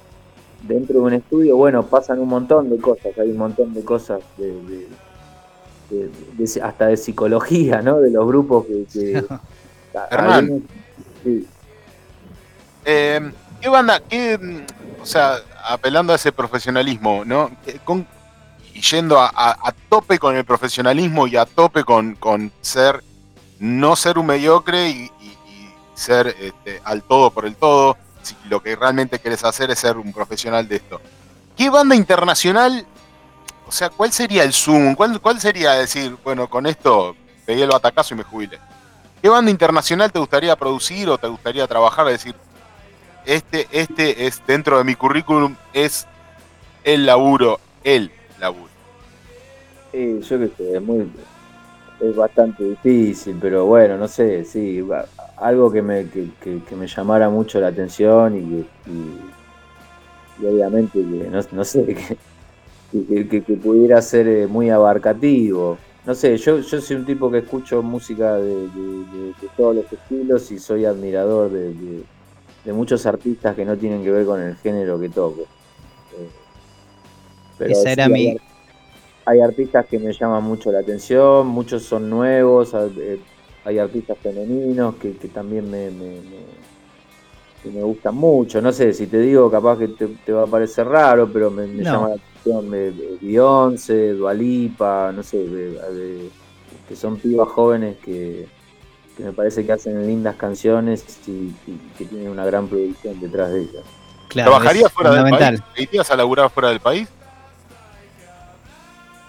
[0.62, 4.20] dentro de un estudio, bueno, pasan un montón de cosas, hay un montón de cosas
[4.38, 4.88] de, de-
[5.90, 8.00] de- de- hasta de psicología, ¿no?
[8.00, 8.84] De los grupos que...
[8.92, 9.22] que
[10.10, 10.62] algunos-
[11.22, 11.46] sí.
[12.84, 13.30] Eh,
[13.62, 14.66] ¿Qué banda, qué,
[15.00, 17.48] o sea, apelando a ese profesionalismo, ¿no?
[17.64, 17.78] Eh,
[18.74, 23.04] y yendo a, tope con el profesionalismo y a tope con, con ser,
[23.60, 25.10] no ser un mediocre y
[25.94, 29.96] ser este, al todo por el todo, si lo que realmente querés hacer es ser
[29.96, 31.00] un profesional de esto.
[31.56, 32.84] ¿Qué banda internacional,
[33.64, 34.96] o sea, cuál sería el zoom?
[34.96, 37.14] ¿Cuál, cuál sería decir, bueno, con esto
[37.46, 38.58] pegué el batacazo y me jubilé?
[39.20, 42.08] ¿Qué banda internacional te gustaría producir o te gustaría trabajar?
[42.08, 42.34] Es decir,
[43.26, 46.06] este, este es dentro de mi currículum, es
[46.84, 48.70] el laburo, el laburo.
[49.92, 51.06] Sí, yo qué sé, es muy
[52.16, 54.80] bastante difícil, pero bueno, no sé, sí,
[55.36, 60.98] algo que me, que, que- que me llamara mucho la atención y, que- y, obviamente
[60.98, 61.84] que no, no sé,
[62.92, 65.78] que, que- que- que pudiera ser eh, muy abarcativo.
[66.04, 68.68] No sé, yo, yo soy un tipo que escucho música de
[69.56, 71.72] todos los estilos y soy admirador de,
[72.64, 75.42] de- de muchos artistas que no tienen que ver con el género que toco.
[77.60, 78.36] Eh, Esa era mi- hay,
[79.26, 83.20] hay artistas que me llaman mucho la atención, muchos son nuevos, hay, eh,
[83.64, 86.72] hay artistas femeninos que, que también me, me- me-
[87.62, 88.60] que me gustan mucho.
[88.60, 91.66] No sé, si te digo, capaz que te, te va a parecer raro, pero me,
[91.68, 91.92] me No.
[91.92, 96.28] llama la atención eh, eh, Beyoncé, Dualipa, no sé, de- de-
[96.88, 98.46] que son pibas jóvenes que,
[99.16, 103.50] que me parece que hacen lindas canciones y, y que tienen una gran producción detrás
[103.52, 103.82] de ellas.
[104.28, 105.60] Claro, ¿Trabajarías fuera del país?
[105.74, 107.08] ¿Te irías a laburar fuera del país?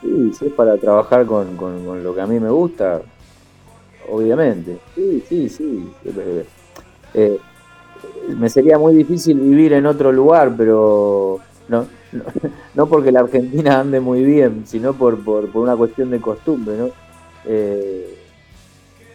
[0.02, 3.02] Sí, si es para trabajar con, con- con lo que a mí me gusta,
[4.10, 4.78] obviamente.
[4.96, 5.90] Sí, sí, sí.
[7.14, 7.38] Eh,
[8.38, 12.24] me sería muy difícil vivir en otro lugar, pero no, no,
[12.74, 16.78] no porque la Argentina ande muy bien, sino por, por, por una cuestión de costumbre,
[16.78, 16.90] ¿no?
[17.46, 18.18] Eh,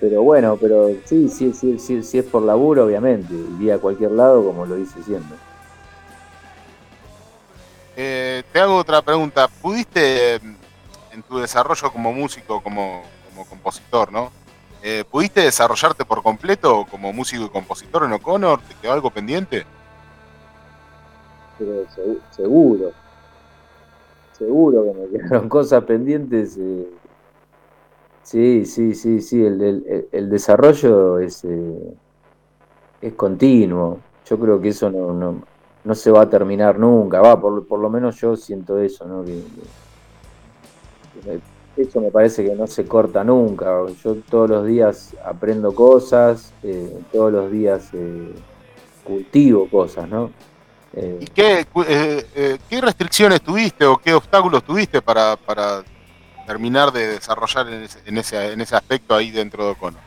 [0.01, 3.35] pero bueno, pero sí, sí, sí, sí, sí es por laburo, obviamente.
[3.59, 5.37] Iría a cualquier lado como lo hice siempre.
[7.97, 9.49] Eh, te hago otra pregunta.
[9.49, 10.41] ¿Pudiste, eh,
[11.13, 14.31] en tu desarrollo como músico, como, como compositor, ¿no?
[14.83, 18.61] Eh, ¿Pudiste desarrollarte por completo como músico y compositor en O'Connor?
[18.61, 19.67] ¿Te quedó algo pendiente?
[21.59, 22.93] pero segu- seguro,
[24.31, 26.57] seguro que me quedaron cosas pendientes.
[26.57, 26.87] eh.
[28.29, 31.95] Sí, sí, sí, sí, el, el- desarrollo es, eh,
[33.01, 34.01] es continuo.
[34.29, 35.43] Yo creo que eso no, no,
[35.83, 39.25] no se va a terminar nunca, va, por, por lo menos yo siento eso, ¿no?
[41.75, 43.87] Eso me parece que no se corta nunca.
[44.05, 48.35] Yo todos los días aprendo cosas, eh, todos los días eh,
[49.05, 50.31] cultivo cosas, ¿no?
[50.93, 55.83] Eh, ¿Y qué, eh, qué restricciones tuviste o qué obstáculos tuviste para, para
[56.49, 60.03] terminar de desarrollar en ese, en, ese, en ese aspecto ahí dentro de O'Connor?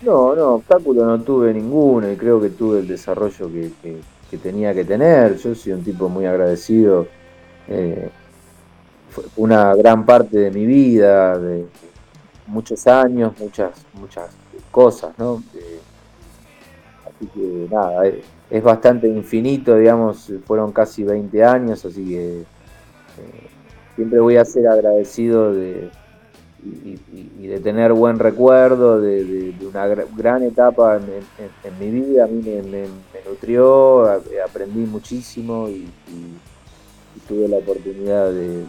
[0.00, 4.72] No, no, obstáculo no tuve ninguno y creo que tuve el desarrollo que, que- tenía
[4.74, 5.36] que tener.
[5.38, 7.12] Yo soy un tipo muy agradecido.
[7.66, 8.14] eh,
[9.08, 11.72] fue una gran parte de mi vida, de
[12.46, 14.40] muchos años, muchas, muchas
[14.70, 15.44] cosas, ¿no?
[15.54, 15.82] Eh,
[17.04, 22.48] así que nada, es, es bastante infinito, digamos, fueron casi 20 años, así que
[23.20, 23.48] eh,
[23.96, 25.90] siempre voy a ser agradecido de,
[26.62, 32.24] y, de tener buen recuerdo de, una gra- gran etapa en, mi vida.
[32.24, 32.86] A mí me,
[33.28, 34.06] nutrió,
[34.44, 35.88] aprendí muchísimo y,
[37.28, 38.64] tuve la oportunidad de,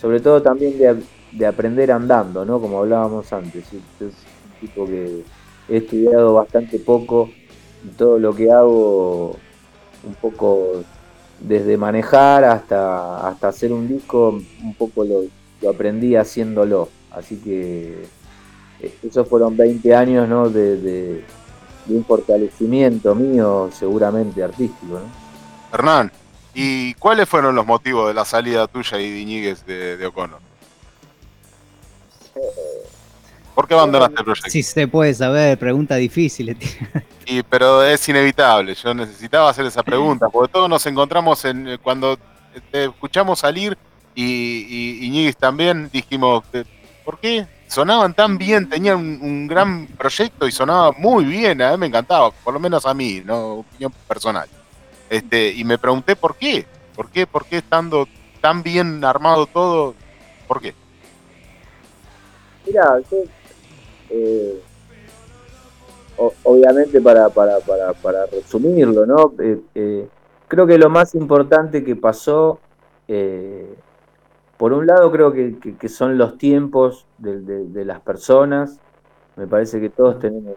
[0.00, 2.60] sobre todo también de, de aprender andando, ¿no?
[2.60, 3.66] Como hablábamos antes.
[3.66, 4.12] Soy un
[4.60, 5.22] tipo que
[5.68, 7.30] he estudiado bastante poco
[7.84, 9.36] y todo lo que hago
[10.04, 10.82] un poco
[11.40, 14.30] desde manejar hasta, hasta hacer un disco,
[14.62, 15.22] un poco lo,
[15.62, 16.88] lo aprendí haciéndolo.
[17.10, 18.04] Así que
[18.80, 20.48] eh, esos fueron 20 años ¿no?
[20.48, 21.24] de, de-
[21.86, 24.94] de un fortalecimiento mío, seguramente artístico.
[25.00, 25.72] ¿no?
[25.72, 26.12] Hernán,
[26.54, 30.38] ¿y cuáles fueron los motivos de la salida tuya y de Iñiguez de, de O'Connor?
[33.58, 34.50] ¿Por qué abandonaste el proyecto?
[34.50, 36.56] Si se puede saber, pregunta difícil.
[37.26, 41.76] Y, pero es inevitable, yo necesitaba hacer esa pregunta, porque todos nos encontramos en eh,
[41.76, 42.16] cuando
[42.70, 43.76] te escuchamos salir
[44.14, 46.64] y, Iñiguez también dijimos, eh,
[47.04, 47.46] ¿por qué?
[47.66, 51.86] Sonaban tan bien, tenían un, un gran proyecto y sonaba muy bien, a mí me
[51.86, 54.48] encantaba, por lo menos a mí, no opinión personal.
[55.10, 56.64] Este, y me pregunté por qué,
[56.94, 58.08] por qué, por qué estando
[58.40, 59.96] tan bien armado todo,
[60.46, 60.74] ¿por qué?
[62.64, 63.18] Mirá, yo,
[64.10, 64.60] eh,
[66.16, 69.34] o- obviamente para, para, para, para resumirlo, ¿no?
[69.40, 70.08] Eh, eh,
[70.48, 72.58] creo que lo más importante que pasó,
[74.58, 78.78] por un lado creo que, que- que son los tiempos de, de- de las personas.
[79.36, 80.56] Me parece que todos tenemos,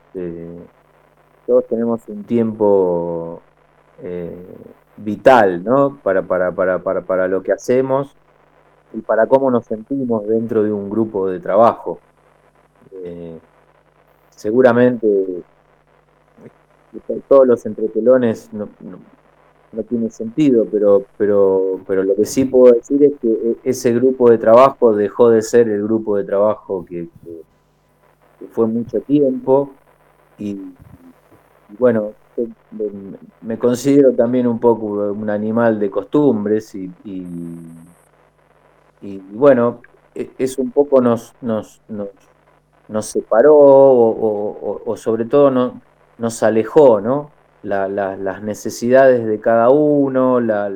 [1.45, 3.39] todos tenemos un tiempo
[4.97, 5.97] vital, ¿no?
[6.03, 8.15] Para, para, para, para, para lo que hacemos
[8.93, 11.99] y para cómo nos sentimos dentro de un grupo de trabajo.
[13.03, 13.39] Eh,
[14.29, 15.43] seguramente eh,
[17.27, 23.03] todos los entretelones no, no, tiene sentido, pero, pero, pero lo que sí puedo decir
[23.03, 27.07] es que e- ese grupo de trabajo dejó de ser el grupo de trabajo que,
[28.51, 29.71] fue mucho tiempo
[30.37, 32.13] y, y bueno,
[33.41, 37.25] me considero también un poco un animal de costumbres y, y,
[39.01, 39.81] y bueno,
[40.15, 42.09] e- eso un poco nos, nos, nos,
[42.91, 45.81] nos separó o, o- sobre todo no,
[46.17, 47.31] nos alejó, ¿no?
[47.63, 50.69] La- la- las necesidades de cada uno, la-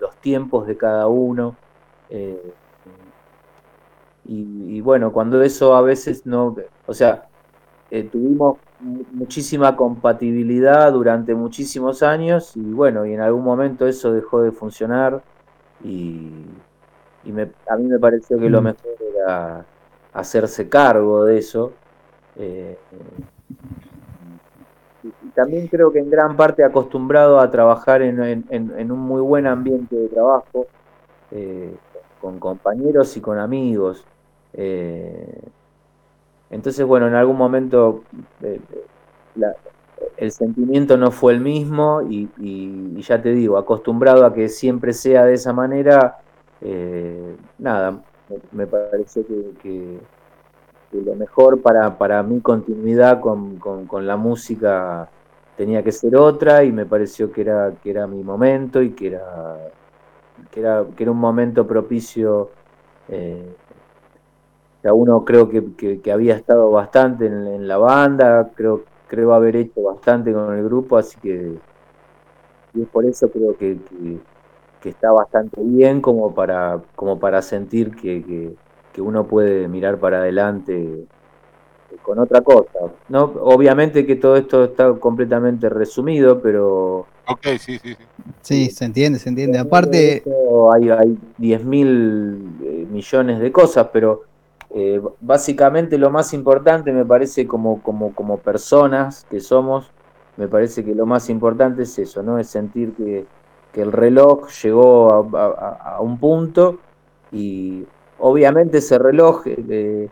[0.00, 1.56] los tiempos de cada uno.
[2.10, 2.54] eh,
[4.24, 6.56] y, y bueno, cuando eso a veces no,
[6.86, 7.28] o sea,
[7.90, 14.42] eh, tuvimos muchísima compatibilidad durante muchísimos años y bueno, y en algún momento eso dejó
[14.42, 15.22] de funcionar
[15.84, 16.30] y,
[17.68, 18.64] a mí me pareció que lo mm.
[18.64, 19.66] mejor era
[20.12, 21.72] hacerse cargo de eso.
[22.36, 22.76] Eh,
[25.02, 29.96] y también creo que en gran parte acostumbrado a trabajar en, un muy buen ambiente
[29.96, 30.66] de trabajo,
[31.30, 31.74] eh,
[32.20, 34.04] con compañeros y con amigos.
[34.52, 35.40] Eh,
[36.50, 38.02] entonces, bueno, en algún momento
[40.16, 45.24] el sentimiento no fue el mismo y, ya te digo, acostumbrado a que siempre sea
[45.24, 46.18] de esa manera,
[47.58, 48.02] nada,
[48.52, 49.98] me, parece que
[50.92, 55.08] lo mejor para, para mi continuidad con, con, la música
[55.56, 59.08] tenía que ser otra y me pareció que era, que era mi momento y que
[59.08, 59.56] era,
[60.50, 62.50] que era, que era un momento propicio.
[63.08, 63.54] Eh,
[64.82, 69.82] a uno creo que, que, había estado bastante en, la banda, creo, creo haber hecho
[69.82, 71.54] bastante con el grupo, así que
[72.72, 74.18] y es por eso creo que, que,
[74.88, 78.54] está bastante bien como para, como para sentir que,
[78.92, 81.06] que uno puede mirar para adelante
[82.02, 82.78] con otra cosa.
[83.08, 83.24] ¿no?
[83.40, 87.06] Obviamente que todo esto está completamente resumido, pero...
[87.26, 87.96] Ok, sí, sí, sí.
[88.40, 89.58] Sí, se entiende, se entiende.
[89.58, 90.22] Aparte...
[90.72, 94.22] Hay, hay 10 mil eh, millones de cosas, pero
[94.74, 99.90] eh, básicamente lo más importante me parece como, como, como personas que somos,
[100.36, 102.38] me parece que lo más importante es eso, ¿no?
[102.38, 103.26] Es sentir que,
[103.72, 106.78] que el reloj llegó a un punto
[107.32, 107.84] y
[108.20, 110.08] obviamente ese reloj eh,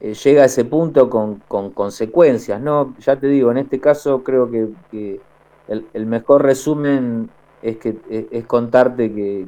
[0.00, 2.94] eh, llega a ese punto con, consecuencias, ¿no?
[3.00, 5.20] Ya te digo, en este caso creo que,
[5.68, 7.28] el, mejor resumen
[7.62, 7.98] es que
[8.30, 9.46] es contarte que,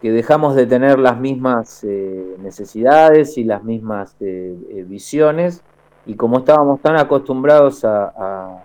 [0.00, 5.62] dejamos de tener las mismas eh, necesidades y las mismas visiones
[6.06, 8.64] y como estábamos tan acostumbrados a,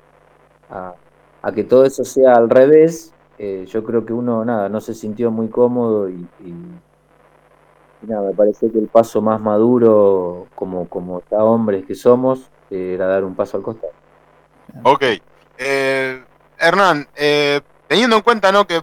[1.54, 5.48] que todo eso sea al revés, yo creo que uno nada no se sintió muy
[5.48, 6.26] cómodo y
[8.02, 13.24] me parece que el paso más maduro, como, como ya hombres que somos, era dar
[13.24, 13.94] un paso al costado.
[14.84, 15.04] Ok.
[15.58, 16.24] Eh,
[16.60, 18.68] Hernán, eh, teniendo en cuenta ¿no?
[18.68, 18.82] que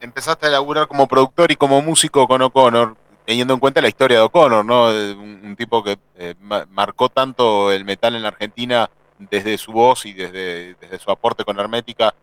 [0.00, 4.18] empezaste a laburar como productor y como músico con O'Connor, teniendo en cuenta la historia
[4.18, 4.88] de O'Connor, ¿no?
[4.88, 6.34] Un, tipo que eh,
[6.70, 11.44] marcó tanto el metal en la Argentina desde su voz y desde, desde su aporte
[11.44, 12.14] con Hermética,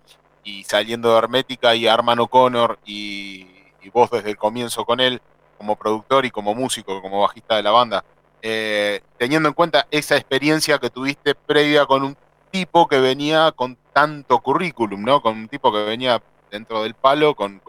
[0.50, 3.48] y saliendo de Hermética y Arman O'Connor y,
[3.94, 5.20] vos desde el comienzo con él
[5.58, 8.04] como productor y como músico, como bajista de la banda,
[8.42, 12.16] eh, teniendo en cuenta esa experiencia que tuviste previa con un
[12.52, 15.22] tipo que venía con tanto currículum, ¿no?
[15.22, 16.22] Con un tipo que venía
[16.52, 17.62] dentro del palo, con,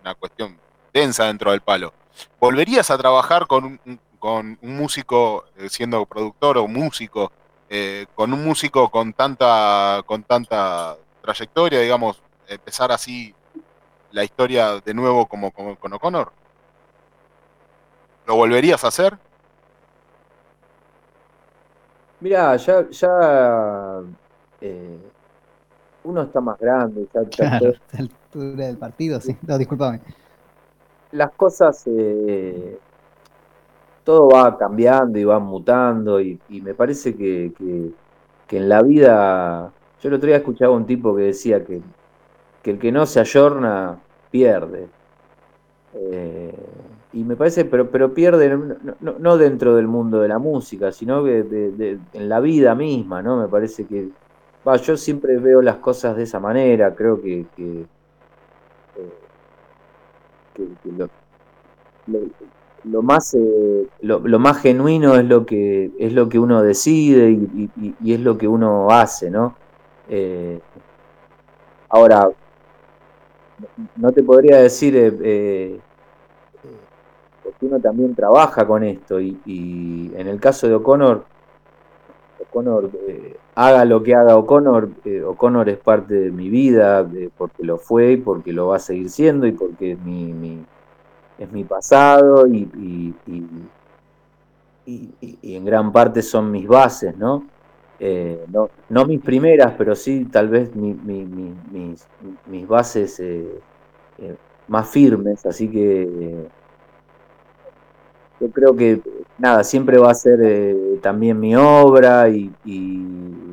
[0.00, 0.58] una cuestión
[0.92, 1.92] densa dentro del palo.
[2.40, 7.30] ¿Volverías a trabajar con un, con un músico, eh, siendo productor o músico,
[7.68, 10.96] eh, con un músico con tanta, con tanta
[11.26, 13.34] trayectoria, digamos, empezar así
[14.12, 16.32] la historia de nuevo como, como con O'Connor?
[18.26, 19.18] ¿Lo volverías a hacer?
[22.20, 24.00] Mira, ya, ya
[24.60, 24.98] eh,
[26.04, 27.06] uno está más grande.
[27.14, 29.36] Ya, claro, a la altura del partido, sí.
[29.46, 30.00] No, discúlpame.
[31.12, 32.78] Las cosas, eh,
[34.06, 37.52] todo va cambiando y va mutando y, me parece que,
[38.46, 41.80] que, en la vida, yo el otro día escuchaba un tipo que decía que,
[42.62, 43.98] que el que no se ayorna
[44.30, 44.88] pierde.
[45.94, 46.54] Eh,
[47.12, 48.58] y me parece, pero, pero pierde,
[49.00, 53.40] no, dentro del mundo de la música, sino que en la vida misma, ¿no?
[53.40, 54.08] Me parece que,
[54.66, 57.86] va, yo siempre veo las cosas de esa manera, creo que, que,
[58.96, 59.10] eh,
[62.84, 68.12] lo, más eh, lo, más genuino es lo que es lo que uno decide y,
[68.12, 69.56] es lo que uno hace, ¿no?
[70.08, 70.60] Eh,
[71.88, 72.30] ahora,
[73.96, 74.94] no te podría decir
[77.60, 81.24] uno también trabaja con esto y, en el caso de O'Connor,
[82.40, 87.64] O'Connor eh, haga lo que haga O'Connor, eh, O'Connor es parte de mi vida porque
[87.64, 90.64] lo fue y porque lo va a seguir siendo y porque es mi,
[91.38, 93.14] es mi pasado y, y,
[95.42, 97.44] en gran parte son mis bases, ¿no?
[97.98, 100.96] Eh, no, no, mis primeras, pero sí tal vez mis,
[102.46, 103.22] mis, bases
[104.68, 106.48] más firmes, así que
[108.40, 109.00] yo creo que
[109.38, 112.52] nada, siempre va a ser eh, también mi obra y,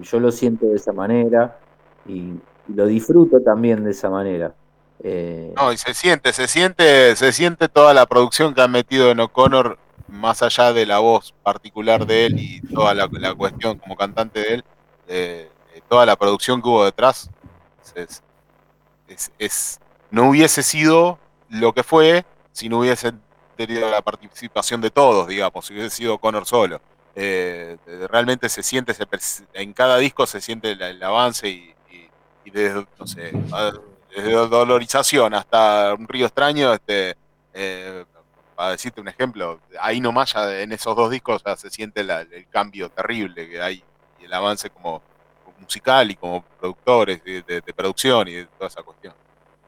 [0.02, 1.58] yo lo siento de esa manera
[2.06, 2.34] y,
[2.74, 4.54] lo disfruto también de esa manera.
[5.04, 9.12] Eh, no, y se siente, se siente, se siente toda la producción que han metido
[9.12, 9.78] en O'Connor
[10.14, 14.54] más allá de la voz particular de él y toda la, cuestión como cantante de
[14.54, 14.64] él,
[15.08, 15.50] eh,
[15.90, 17.30] toda la producción que hubo detrás
[19.40, 19.80] es,
[20.12, 21.18] no hubiese sido
[21.50, 23.14] lo que fue si no hubiese
[23.58, 26.80] tenido la participación de todos, digamos, si hubiese sido Connor solo.
[27.16, 27.78] Eh,
[28.10, 28.94] realmente se siente,
[29.54, 31.74] en cada disco se siente el, avance y,
[32.46, 33.32] desde, no sé,
[34.16, 37.16] desde dolorización hasta un río extraño, este,
[37.54, 38.06] eh,
[38.56, 42.48] para decirte un ejemplo, ahí nomás ya en esos dos discos ya se siente el
[42.50, 43.84] cambio terrible que hay
[44.20, 45.02] y el avance como,
[45.60, 49.14] musical y como productores de, producción y de toda esa cuestión.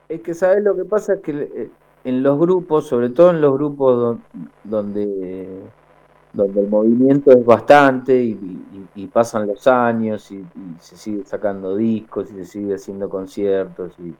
[0.10, 1.70] Es que sabes lo que pasa es que eh,
[2.04, 4.20] en los grupos, sobre todo en los grupos
[4.64, 5.64] donde
[6.36, 10.44] donde el movimiento es bastante y, pasan los años y,
[10.80, 14.14] se sigue sacando discos y se sigue haciendo conciertos y,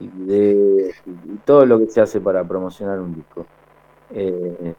[0.00, 3.46] videos y, todo lo que se hace para promocionar un disco.
[4.14, 4.74] Eh,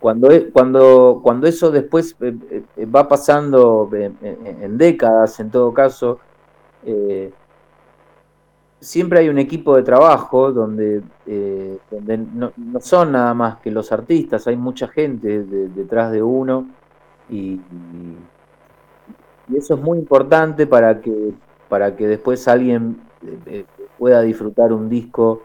[0.00, 2.34] cuando, e, cuando, cuando eso después eh,
[2.76, 6.18] eh, va pasando en, décadas, en todo caso,
[8.80, 14.56] siempre hay un equipo de trabajo donde, no, son nada más que los artistas, hay
[14.56, 16.66] mucha gente detrás de uno
[17.30, 17.60] y,
[19.54, 21.32] eso es muy importante para que,
[21.68, 22.98] para que después alguien
[23.98, 25.42] pueda disfrutar un disco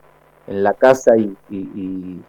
[0.47, 2.21] en la casa y,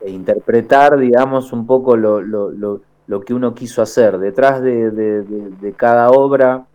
[0.00, 4.18] e interpretar, digamos, un poco lo, lo, que uno quiso hacer.
[4.18, 6.66] Detrás de cada obra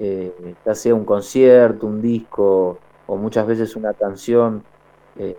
[0.00, 4.62] eh, ya sea un concierto, un disco o muchas veces una canción.
[5.18, 5.36] Eh,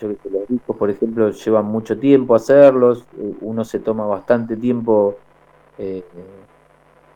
[0.00, 4.06] yo creo que los discos, por ejemplo, llevan mucho tiempo hacerlos, eh, uno se toma
[4.06, 5.16] bastante tiempo,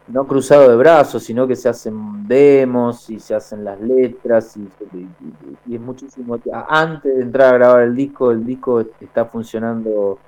[0.09, 5.75] no cruzado de brazos, sino que se hacen demos y se hacen las letras y,
[5.75, 6.39] es muchísimo.
[6.69, 10.19] Antes de entrar a grabar el disco, el disco está funcionando,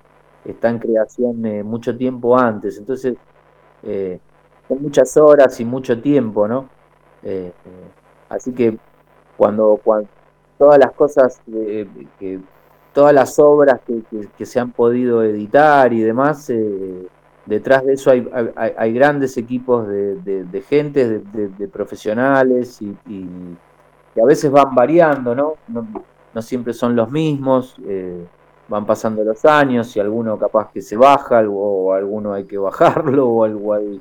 [0.44, 3.16] está en creación mucho tiempo antes, entonces
[4.78, 6.68] muchas horas y mucho tiempo, ¿no?
[7.22, 7.52] Eh,
[8.28, 8.78] así que
[9.36, 9.80] cuando,
[10.58, 12.40] todas las cosas, que,
[12.92, 13.80] todas las obras
[14.36, 17.06] que, se han podido editar y demás, eh,
[17.46, 22.96] detrás de eso hay, hay, grandes equipos de, de, gente, de, profesionales y,
[24.20, 25.54] a veces van variando, ¿no?
[25.68, 27.76] No, siempre son los mismos.
[27.86, 28.24] Eh,
[28.68, 33.28] van pasando los años y alguno capaz que se baja o alguno hay que bajarlo
[33.28, 34.00] o algo hay,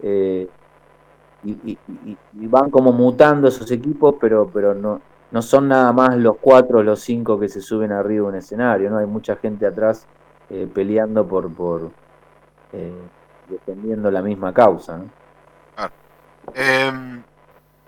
[0.00, 0.48] eh,
[1.42, 1.78] y,
[2.46, 5.00] van como mutando esos equipos, pero, pero no,
[5.30, 8.34] no son nada más los cuatro o los cinco que se suben arriba de un
[8.36, 8.98] escenario, ¿no?
[8.98, 10.06] Hay mucha gente atrás
[10.48, 11.90] eh, peleando por, por
[12.74, 12.92] eh,
[13.48, 15.00] defendiendo la misma causa,
[16.54, 17.22] em,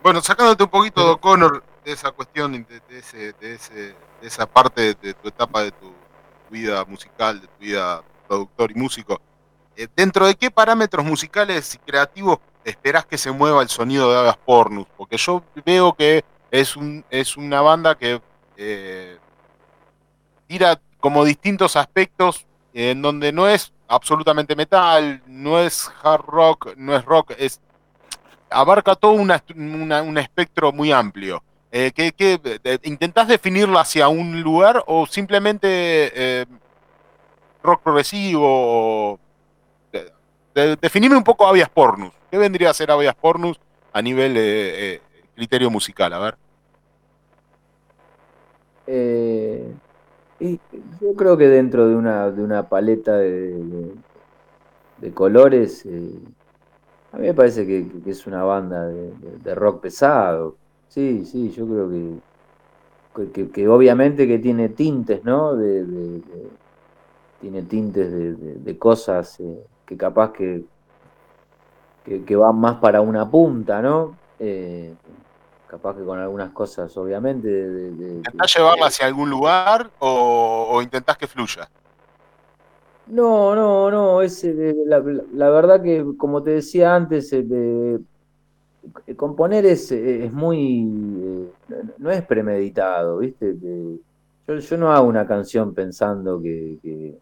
[0.03, 4.47] bueno, sacándote un poquito, de Connor, de esa cuestión, de, ese, de, ese, de esa
[4.47, 5.93] parte de tu etapa de tu
[6.51, 9.21] vida musical, de tu vida productor y músico,
[9.77, 14.19] eh, ¿Dentro de qué parámetros musicales y creativos esperás que se mueva el sonido de
[14.19, 14.87] Agas Pornus?
[14.97, 18.21] Porque yo veo que es, un, es una banda que
[18.57, 19.19] eh,
[20.47, 26.97] tira como distintos aspectos en donde no es absolutamente metal, no es hard rock, no
[26.97, 27.61] es rock, es
[28.51, 31.43] abarca todo un espectro muy amplio.
[31.73, 31.93] Eh,
[32.85, 36.47] intentás definirlo hacia un lugar o simplemente
[37.63, 39.19] rock progresivo?
[40.81, 42.13] definime un poco Avias Pornus.
[42.31, 43.61] ¿Qué vendría a ser Avias Pornus
[43.93, 45.01] a nivel eh, eh,
[45.35, 46.13] criterio musical?
[46.13, 46.37] A ver.
[48.87, 49.75] Eh,
[50.41, 53.93] yo creo que dentro de una, de una paleta de,
[54.99, 55.87] de, colores,
[57.13, 60.57] a mí me parece que, es una banda de, rock pesado.
[60.89, 61.91] Sí, sí, yo creo
[63.33, 65.57] que, que, obviamente que tiene tintes, ¿no?
[67.41, 69.39] tiene tintes de, cosas
[69.87, 70.65] que capaz que,
[72.05, 74.17] que, van más para una punta, ¿no?
[74.39, 74.95] Eh,
[75.67, 77.49] capaz que con algunas cosas, obviamente.
[77.49, 81.69] De, ¿Intentás llevarla hacia algún lugar o, intentás que fluya?
[83.09, 84.23] No, no, no.
[84.23, 87.99] Es, eh, la, verdad que, como te decía antes, eh,
[89.17, 91.51] componer es, es muy.
[91.99, 93.55] no es premeditado, ¿viste?
[94.47, 97.19] Yo, yo, no hago una canción pensando que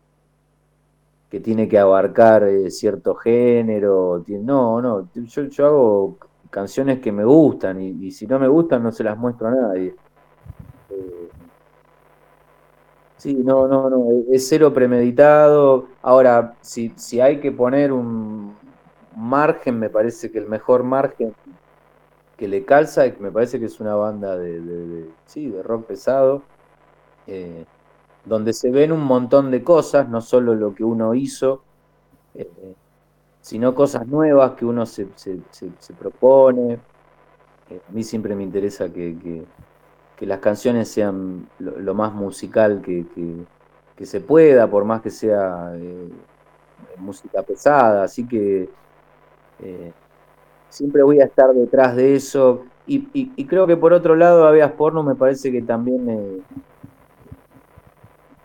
[1.35, 4.25] que tiene que abarcar eh, cierto género.
[4.29, 6.19] No, no, yo, hago
[6.55, 9.93] canciones que me gustan y, si no me gustan no se las muestro a nadie.
[10.89, 11.29] Eh,
[13.17, 15.89] sí, no, no, no, es cero premeditado.
[16.01, 18.55] Ahora, si, si hay que poner un
[19.17, 21.35] margen, me parece que el mejor margen
[22.37, 26.43] que le calza, me parece que es una banda de, sí, de rock pesado.
[27.27, 27.65] Eh,
[28.25, 31.63] donde se ven un montón de cosas, no solo lo que uno hizo,
[32.35, 32.49] eh,
[33.45, 35.07] sino cosas nuevas que uno se,
[35.99, 36.79] propone.
[37.69, 39.45] Eh, a mí siempre me interesa que,
[40.21, 43.05] las canciones sean lo, más musical que,
[44.07, 46.09] se pueda, por más que sea eh,
[46.97, 48.71] música pesada, así que
[50.71, 52.65] siempre voy a estar detrás de eso.
[52.87, 56.43] Y, creo que por otro lado, Aveas Porno me parece que también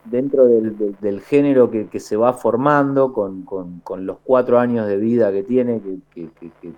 [0.10, 3.46] dentro del, género que, se va formando con,
[4.06, 5.82] los cuatro años de vida que tiene,
[6.14, 6.30] que,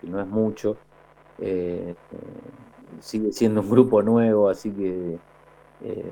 [0.04, 0.78] no es mucho,
[1.40, 2.18] eh, eh,
[3.00, 5.18] sigue siendo un grupo nuevo, así que
[5.84, 6.12] eh,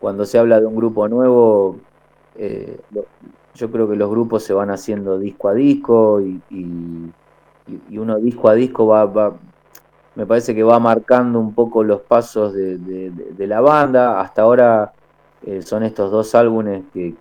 [0.00, 1.76] cuando se habla de un grupo nuevo,
[3.54, 6.40] yo creo que los grupos se van haciendo disco a disco y,
[7.98, 9.36] uno disco a disco va,
[10.14, 14.20] me parece que va marcando un poco los pasos de la banda.
[14.20, 14.92] Hasta ahora
[15.46, 17.14] eh, son estos dos álbumes que,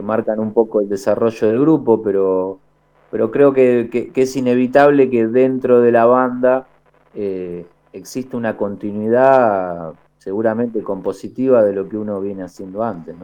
[0.00, 2.60] marcan un poco el desarrollo del grupo, pero,
[3.10, 6.68] pero creo que, es inevitable que dentro de la banda
[7.16, 13.16] eh, existe una continuidad seguramente compositiva de lo que uno viene haciendo antes.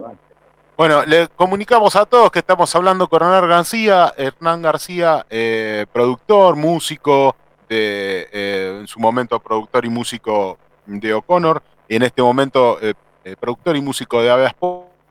[0.77, 6.57] Bueno, le comunicamos a todos que estamos hablando con Hernán García, Hernán García, eh, productor,
[6.57, 7.37] músico,
[7.69, 12.95] de, en su momento productor y músico de O'Connor, en este momento eh,
[13.39, 14.55] productor y músico de Aveas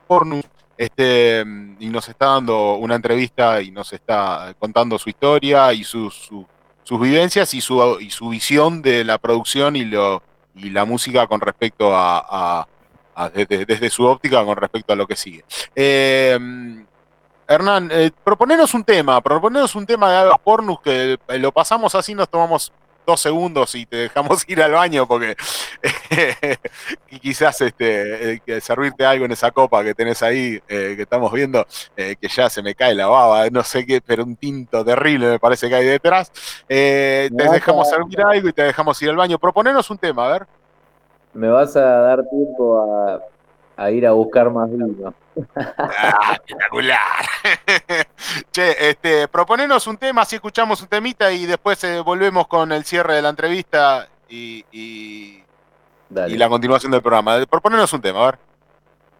[0.06, 0.44] Pornus,
[0.76, 1.44] este,
[1.78, 6.30] y nos está dando una entrevista y nos está contando su historia y sus
[6.90, 10.22] vivencias y su, y su visión de la producción y, lo,
[10.54, 12.66] y la música con respecto a,
[13.34, 15.44] desde, su óptica con respecto a lo que sigue.
[15.74, 16.38] Eh,
[17.46, 22.14] Hernán, eh, proponenos un tema, proponenos un tema de Aveas Pornus que lo pasamos así,
[22.14, 22.72] nos tomamos
[23.06, 25.36] dos segundos y te dejamos ir al baño porque
[27.10, 31.32] y quizás este, eh, servirte algo en esa copa que tenés ahí, eh, que estamos
[31.32, 31.66] viendo,
[31.96, 35.28] eh, que ya se me cae la baba, no sé qué, pero un tinto terrible
[35.30, 36.30] me parece que hay detrás.
[36.66, 39.38] te dejamos servir algo y te dejamos ir al baño.
[39.38, 40.46] Proponenos un tema, a ver.
[41.32, 43.20] Me vas a dar tiempo a,
[43.76, 45.14] a ir a buscar más vino.
[45.56, 46.98] Ah, espectacular.
[48.52, 52.84] che, este, proponenos un tema, si escuchamos un temita y después eh, volvemos con el
[52.84, 55.42] cierre de la entrevista y, y,
[56.10, 57.44] la continuación del programa.
[57.46, 58.38] Proponenos un tema, a ver.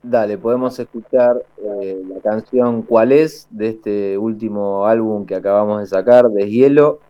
[0.02, 3.47] Dale, podemos escuchar eh, la canción ¿Cuál es?
[3.48, 7.01] de este último álbum que acabamos de sacar, Deshielo.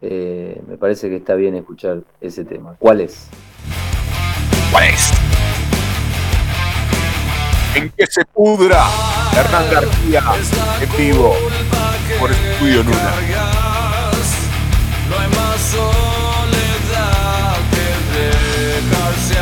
[0.00, 2.76] Eh, me parece que está bien escuchar ese tema.
[2.78, 3.28] ¿Cuál es?
[4.70, 5.43] ¿Cuál es?
[7.74, 8.84] en que se pudra
[9.32, 10.22] Hernán García
[10.80, 11.34] en vivo
[12.18, 13.12] por Estudio Nuna.
[15.08, 17.88] No hay más soledad que
[18.18, 19.38] dejarse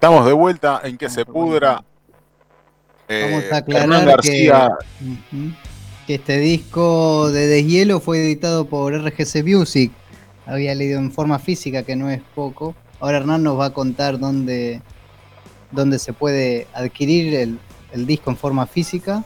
[0.00, 1.84] Estamos de vuelta en que se pudra.
[3.06, 4.06] Vamos a Eh, aclarar que,
[4.46, 4.78] García,
[6.06, 9.92] que este disco de Deshielo fue editado por RGC Music.
[10.46, 12.74] Había leído en forma física, que no es poco.
[12.98, 14.80] Ahora Hernán nos va a contar dónde,
[15.70, 17.58] dónde se puede adquirir el,
[17.92, 19.22] el disco en forma física.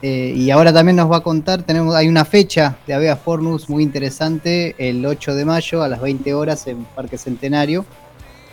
[0.00, 3.68] Eh, y ahora también nos va a contar, tenemos, hay una fecha de Avea Fornus
[3.68, 7.84] muy interesante, el 8 de mayo a las 20 horas en Parque Centenario.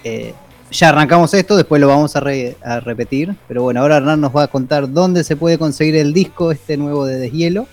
[0.04, 0.34] Eh,
[0.72, 3.36] ya arrancamos esto, después lo vamos a, re- a repetir.
[3.48, 6.78] Pero bueno, ahora Hernán nos va a contar dónde se puede conseguir el disco este
[6.78, 7.68] nuevo de Deshielo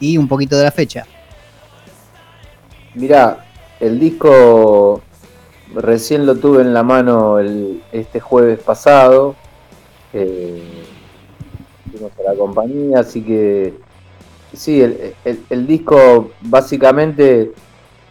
[0.00, 1.06] y un poquito de la fecha.
[2.94, 3.46] Mirá,
[3.80, 5.02] el disco
[5.74, 7.38] recién lo tuve en la mano
[7.92, 9.36] este jueves pasado.
[10.12, 10.84] Eh,
[12.18, 13.74] a la compañía, así que
[14.52, 17.52] sí, el, disco básicamente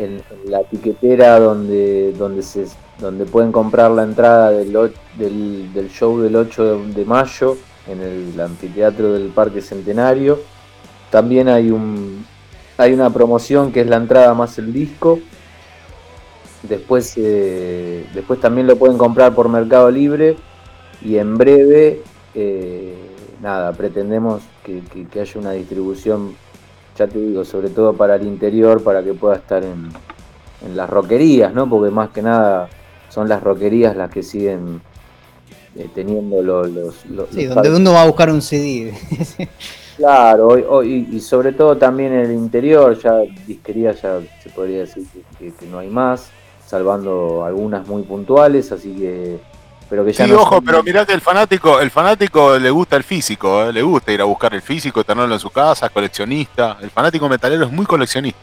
[0.00, 2.66] en, la tiquetera donde, donde, se,
[2.98, 4.72] donde pueden comprar la entrada del,
[5.18, 7.56] del, del show del 8 de, mayo
[7.86, 10.40] en el anfiteatro del Parque Centenario.
[11.10, 12.24] También hay un
[12.78, 15.18] hay una promoción que es la entrada más el disco.
[16.62, 20.36] Después, eh, después también lo pueden comprar por Mercado Libre
[21.02, 22.00] y en breve,
[22.34, 22.94] eh,
[23.42, 26.34] nada, pretendemos que- que haya una distribución,
[27.00, 29.88] ya te digo, sobre todo para el interior, para que pueda estar en,
[30.66, 31.66] en las roquerías, ¿no?
[31.68, 32.68] Porque más que nada
[33.08, 34.82] son las roquerías las que siguen
[35.76, 37.06] eh, teniendo lo- los...
[37.06, 38.92] los- Sí, los donde uno va a buscar un CD.
[39.96, 44.50] Claro, hoy- hoy- y, y sobre todo también en el interior, ya disquería ya se
[44.50, 46.30] podría decir que, que- que no hay más,
[46.66, 49.38] salvando algunas muy puntuales, así que
[49.90, 52.70] pero que ya Sí, no ojo, son- pero mirá que el fanático, el fanático le
[52.70, 55.88] gusta el físico, eh, le gusta ir a buscar el físico, tenerlo en su casa,
[55.90, 56.78] coleccionista.
[56.80, 58.38] El fanático metalero es muy coleccionista.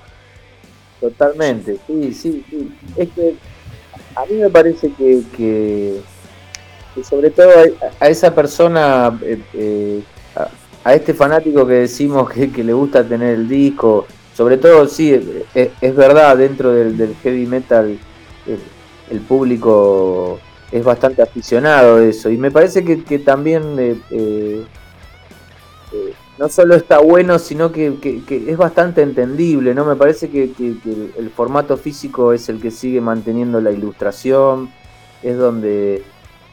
[0.99, 2.71] Totalmente, sí, sí, sí.
[2.95, 3.35] Es que
[4.15, 6.01] a mí me parece que, que,
[6.95, 10.03] que sobre todo a, a esa persona, eh, eh,
[10.35, 10.47] a,
[10.89, 15.45] a este fanático que decimos que, que le gusta tener el disco, sobre todo, sí,
[15.53, 17.97] es, es verdad, dentro del, del heavy metal
[18.47, 18.59] el,
[19.11, 20.39] el público
[20.71, 22.29] es bastante aficionado a eso.
[22.29, 24.65] Y me parece que, también eh, eh,
[25.93, 27.97] eh, no solo está bueno, sino que,
[28.29, 29.85] es bastante entendible, ¿no?
[29.85, 30.51] Me parece que,
[31.17, 34.69] el formato físico es el que sigue manteniendo la ilustración,
[35.23, 36.03] es donde,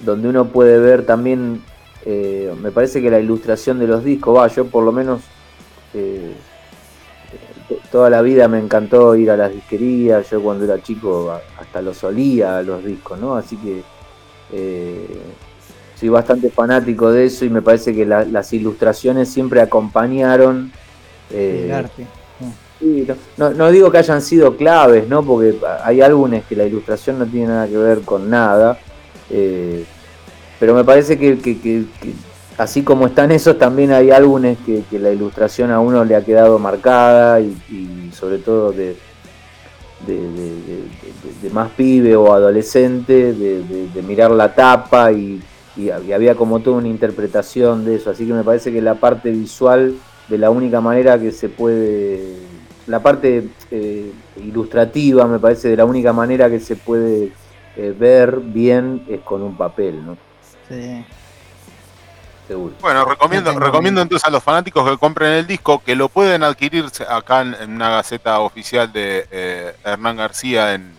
[0.00, 1.62] donde uno puede ver también,
[2.06, 5.22] me parece que la ilustración de los discos, va, yo por lo menos
[7.68, 11.82] to- toda la vida me encantó ir a las disquerías, yo cuando era chico hasta
[11.82, 13.36] los olía a los discos, ¿no?
[13.36, 13.82] Así que
[14.56, 15.06] eh,
[15.98, 20.70] soy bastante fanático de eso y me parece que la- las ilustraciones siempre acompañaron.
[21.30, 22.06] eh, El arte.
[22.78, 23.06] sí,
[23.36, 25.22] no, no- digo que hayan sido claves, ¿no?
[25.24, 28.78] Porque hay álbumes que la ilustración no tiene nada que ver con nada.
[29.30, 29.84] eh,
[30.60, 32.12] pero me parece que, que- que- que
[32.58, 36.24] así como están esos, también hay álbumes que, que la ilustración a uno le ha
[36.24, 38.96] quedado marcada y, y sobre todo de,
[40.06, 45.42] de, más pibe o adolescente, de, mirar la tapa y,
[45.76, 48.10] y había como toda una interpretación de eso.
[48.10, 49.94] Así que me parece que la parte visual,
[50.28, 52.36] de la única manera que se puede,
[52.86, 57.32] la parte eh, ilustrativa, me parece de la única manera que se puede
[57.76, 60.16] eh, ver bien es con un papel, ¿no?
[60.68, 61.04] Sí.
[62.46, 62.74] Seguro.
[62.80, 66.84] Bueno, recomiendo, recomiendo entonces a los fanáticos que compren el disco que lo pueden adquirir
[67.08, 70.94] acá en, en una gaceta oficial de eh, Hernán García en,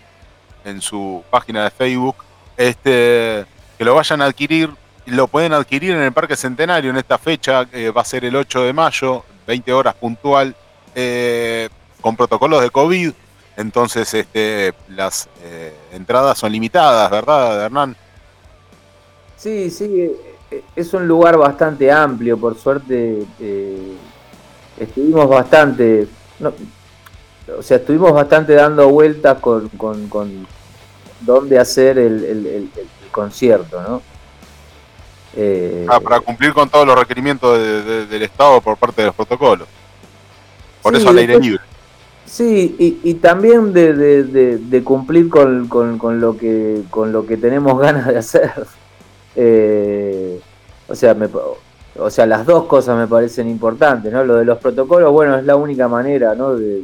[0.63, 2.15] en su página de Facebook.
[2.57, 3.45] Este,
[3.77, 4.69] que lo vayan a adquirir,
[5.05, 8.35] lo pueden adquirir en el Parque Centenario en esta fecha, eh, va a ser el
[8.35, 10.55] 8 de mayo, 20 horas puntual,
[10.93, 11.69] eh,
[12.01, 13.11] con protocolos de COVID.
[13.57, 17.95] Entonces, este, las eh, entradas son limitadas, ¿verdad, Hernán?
[19.37, 20.11] Sí, sí,
[20.75, 23.93] es un lugar bastante amplio, por suerte eh,
[24.79, 26.07] estuvimos bastante,
[26.39, 26.53] no,
[27.57, 30.47] o sea, estuvimos bastante dando vueltas con, con, con
[31.21, 34.01] dónde hacer el, el- el- el concierto, ¿no?
[35.35, 39.07] Eh, Ah, para cumplir con todos los requerimientos de- de- del Estado por parte de
[39.07, 39.67] los protocolos.
[40.81, 41.61] Por Sí, eso al aire libre.
[42.25, 43.93] Sí, y, y también de-
[44.57, 48.51] de cumplir con, con- con lo que, con lo que tenemos ganas de hacer.
[49.35, 50.39] Eh,
[50.87, 51.27] o sea, me
[51.97, 54.23] o sea, las dos cosas me parecen importantes, ¿no?
[54.23, 56.55] Lo de los protocolos, bueno, es la única manera, ¿no?
[56.55, 56.83] De,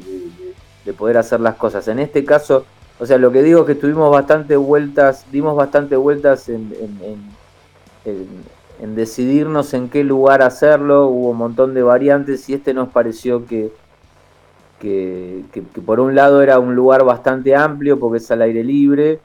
[0.97, 1.87] poder hacer las cosas.
[1.87, 2.65] En este caso,
[2.99, 6.73] o sea, lo que digo es que tuvimos bastante vueltas, dimos bastante vueltas en,
[8.03, 13.45] en, decidirnos en qué lugar hacerlo, hubo un montón de variantes y este nos pareció
[13.45, 13.71] que,
[14.79, 15.43] que,
[15.85, 19.19] por un lado era un lugar bastante amplio porque es al aire libre,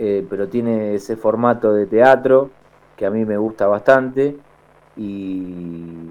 [0.00, 2.50] eh, pero tiene ese formato de teatro
[2.96, 4.36] que a mí me gusta bastante.
[4.96, 6.10] Y,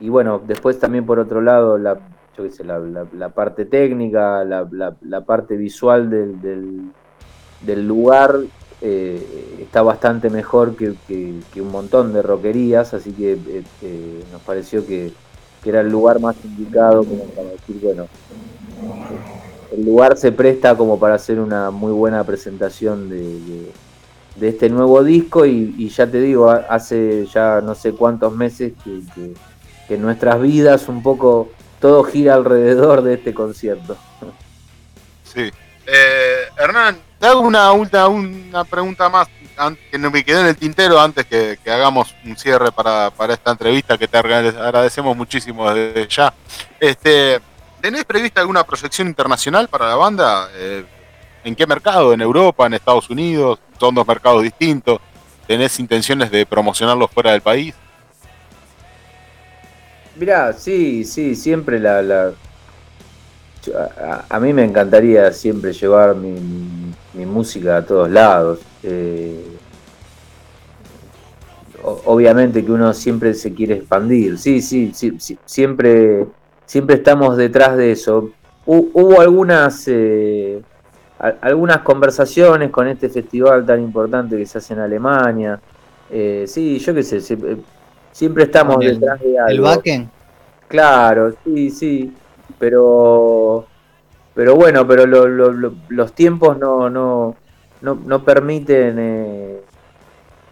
[0.00, 1.98] bueno, después también por otro lado, la,
[2.36, 2.44] yo
[3.14, 6.92] la, parte técnica, la, parte visual del,
[7.62, 8.36] del, lugar
[8.80, 10.94] eh, está bastante mejor que,
[11.60, 13.38] un montón de roquerías, así que
[13.82, 15.12] eh, nos pareció que,
[15.64, 18.06] era el lugar más indicado como para decir, bueno,
[19.72, 23.72] el lugar se presta como para hacer una muy buena presentación de
[24.48, 29.34] este nuevo disco y, ya te digo, hace ya no sé cuántos meses que,
[29.88, 31.50] que, nuestras vidas un poco
[31.80, 33.96] todo gira alrededor de este concierto.
[35.24, 35.50] Sí.
[35.86, 39.28] Eh, Hernán, te hago una, última una pregunta más
[39.90, 44.06] que me quedó en el tintero antes que, hagamos un cierre para, esta entrevista que
[44.06, 46.32] te agradecemos muchísimo desde ya.
[46.78, 47.40] Este,
[47.80, 50.48] ¿Tenés prevista alguna proyección internacional para la banda?
[50.54, 50.84] Eh,
[51.44, 52.12] ¿En qué mercado?
[52.12, 52.66] ¿En Europa?
[52.66, 53.60] ¿En Estados Unidos?
[53.78, 55.00] ¿Son dos mercados distintos?
[55.46, 57.74] ¿Tenés intenciones de promocionarlos fuera del país?
[60.16, 62.32] Mirá, sí, sí, siempre la...
[64.28, 66.34] A, mí me encantaría siempre llevar mi,
[67.24, 68.60] música a todos lados.
[68.82, 69.44] Eh,
[71.82, 74.38] obviamente que uno siempre se quiere expandir.
[74.38, 76.26] Sí, sí, sí, siempre,
[76.68, 78.30] siempre estamos detrás de eso.
[78.66, 79.88] hubo algunas...
[79.88, 80.62] Eh,
[81.18, 85.58] algunas conversaciones con este festival tan importante que se hace en Alemania.
[86.10, 87.56] Eh, sí, yo qué sé, eh,
[88.12, 89.50] siempre estamos detrás de algo.
[89.50, 90.10] ¿El Wacken?
[90.68, 92.14] Claro, sí, sí,
[92.58, 93.66] pero
[94.38, 97.34] pero bueno, pero los tiempos no, no,
[97.80, 99.60] no, permiten, eh,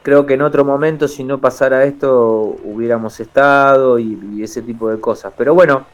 [0.03, 4.99] creo que en otro momento si no pasara esto hubiéramos estado y, ese tipo de
[4.99, 5.33] cosas.
[5.37, 5.87] Pero bueno,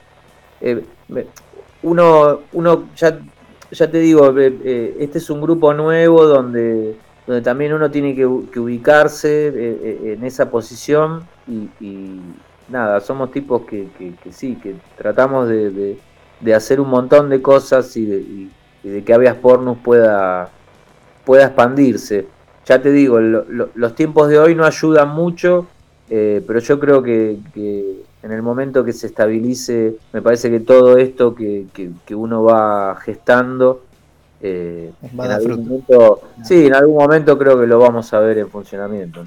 [1.82, 3.18] uno, uno ya
[3.72, 6.94] ya te digo, eh, eh, este es un grupo nuevo donde,
[7.26, 12.20] donde también uno tiene que, ubicarse eh, en esa posición y,
[12.68, 13.88] nada, somos tipos que,
[14.30, 15.98] sí, que tratamos de,
[16.54, 18.50] hacer un montón de cosas y
[18.82, 20.50] de, que Avias Pornus pueda,
[21.24, 22.26] pueda expandirse.
[22.66, 25.66] Ya te digo, los tiempos de hoy no ayudan mucho,
[26.08, 27.38] pero yo creo que
[28.22, 31.66] en el momento que se estabilice, me parece que todo esto que,
[32.14, 33.82] uno va gestando,
[34.40, 38.48] eh, en algún momento, sí, en algún momento creo que lo vamos a ver en
[38.48, 39.24] funcionamiento.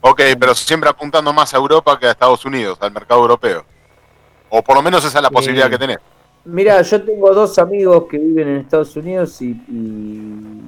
[0.00, 3.64] Ok, pero siempre apuntando más a Europa que a Estados Unidos, al mercado europeo.
[4.50, 5.98] O por lo menos esa es la posibilidad que tenés.
[6.44, 10.62] Mira, yo tengo dos amigos que viven en Estados Unidos y, y,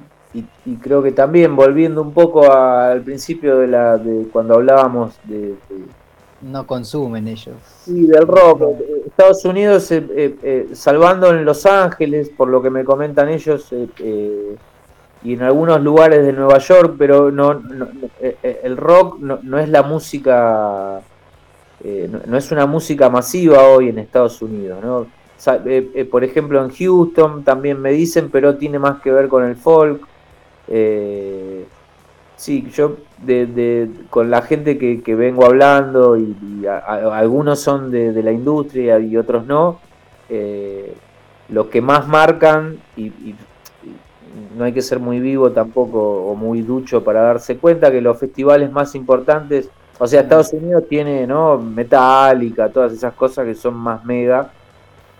[0.82, 5.54] creo que también volviendo un poco al principio de la de cuando hablábamos de
[6.44, 7.54] no consumen ellos.
[7.84, 8.62] Sí, del rock.
[9.06, 13.72] Estados Unidos, eh, eh, eh, salvando en Los Ángeles, por lo que me comentan ellos,
[15.22, 17.62] y en algunos lugares de Nueva York, pero no,
[18.32, 21.00] el rock no, es la música,
[21.82, 24.84] no, es una música masiva hoy en Estados Unidos.
[24.84, 25.06] ¿no?
[26.10, 30.06] por ejemplo, en Houston también me dicen, pero tiene más que ver con el folk.
[32.36, 38.98] Sí, yo de, con la gente que, vengo hablando y, algunos son de, la industria
[38.98, 39.80] y otros no,
[40.28, 40.94] eh,
[41.48, 43.12] los que más marcan y,
[44.58, 48.18] no hay que ser muy vivo tampoco o muy ducho para darse cuenta que los
[48.18, 49.68] festivales más importantes,
[49.98, 54.50] o sea, Estados Unidos tiene no Metallica, todas esas cosas que son más mega.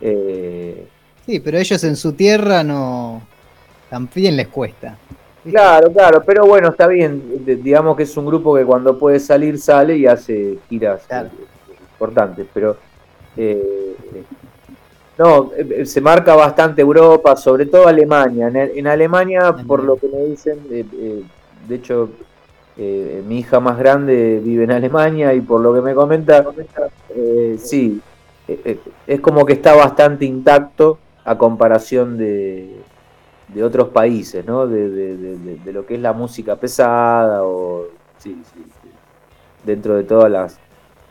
[0.01, 0.87] Eh,
[1.25, 3.23] sí, pero ellos en su tierra no
[3.89, 4.99] también les cuesta.
[5.51, 7.45] Claro, claro, pero bueno, está bien.
[7.63, 11.29] digamos que es un grupo que cuando puede salir, sale y hace giras eh,
[11.93, 12.77] importantes, pero.
[13.37, 13.95] Eh,
[15.17, 18.49] no, eh, se marca bastante Europa, sobre todo Alemania.
[18.49, 22.11] En, Alemania, por lo que me dicen, de hecho,
[22.77, 26.45] mi hija más grande vive en Alemania y por lo que me comenta,
[27.59, 28.01] sí,
[29.07, 32.75] es como que está bastante intacto a comparación de,
[33.55, 34.67] de otros países, ¿no?
[34.67, 37.87] De, de, lo que es la música pesada o
[38.19, 38.65] sí, sí,
[39.65, 40.59] dentro de todas las,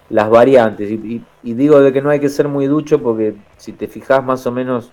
[0.09, 0.91] las variantes.
[0.91, 4.45] Y, digo de que no hay que ser muy ducho porque si te fijas más
[4.45, 4.91] o menos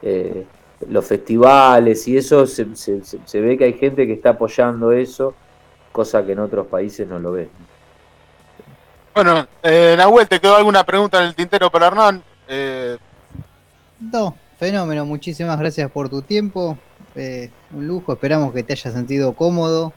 [0.00, 0.46] eh,
[0.88, 5.34] los festivales y eso, se, se, ve que hay gente que está apoyando eso,
[5.92, 7.50] cosa que en otros países no lo ven.
[9.14, 12.22] Bueno, eh, Nahuel, ¿te quedó alguna pregunta en el tintero para Hernán?
[12.48, 12.96] Eh,
[14.00, 14.34] No,
[14.64, 16.78] fenómeno, muchísimas gracias por tu tiempo.
[17.16, 19.92] eh, un lujo, esperamos que te hayas sentido cómodo.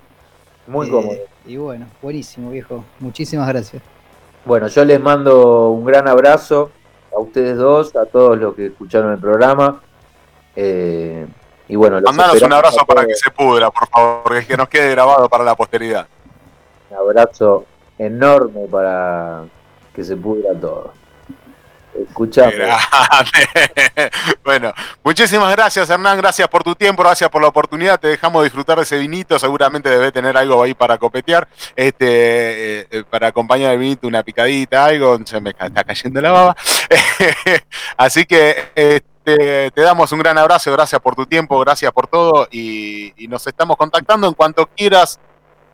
[0.67, 1.17] Muy eh, cómodo.
[1.45, 2.83] Y bueno, buenísimo, viejo.
[2.99, 3.81] Muchísimas gracias.
[4.43, 6.69] Bueno, yo les mando un gran abrazo
[7.15, 9.81] a ustedes dos, a todos los que escucharon el programa.
[10.53, 11.25] Eh,
[11.69, 15.29] y bueno, mandanos un abrazo para que se pudra, por favor, que nos quede grabado
[15.29, 16.07] para la posteridad.
[16.89, 17.63] Un abrazo
[17.97, 19.45] enorme para
[19.95, 20.91] que se pudra todo.
[22.01, 22.53] Escuchame.
[24.43, 28.77] Bueno, muchísimas gracias Hernán, gracias por tu tiempo, gracias por la oportunidad, te dejamos disfrutar
[28.77, 32.05] de ese vinito, seguramente debe tener algo ahí para copetear, este,
[32.79, 36.55] eh, eh, para acompañar el vinito, una picadita, algo, se me está cayendo la baba.
[37.97, 42.47] Así que este, te damos un gran abrazo, gracias por tu tiempo, gracias por todo.
[42.51, 45.19] Y, nos estamos contactando en cuanto quieras,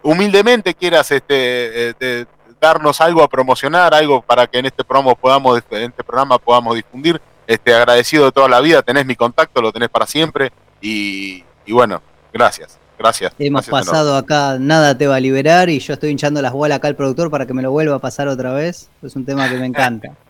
[0.01, 2.25] humildemente quieras este, eh,
[2.67, 6.75] darnos algo a promocionar, algo para que en este programa podamos, en este programa podamos
[6.75, 7.21] difundir.
[7.45, 10.51] Este, agradecido de toda la vida, tenés mi contacto, lo tenés para siempre.
[10.81, 13.33] Y, y bueno, gracias, gracias.
[13.37, 16.77] Hemos gracias pasado acá, nada te va a liberar y yo estoy hinchando las bolas
[16.77, 18.89] acá al productor para que me lo vuelva a pasar otra vez.
[19.01, 20.09] Es un tema que me encanta.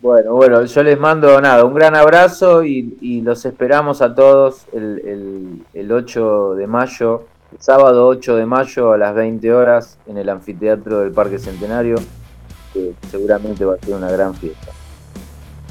[0.00, 4.62] Bueno, bueno, yo les mando nada, un gran abrazo y, y los esperamos a todos
[4.72, 7.26] el, el- el 8 de mayo,
[7.58, 11.96] sábado 8 de mayo a las 20 horas en el anfiteatro del Parque Centenario,
[12.72, 14.72] que seguramente va a ser una gran fiesta.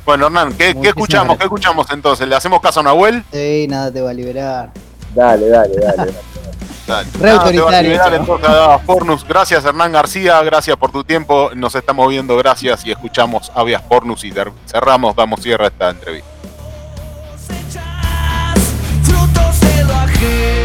[0.05, 1.05] Bueno, Hernán, ¿qué, escuchamos?
[1.07, 1.37] gracias.
[1.37, 2.27] ¿Qué escuchamos entonces?
[2.27, 3.23] ¿Le hacemos caso a Nahuel?
[3.31, 4.71] Sí, nada te va a liberar.
[5.13, 6.13] Dale, dale, dale.
[6.87, 7.09] Dale.
[7.19, 8.15] Re Nada, te va a autoritario, liberar chavo.
[8.15, 9.27] entonces a Dada Pornus.
[9.27, 11.51] Gracias Hernán García, gracias por tu tiempo.
[11.55, 14.33] Nos estamos viendo, gracias y escuchamos Avias Pornus y
[14.65, 16.29] cerramos, damos cierre a esta entrevista.
[19.03, 20.60] frutos de lo ajeno.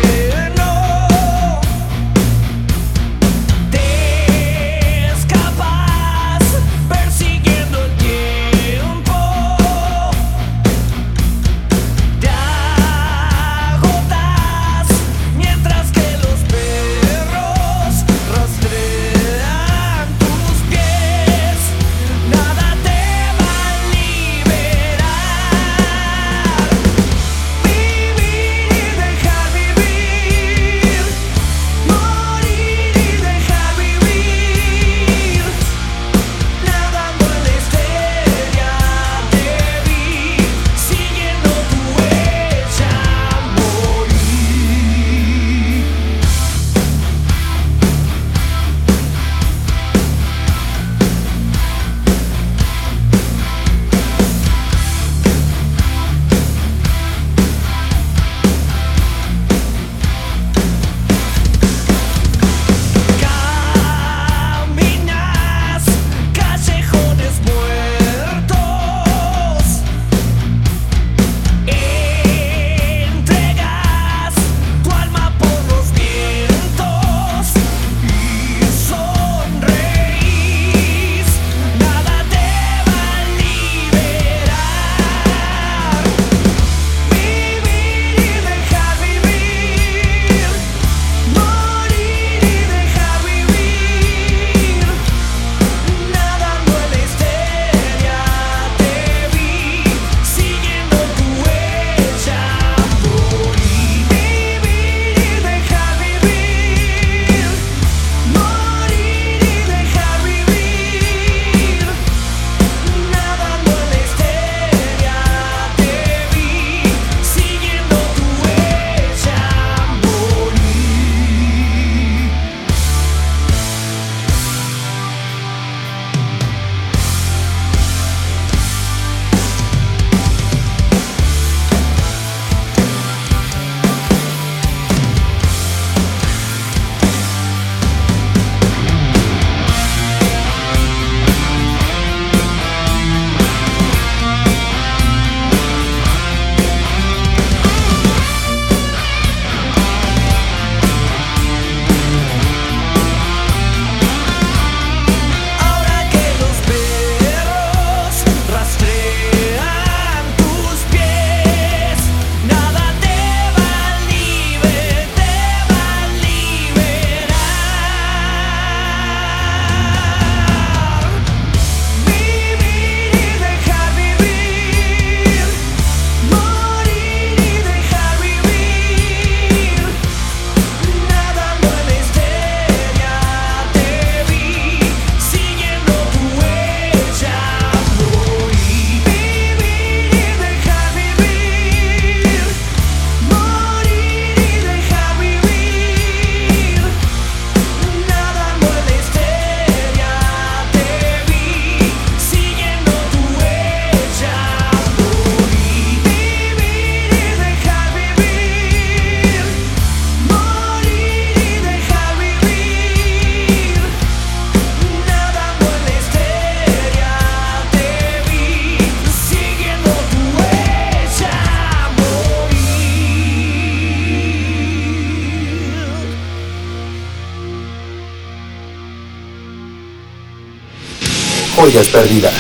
[231.77, 232.33] Joyas perdidas.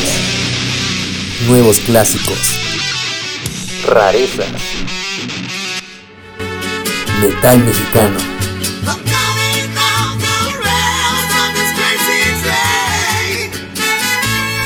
[1.46, 2.38] Nuevos clásicos.
[3.86, 4.48] Rarezas.
[7.20, 8.16] Metal mexicano.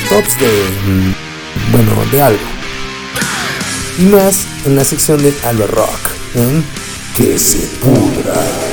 [0.07, 0.63] Tops de...
[0.85, 1.13] mm,
[1.73, 2.39] bueno, de algo.
[3.99, 5.99] Y más en la sección de Alba Rock.
[6.35, 6.63] en
[7.17, 8.70] Que se pudra.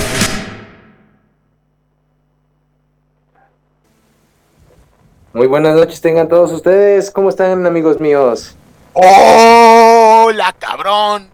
[5.38, 7.12] Muy buenas noches tengan todos ustedes.
[7.12, 8.56] ¿Cómo están amigos míos?
[8.92, 11.30] ¡Hola, cabrón!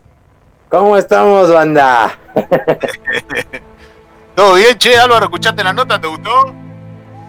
[0.68, 2.18] ¿Cómo estamos, banda?
[4.34, 4.98] ¿Todo bien, che?
[4.98, 5.98] Álvaro, ¿escuchaste la nota?
[5.98, 6.52] ¿Te gustó?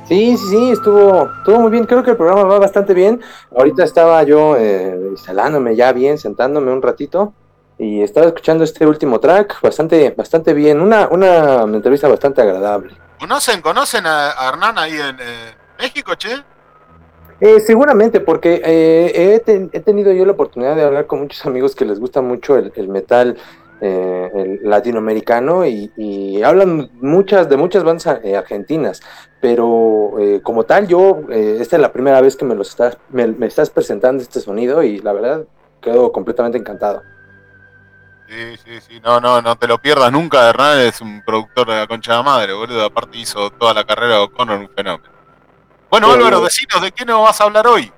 [0.05, 1.85] Sí, sí, sí, estuvo, estuvo muy bien.
[1.85, 3.21] Creo que el programa va bastante bien.
[3.57, 7.31] Ahorita estaba yo eh, instalándome ya bien, sentándome un ratito
[7.77, 10.81] y estaba escuchando este último track bastante, bastante bien.
[10.81, 12.97] Una, una entrevista bastante agradable.
[13.17, 16.43] ¿Conocen, conocen a, a Hernán ahí en eh, México, che?
[17.41, 21.45] Eh, seguramente, porque eh, he, ten- he tenido yo la oportunidad de hablar con muchos
[21.45, 23.35] amigos que les gusta mucho el, metal
[23.81, 29.01] eh, latinoamericano y, hablan muchas de muchas bandas eh, argentinas,
[29.41, 33.47] pero eh, como tal yo esta es la primera vez que me los estás me
[33.47, 35.45] estás presentando este sonido y la verdad
[35.81, 37.01] quedo completamente encantado.
[38.27, 38.99] Sí, sí, sí.
[39.03, 40.49] No, no, no te lo pierdas nunca.
[40.49, 42.83] Hernán es un productor de la concha de la madre, boludo.
[42.83, 45.14] Aparte hizo toda la carrera de O'Connor un fenómeno.
[45.95, 47.89] Bueno, Sí, Álvaro, decinos, ¿de qué nos vas a hablar hoy?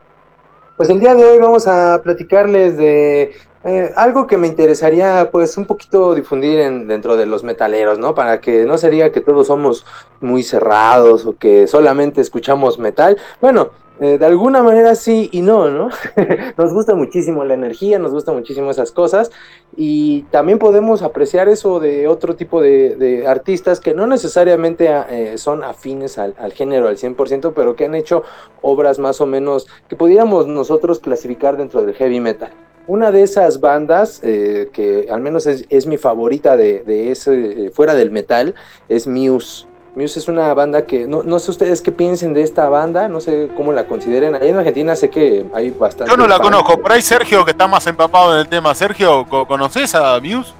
[0.75, 5.57] Pues el día de hoy vamos a platicarles de eh, algo que me interesaría pues
[5.57, 8.13] un poquito difundir en, dentro de los metaleros, ¿no?
[8.13, 9.83] Para que no se diga que todos somos
[10.21, 13.17] muy cerrados o que solamente escuchamos metal.
[13.41, 15.89] Bueno, eh, de alguna manera sí y no, ¿no?
[16.57, 19.31] nos gusta muchísimo la energía, nos gusta muchísimo esas cosas
[19.75, 25.63] y también podemos apreciar eso de otro tipo de, artistas que no necesariamente eh, son
[25.63, 28.23] afines al, al género al 100%, pero que han hecho
[28.61, 32.51] obras más o menos que pudiéramos nosotros clasificar dentro del heavy metal.
[32.87, 37.69] Una de esas bandas, eh, que al menos es, mi favorita de, de ese, eh,
[37.69, 38.55] fuera del metal,
[38.87, 39.66] es Muse.
[39.97, 43.19] Muse es una banda que, no, no sé ustedes qué piensen de esta banda, no
[43.19, 44.35] sé cómo la consideren.
[44.35, 46.11] Allá en Argentina sé que hay bastante.
[46.11, 46.79] Yo no la conozco.
[46.79, 48.75] Por ahí Sergio, que está más empapado en el tema.
[48.75, 50.53] Sergio, ¿co- ¿conoces a Muse?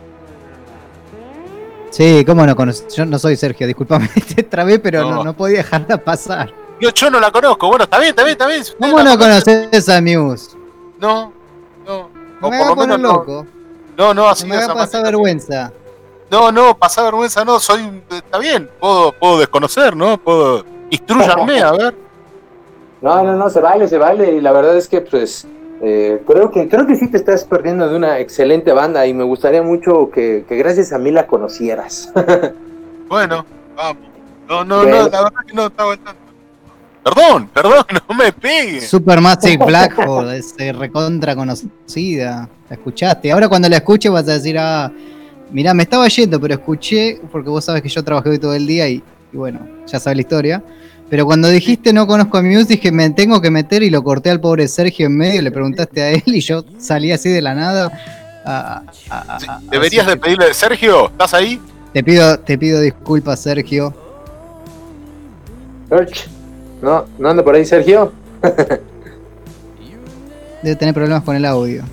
[1.91, 2.93] Sí, ¿cómo no conoces?
[2.95, 5.23] Yo no soy Sergio, discúlpame, te trabé, pero no, No.
[5.23, 6.51] no podía dejarla pasar.
[6.81, 7.67] Yo, yo no la conozco.
[7.69, 8.63] Bueno, está bien, está bien, está bien.
[8.79, 10.57] ¿Cómo no conoces a Muse?
[10.99, 11.31] No,
[11.85, 12.09] no.
[12.41, 13.13] O me por hagas lo poner menos no.
[13.19, 13.45] loco.
[13.97, 15.71] No, no, así No me hagas esa pasar vergüenza.
[16.29, 20.17] No, no, pasar vergüenza no, soy un- está bien, puedo, puedo desconocer, ¿no?
[20.17, 21.95] Puedo instruyanme, a ver.
[23.01, 24.33] No, no, no, se vale, se vale.
[24.33, 25.47] Y la verdad es que, pues,
[25.81, 29.23] eh, creo que creo que sí te estás perdiendo de una excelente banda y me
[29.23, 32.11] gustaría mucho que, que gracias a mí la conocieras.
[33.09, 34.03] Bueno, vamos.
[34.49, 34.91] No, no, Bueno.
[35.03, 36.21] no, la verdad que no estaba tanto.
[37.03, 38.81] Perdón, perdón, no me pegue.
[38.81, 42.49] Supermassive Black Hole, es eh, recontra conocida.
[42.69, 43.31] La escuchaste.
[43.31, 44.91] Ahora cuando la escuches vas a decir, ah,
[45.51, 48.65] mirá, me estaba yendo, pero escuché, porque vos sabes que yo trabajé hoy todo el
[48.67, 49.03] día y,
[49.33, 50.63] y bueno, ya sabes la historia.
[51.09, 54.29] Pero cuando dijiste no conozco a Muse, dije me tengo que meter y lo corté
[54.29, 57.55] al pobre Sergio en medio, le preguntaste a él y yo salí así de la
[57.55, 57.91] nada.
[58.45, 61.61] a- a- a- Sí, a- Deberías así de pedirle, Sergio, ¿estás ahí?
[61.93, 63.93] Te pido, te pido disculpas, Sergio.
[65.89, 66.25] George,
[66.81, 68.11] ¿no, ¿no anda por ahí Sergio?
[70.61, 71.83] Debe tener problemas con el audio.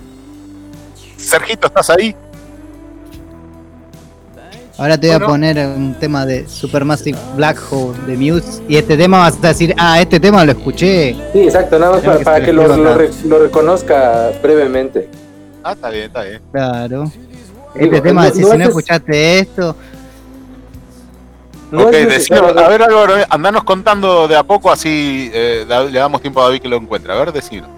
[1.16, 2.14] Sergito, ¿estás ahí?
[4.76, 5.26] Ahora te voy Bueno.
[5.26, 8.60] a poner un tema de Supermassive Black Hole de Muse.
[8.68, 11.14] Y este tema vas a decir, ah, este tema lo escuché.
[11.32, 12.76] Sí, exacto, nada más para, que para lo, equivoca.
[12.76, 15.08] lo re- lo reconozca brevemente.
[15.62, 16.42] Ah, está bien, está bien.
[16.50, 17.04] Claro.
[17.04, 19.76] Digo, Este tema, no- si no es- escuchaste esto,
[21.70, 26.20] No ok, necesario- a ver, Álvaro, andanos contando de a poco, así eh, le damos
[26.20, 27.12] tiempo a David que lo encuentre.
[27.12, 27.68] A ver, decinos.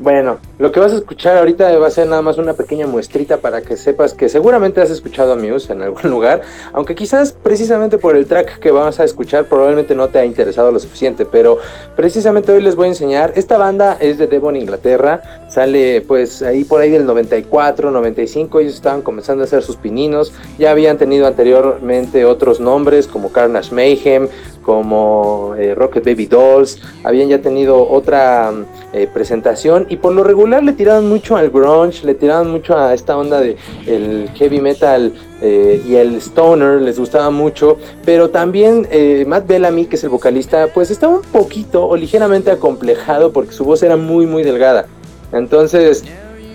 [0.00, 3.36] Bueno, lo que vas a escuchar ahorita va a ser nada más una pequeña muestrita
[3.36, 6.42] para que sepas que seguramente has escuchado a Muse en algún lugar,
[6.72, 10.72] aunque quizás precisamente por el track que vas a escuchar probablemente no te ha interesado
[10.72, 11.58] lo suficiente, pero
[11.94, 16.64] precisamente hoy les voy a enseñar, esta banda es de Devon, Inglaterra, sale pues ahí
[16.64, 21.28] por ahí del 94, 95, ellos estaban comenzando a hacer sus pininos, ya habían tenido
[21.28, 24.28] anteriormente otros nombres como Carnage Mayhem,
[24.64, 30.24] como eh, Rocket Baby Dolls, habían ya tenido otra mm, eh, presentación y por lo
[30.24, 34.60] regular le tiraban mucho al grunge, le tiraban mucho a esta onda de el heavy
[34.60, 35.12] metal
[35.42, 38.88] eh, y el stoner, les gustaba mucho, pero también
[39.26, 43.64] Matt Bellamy, que es el vocalista, pues estaba un poquito o ligeramente acomplejado porque su
[43.64, 44.86] voz era muy muy delgada.
[45.32, 46.04] Entonces,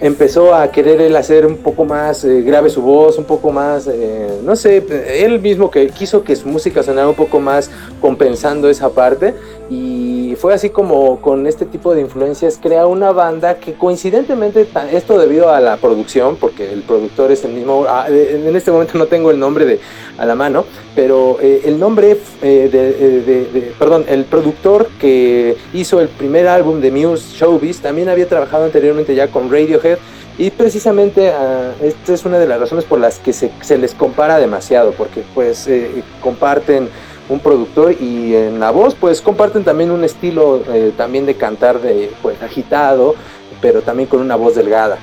[0.01, 3.87] empezó a querer él hacer un poco más eh, grave su voz, un poco más,
[3.87, 4.83] eh, no sé,
[5.23, 7.69] él mismo que quiso que su música sonara un poco más
[8.01, 9.33] compensando esa parte
[9.69, 15.19] y fue así como con este tipo de influencias crea una banda que coincidentemente, esto
[15.19, 19.05] debido a la producción, porque el productor es el mismo, ah, en este momento no
[19.05, 19.79] tengo el nombre de
[20.17, 20.65] a la mano,
[20.95, 26.47] pero eh, el nombre eh, de, eh, de- perdón, el productor que hizo el primer
[26.47, 29.97] álbum de Muse Showbiz también había trabajado anteriormente ya con Radiohead
[30.37, 33.93] y precisamente ah, esta es una de las razones por las que se, se les
[33.93, 36.89] compara demasiado, porque pues eh, comparten
[37.29, 41.79] un productor y en la voz pues comparten también un estilo eh, también de cantar
[41.79, 43.15] de pues agitado,
[43.61, 44.97] pero también con una voz delgada.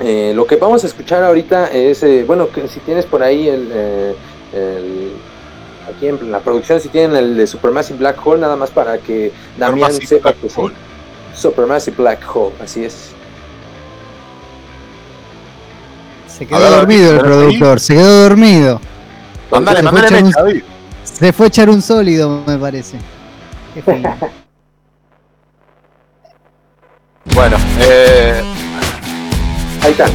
[0.00, 3.48] Eh, lo que vamos a escuchar ahorita es, eh, bueno, que si tienes por ahí
[3.48, 4.14] el, eh,
[4.52, 5.12] el-
[5.92, 9.32] aquí en la producción, si tienen el de Supermassive Black Hole, nada más para que
[9.56, 10.60] Damián sepa Black que sí.
[11.34, 13.10] Supermassive Black Hole, así es.
[16.28, 18.80] Se quedó ver, dormido el productor, se quedó dormido.
[19.50, 20.62] Mandale, Se
[21.18, 22.98] Se fue a echar un sólido, me parece.
[23.74, 23.82] Qué.
[27.34, 28.42] Bueno, eh,
[29.82, 30.06] Ahí está.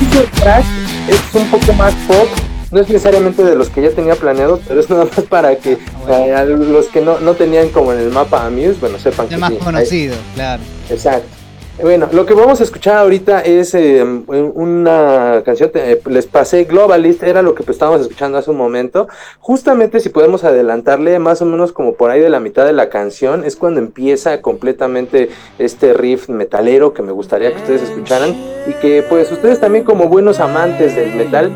[0.00, 0.64] Este track
[1.08, 2.26] es un poco más pop,
[2.70, 5.72] no es necesariamente de los que ya tenía planeados, pero es nada más para que
[6.08, 9.26] eh, a los que no, no tenían como en el mapa a Muse, bueno, sepan
[9.26, 9.58] Es que más sí.
[9.58, 10.62] Conocido, claro.
[10.88, 11.37] Exacto.
[11.80, 17.22] Bueno, lo que vamos a escuchar ahorita es eh, una canción, eh, les pasé Globalist,
[17.22, 19.06] era lo que pues, estábamos escuchando hace un momento.
[19.38, 22.88] Justamente si podemos adelantarle más o menos como por ahí de la mitad de la
[22.88, 28.30] canción, es cuando empieza completamente este riff metalero que me gustaría que ustedes escucharan
[28.66, 31.54] y que pues ustedes también como buenos amantes del metal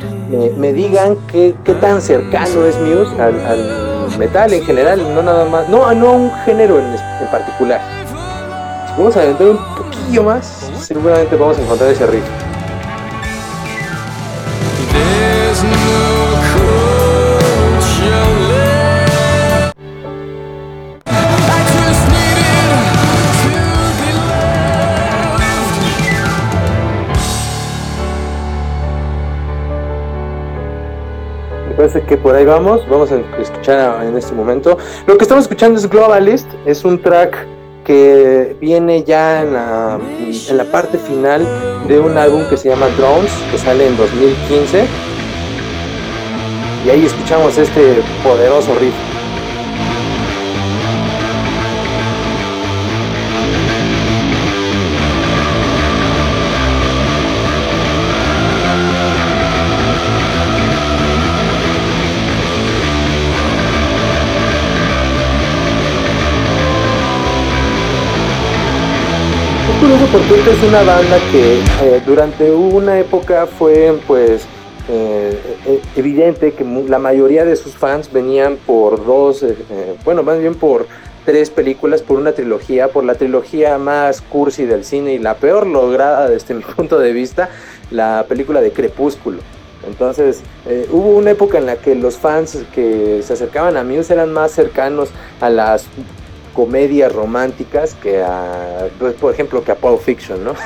[0.57, 5.69] me, digan qué, tan cercano es Muse al, al metal en general, no nada más,
[5.69, 8.02] no, no a un género en particular.
[8.97, 12.23] Vamos a aventar un poquillo más, seguramente vamos a encontrar ese riff.
[31.77, 34.79] Parece que por ahí vamos, vamos a escuchar en este momento.
[35.07, 37.49] Lo que estamos escuchando es Globalist, es un track
[37.85, 39.99] que viene ya en la,
[40.49, 41.47] en la parte final
[41.89, 44.85] de un álbum que se llama Drones, que sale en 2015.
[46.87, 49.12] Y ahí escuchamos este poderoso riff.
[69.83, 74.45] Curioso porque esta es una banda que eh, durante una época fue pues
[74.89, 75.37] eh,
[75.67, 79.45] eh, evidente que la mayoría de sus fans venían por dos,
[80.05, 80.87] bueno, más bien por
[81.25, 85.67] tres películas, por una trilogía, por la trilogía más cursi del cine y la peor
[85.67, 87.51] lograda desde mi punto de vista,
[87.91, 89.39] la película de Crepúsculo.
[89.85, 90.43] Entonces,
[90.93, 94.53] hubo una época en la que los fans que se acercaban a Muse eran más
[94.53, 95.09] cercanos
[95.41, 95.89] a las
[96.53, 100.55] comedias románticas que a, pues, por ejemplo, que a Pulp Fiction, ¿no?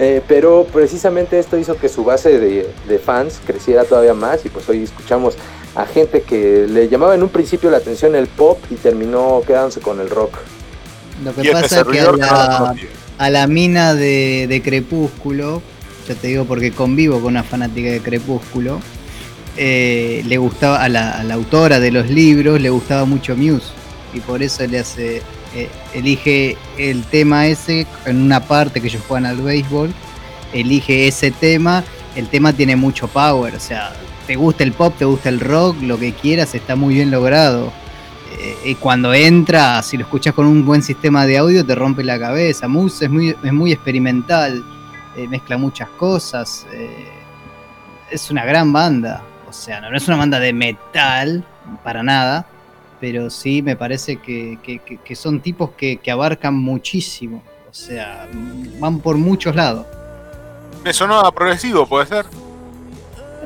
[0.00, 4.48] Eh, pero precisamente esto hizo que su base de, de fans creciera todavía más y
[4.48, 5.34] pues hoy escuchamos
[5.74, 9.80] a gente que le llamaba en un principio la atención el pop y terminó quedándose
[9.80, 10.36] con el rock.
[11.24, 12.74] Lo que pasa es que a la
[13.18, 15.60] a la mina de, de Crepúsculo,
[16.06, 18.80] yo te digo porque convivo con una fanática de Crepúsculo,
[19.56, 23.77] eh, le gustaba a la, a la autora de los libros, le gustaba mucho Muse
[24.12, 25.22] y por eso le hace,
[25.54, 29.92] eh, elige el tema ese en una parte que ellos juegan al béisbol,
[30.52, 31.84] elige ese tema,
[32.16, 33.92] el tema tiene mucho power, o sea,
[34.26, 37.72] te gusta el pop, te gusta el rock, lo que quieras, está muy bien logrado.
[38.38, 42.04] Eh, y cuando entra, si lo escuchas con un buen sistema de audio, te rompe
[42.04, 42.68] la cabeza.
[42.68, 44.62] Muse es muy, es muy experimental,
[45.16, 46.66] eh, mezcla muchas cosas.
[48.10, 49.22] es una gran banda.
[49.48, 51.42] O sea, no es una banda de metal,
[51.82, 52.46] para nada,
[53.00, 57.42] pero sí me parece que, que- que- que son tipos que, que abarcan muchísimo.
[57.70, 58.26] O sea,
[58.80, 59.86] van por muchos lados.
[60.84, 62.24] Me sonó a progresivo, puede ser.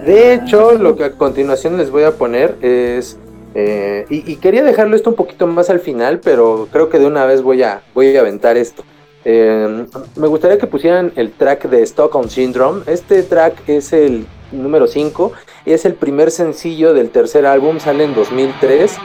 [0.04, 3.16] De hecho, lo que a continuación les voy a poner es.
[3.54, 7.06] eh, y, y quería dejarlo esto un poquito más al final, pero creo que de
[7.06, 8.82] una vez voy a, voy a aventar esto.
[9.24, 12.82] Eh, me gustaría que pusieran el track de Stockholm Syndrome.
[12.86, 15.32] Este track es el número 5
[15.66, 18.96] y es el primer sencillo del tercer álbum, sale en 2003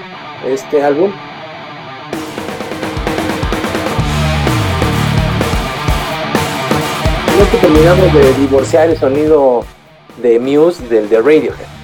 [0.45, 1.11] este álbum.
[7.37, 9.63] No que terminamos de divorciar el sonido
[10.17, 11.76] de Muse del de Radiohead.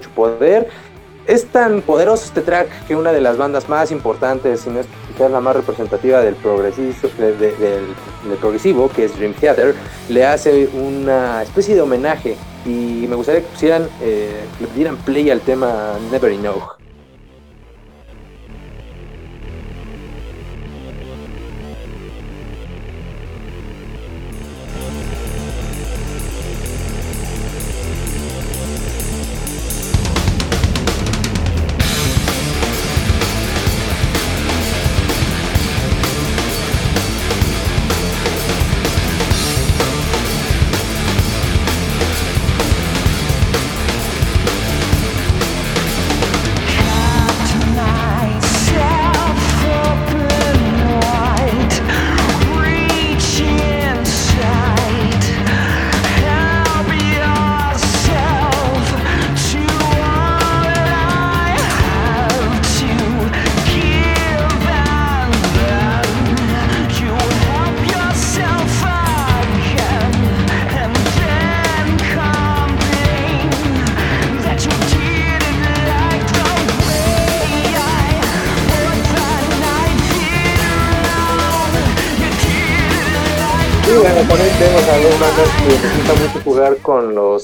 [0.00, 0.68] Mucho poder.
[1.26, 4.86] Es tan poderoso este track que una de las bandas más importantes, si no es
[5.12, 9.74] quizás la más representativa del, progresivo, de- de- del, progresivo, que es Dream Theater,
[10.08, 12.36] le hace una especie de homenaje.
[12.64, 16.79] Y me gustaría que pusieran, eh, le dieran play al tema Never Enough.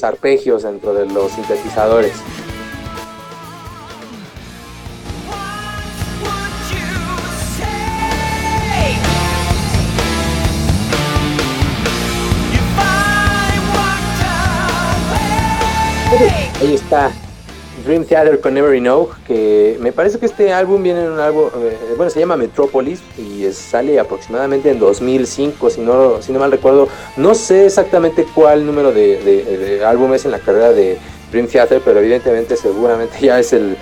[0.07, 2.15] Arpegios dentro de los sintetizadores.
[16.61, 17.13] Ahí está.
[17.87, 21.45] Dream Theater con Never Know, que me parece que este álbum viene en un álbum,
[21.57, 26.51] eh, bueno, se llama Metropolis y sale aproximadamente en 2005, si no, si no mal
[26.51, 26.89] recuerdo.
[27.17, 30.99] No sé exactamente cuál número de, de- de en la carrera de
[31.31, 33.77] Dream Theater, pero evidentemente seguramente ya es el,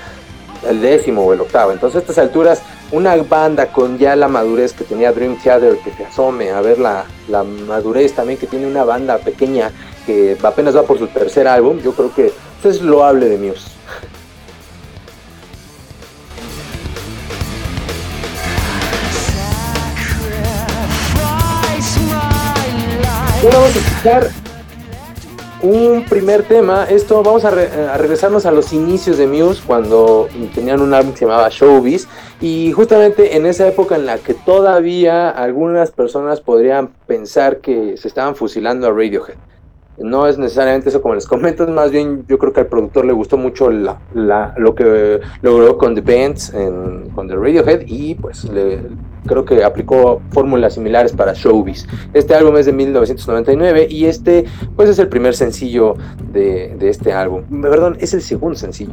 [0.82, 1.72] décimo o el octavo.
[1.72, 5.90] Entonces a estas alturas, una banda con ya la madurez que tenía Dream Theater, que
[5.92, 9.72] se asome a ver la, la madurez también que tiene una banda pequeña
[10.04, 13.73] que apenas va por su tercer álbum, yo creo que esto es loable de Muse.
[23.52, 24.30] Vamos a escuchar
[25.60, 26.84] un primer tema.
[26.84, 31.18] Esto vamos a, a regresarnos a los inicios de Muse cuando tenían un álbum que
[31.20, 32.08] se llamaba Showbiz.
[32.40, 38.08] Y justamente en esa época en la que todavía algunas personas podrían pensar que se
[38.08, 39.36] estaban fusilando a Radiohead.
[39.98, 43.12] No es necesariamente eso como les comento, más bien yo creo que al productor le
[43.12, 48.16] gustó mucho la- la- lo que logró con The Bands, en- con The Radiohead y
[48.16, 48.80] pues le-
[49.26, 51.86] creo que aplicó fórmulas similares para Showbiz.
[52.12, 54.44] Este álbum es de 1999 y este
[54.76, 55.94] pues es el primer sencillo
[56.32, 57.42] de, de este álbum.
[57.62, 58.92] Perdón, es el segundo sencillo.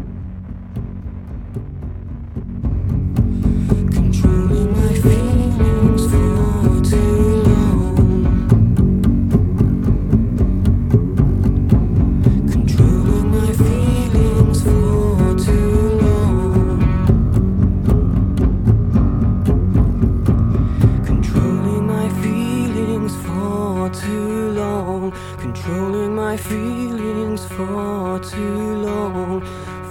[28.24, 29.42] Too long.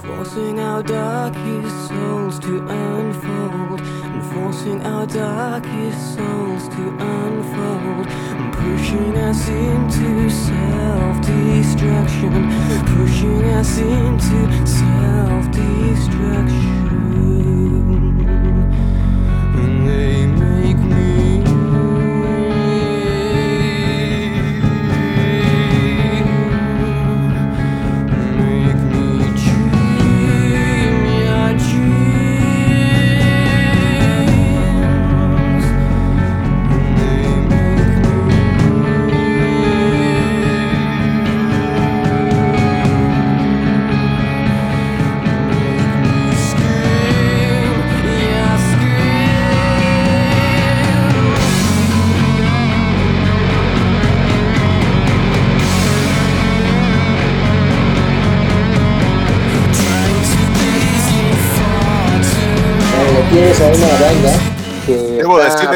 [0.01, 3.81] Forcing our darkest souls to unfold.
[3.81, 8.07] And forcing our darkest souls to unfold.
[8.07, 12.31] And pushing us into self destruction.
[12.95, 15.51] Pushing us into self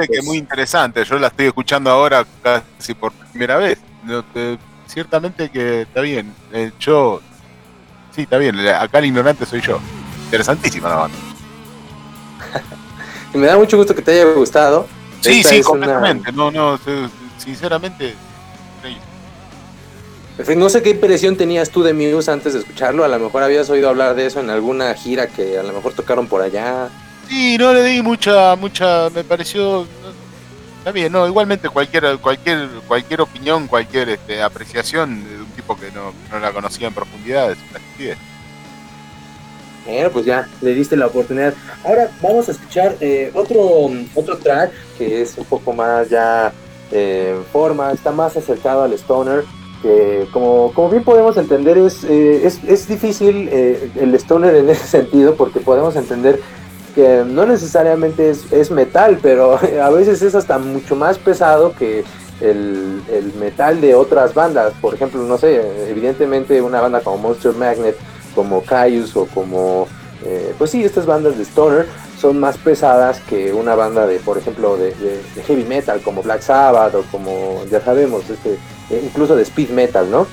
[0.07, 1.03] Que es muy interesante.
[1.03, 3.79] Yo la estoy escuchando ahora casi por primera vez.
[4.03, 6.33] No, te- ciertamente que está bien.
[6.53, 7.21] Eh, yo.
[8.15, 8.57] Sí, está bien.
[8.67, 9.79] Acá el ignorante soy yo.
[10.25, 11.17] Interesantísima la banda.
[13.33, 14.87] y me da mucho gusto que te haya gustado.
[15.21, 16.31] Sí, Esta sí, una- completamente.
[16.31, 16.79] No, no,
[17.37, 18.15] sinceramente.
[20.57, 23.05] No sé qué impresión tenías tú de Muse antes de escucharlo.
[23.05, 25.93] A lo mejor habías oído hablar de eso en alguna gira que a lo mejor
[25.93, 26.89] tocaron por allá.
[27.27, 29.87] Sí, no le di mucha, mucha, me pareció,
[30.79, 35.91] está bien, no, igualmente cualquier, cualquier, cualquier opinión, cualquier este, apreciación de un tipo que
[35.91, 37.79] no, no la conocía en profundidad es una.
[39.85, 41.53] Bueno, pues ya le diste la oportunidad.
[41.83, 46.51] Ahora vamos a escuchar eh, otro, otro track que es un poco más ya
[46.91, 49.43] eh, forma, está más acercado al stoner.
[49.81, 54.69] Que como, como bien podemos entender, es, eh, es, es difícil eh, el stoner en
[54.69, 56.39] ese sentido, porque podemos entender
[56.95, 62.03] que no necesariamente es, es metal, pero a veces es hasta mucho más pesado que
[62.41, 64.73] el, el metal de otras bandas.
[64.81, 67.97] Por ejemplo, no sé, evidentemente una banda como Monster Magnet
[68.33, 69.87] como Caius o como,
[70.25, 71.85] eh, pues sí, estas bandas de Stoner
[72.19, 76.41] son más pesadas que una banda de, por ejemplo, de, de- heavy metal como Black
[76.41, 78.57] Sabbath o como, ya sabemos, este,
[79.05, 80.27] incluso de speed metal, ¿no?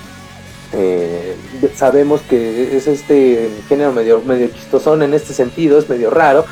[0.73, 1.37] Eh,
[1.75, 6.45] sabemos que es este género medio, medio chistosón en este sentido, es medio raro.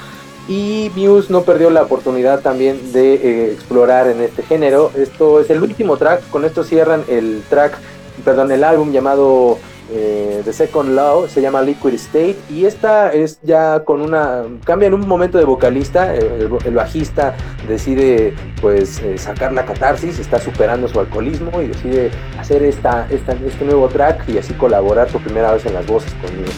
[0.49, 4.91] Y Muse no perdió la oportunidad también de eh, explorar en este género.
[4.97, 7.79] Esto es el último track, con esto cierran el track,
[8.25, 9.59] perdón, el álbum llamado
[9.93, 12.37] eh, The Second Law, se llama Liquid State.
[12.49, 14.45] Y esta es ya con una.
[14.65, 16.15] cambia en un momento de vocalista.
[16.15, 17.35] eh, El, el bajista
[17.69, 23.33] decide pues eh, sacar la catarsis, está superando su alcoholismo y decide hacer esta, esta,
[23.33, 26.51] este nuevo track y así colaborar por primera vez en las voces conmigo.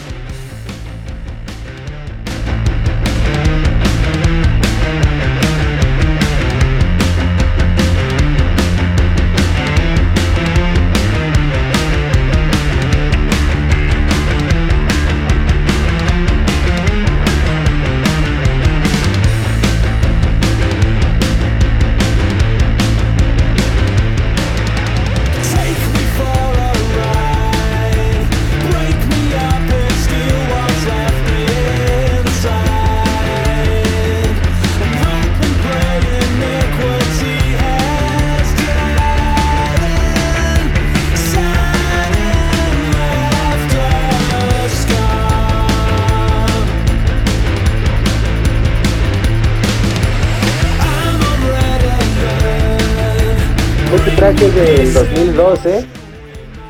[55.53, 55.85] 2012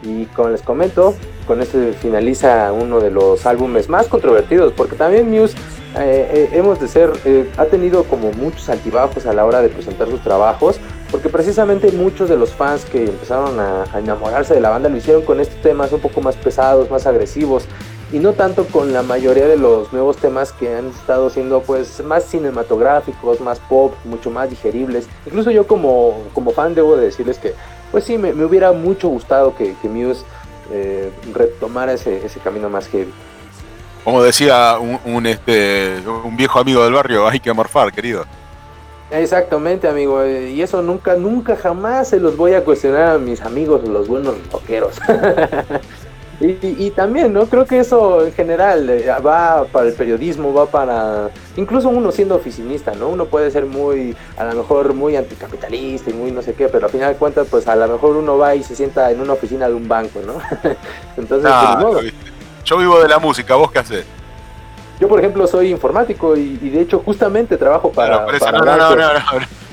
[0.04, 1.16] y como les comento,
[1.48, 5.56] con este finaliza uno de los álbumes más controvertidos porque también Muse
[5.98, 9.70] eh, eh, hemos de ser, eh, ha tenido como muchos altibajos a la hora de
[9.70, 10.80] presentar sus trabajos
[11.12, 14.98] porque precisamente muchos de los fans que empezaron a, a enamorarse de la banda lo
[14.98, 17.66] hicieron con estos temas un poco más pesados, más agresivos
[18.14, 22.04] y no tanto con la mayoría de los nuevos temas que han estado siendo pues
[22.04, 25.08] más cinematográficos, más pop, mucho más digeribles.
[25.26, 27.56] Incluso yo como, como fan debo de decirles que
[27.94, 30.26] pues sí, me, me hubiera mucho gustado que, que Muse
[30.72, 33.14] eh, retomara ese, ese camino más heavy.
[34.04, 38.26] Como decía un, un, este, un viejo amigo del barrio, hay que morfar, querido.
[39.12, 40.24] Exactamente, amigo.
[40.24, 44.08] eh, Y eso nunca, nunca, jamás se los voy a cuestionar a mis amigos, los
[44.08, 45.00] buenos rockeros.
[46.46, 47.46] y, y- también, ¿no?
[47.46, 51.30] Creo que eso en general eh, va para el periodismo, va para...
[51.56, 53.08] Incluso uno siendo oficinista, ¿no?
[53.10, 56.88] Uno puede ser muy, a lo mejor muy anticapitalista y muy no sé qué, pero
[56.88, 59.34] al final de cuentas, pues a lo mejor uno va y se sienta en una
[59.34, 60.34] oficina de un banco, ¿no?
[61.18, 62.02] Entonces, pues, modo.
[62.66, 64.06] yo vivo de la música, ¿vos qué haces?
[65.00, 68.26] Yo, por ejemplo, soy informático y, y de hecho justamente trabajo para...
[68.36, 69.22] Eso- para no, no, no, no, no,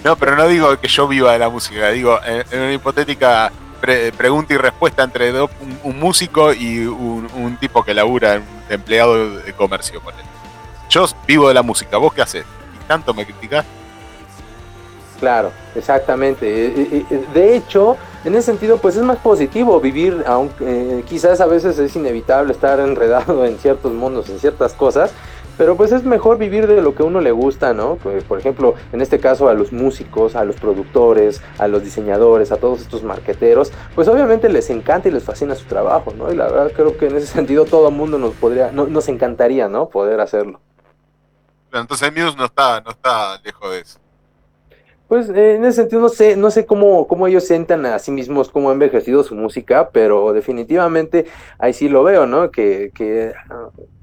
[0.04, 3.50] no, pero no digo que yo viva de la música, digo, en, en una hipotética
[3.80, 9.38] pre- pregunta y respuesta entre un, músico y un, un tipo que labura un empleado
[9.40, 10.24] de comercio, ponele.
[10.88, 12.44] Yo vivo de la música, ¿vos qué haces?
[12.80, 13.64] ¿Y tanto me criticás?
[15.20, 16.46] Claro, exactamente.
[16.48, 21.40] Eh, eh, eh, De hecho, en ese sentido, pues es más positivo vivir, aunque quizás
[21.40, 25.12] a veces es inevitable estar enredado en ciertos mundos, en ciertas cosas,
[25.60, 27.96] pero pues es mejor vivir de lo que a uno le gusta, ¿no?
[27.96, 32.50] Pues, por ejemplo, en este caso a los músicos, a los productores, a los diseñadores,
[32.50, 36.32] a todos estos marqueteros, pues obviamente les encanta y les fascina su trabajo, ¿no?
[36.32, 39.06] Y la verdad creo que en ese sentido todo el mundo nos podría, no- nos
[39.10, 39.90] encantaría, ¿no?
[39.90, 40.60] Poder hacerlo.
[41.68, 43.98] Pero Entonces Muse no está, no está lejos de eso.
[45.08, 48.12] Pues eh, en ese sentido no sé, no sé cómo, cómo ellos sientan a sí
[48.12, 51.26] mismos cómo ha envejecido su música, pero definitivamente
[51.58, 52.50] ahí sí lo veo, ¿no?
[52.50, 53.34] Que, que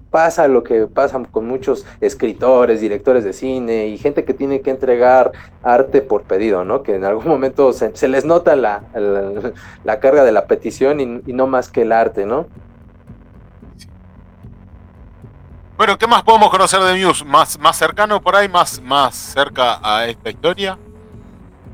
[0.10, 4.70] pasa lo que pasa con muchos escritores, directores de cine y gente que tiene que
[4.72, 5.32] entregar
[5.64, 6.84] arte por pedido, ¿no?
[6.84, 9.52] Que en algún momento se, se les nota la, la-
[9.84, 12.48] la carga de la petición y, y no más que el arte, ¿no?
[15.78, 17.24] Bueno, ¿qué más podemos conocer de Muse?
[17.24, 18.50] ¿Más, más cercano por ahí?
[18.50, 20.78] ¿Más, más cerca a esta historia?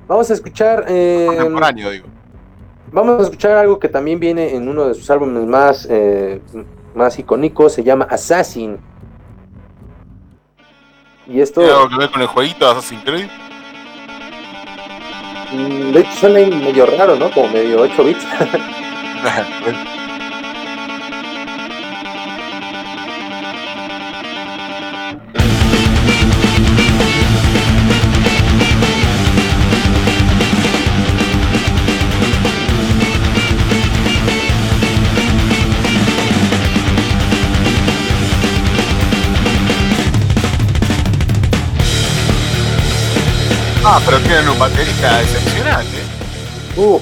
[0.08, 0.84] Vamos a escuchar...
[0.90, 2.08] eh, Contemporáneo, digo.
[2.92, 6.42] Vamos a escuchar algo que también viene en uno de sus álbumes más, eh,
[6.96, 8.80] más icónicos, se llama Assassin.
[11.28, 13.28] Y esto, ¿Tiene algo que ver con el jueguito Assassin's Creed?
[15.54, 17.32] mm, de hecho, suena medio raro, ¿no?
[17.32, 18.26] Como medio 8 bits.
[43.86, 46.80] Ah, pero tienen un baterista excepcional, ¿eh?
[46.80, 47.00] Uh,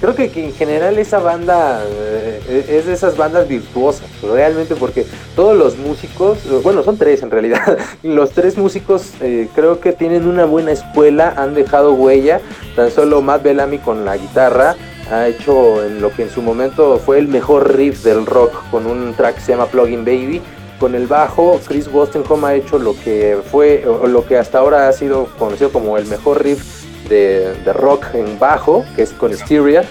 [0.00, 5.56] creo que, en general esa banda eh, es de esas bandas virtuosas, realmente, porque todos
[5.56, 10.46] los músicos, bueno, son tres en realidad, los tres músicos eh, creo que tienen una
[10.46, 12.40] buena escuela, han dejado huella,
[12.74, 14.74] tan solo Matt Bellamy con la guitarra
[15.10, 18.86] ha hecho en lo que en su momento fue el mejor riff del rock con
[18.86, 20.40] un track que se llama Plugin Baby.
[20.82, 24.88] Con el bajo, Chris Wostenholm ha hecho lo que fue, o lo que hasta ahora
[24.88, 29.32] ha sido conocido como el mejor riff de, de rock en bajo, que es con
[29.32, 29.84] Styria.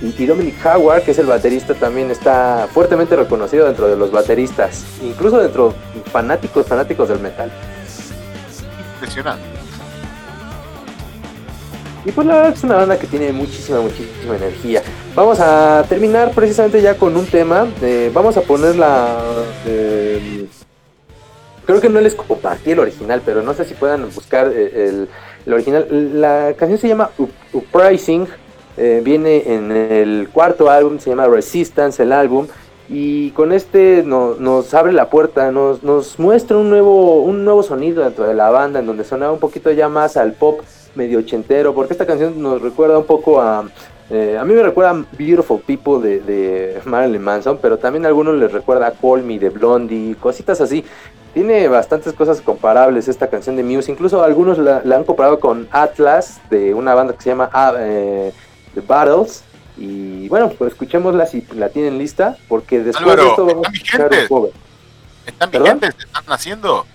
[0.00, 4.10] Y, y Dominic Howard, que es el baterista, también está fuertemente reconocido dentro de los
[4.10, 5.74] bateristas, incluso dentro
[6.10, 7.52] fanáticos, fanáticos del metal.
[8.94, 9.44] Impresionante.
[12.06, 14.82] Y pues la verdad es una banda que tiene muchísima, muchísima energía.
[15.14, 17.66] Vamos a terminar precisamente ya con un tema.
[17.82, 19.18] eh, vamos a poner la...
[19.66, 20.46] eh,
[21.66, 25.06] creo que no les compartí el original, pero no sé si puedan buscar eh,
[25.46, 25.86] el, original.
[26.20, 28.26] La canción se llama Up- Uprising.
[28.78, 32.46] eh, viene en el cuarto álbum, se llama Resistance, el álbum.
[32.88, 37.62] Y con este no- nos abre la puerta, nos, nos muestra un nuevo, un nuevo
[37.62, 40.60] sonido dentro de la banda, en donde sonaba un poquito ya más al pop
[40.94, 43.68] medio ochentero, porque esta canción nos recuerda un poco a...
[44.12, 48.08] eh, a mí me recuerda a Beautiful People de, de Marilyn Manson, pero también a
[48.08, 50.84] algunos les recuerda a Call Me de Blondie, cositas así.
[51.32, 55.66] Tiene bastantes cosas comparables esta canción de Muse, incluso algunos la, la han comparado con
[55.70, 58.34] Atlas, de una banda que se llama ah, eh,
[58.74, 59.44] The Battles.
[59.78, 63.70] Y bueno, pues escuchémosla si la tienen lista, porque después Álvaro, de esto vamos a
[63.72, 64.52] ¿están escuchar un cover.
[65.26, 65.94] ¿Están vigentes?
[65.98, 66.86] ¿Están haciendo?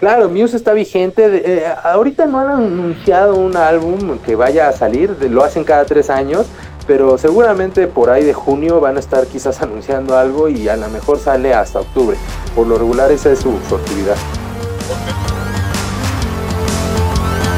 [0.00, 1.24] Claro, Muse está vigente.
[1.44, 6.10] eh, ahorita no han anunciado un álbum que vaya a salir, lo hacen cada tres
[6.10, 6.46] años,
[6.86, 10.88] pero seguramente por ahí de junio van a estar quizás anunciando algo y a lo
[10.88, 12.16] mejor sale hasta octubre.
[12.54, 14.16] Por lo regular esa es su, su actividad.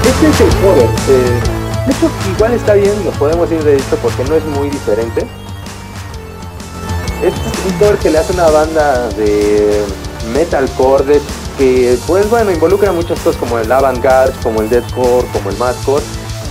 [0.07, 0.84] Este es el cover.
[0.84, 1.41] eh,
[1.86, 5.26] de hecho, igual está bien, lo podemos ir de hecho porque no es muy diferente.
[7.23, 9.83] Este es un cover que le hace una banda de
[10.33, 11.20] metalcore de-
[11.59, 16.03] que, pues bueno, involucra muchas cosas como el avant-garde, como el deathcore, como el mathcore.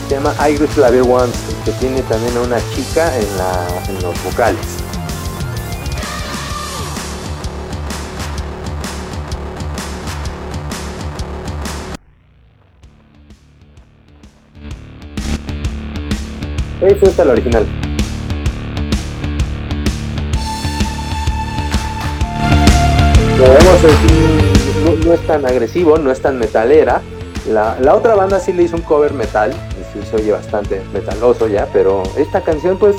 [0.07, 1.31] Se llama Iris Clavier One,
[1.65, 4.65] que tiene también a una chica en, la, en los vocales.
[16.81, 17.65] Eso es el original.
[23.37, 24.46] Lo vemos, es-
[25.05, 27.01] no, es tan agresivo, no es tan metalera.
[27.49, 29.53] La, la otra banda sí le hizo un cover metal,
[30.03, 32.95] se oye bastante metaloso ya, pero esta canción pues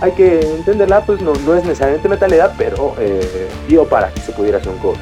[0.00, 4.32] hay que entenderla, pues no, no es necesariamente metalera, pero eh, dio para que se
[4.32, 5.00] pudiera hacer un cover.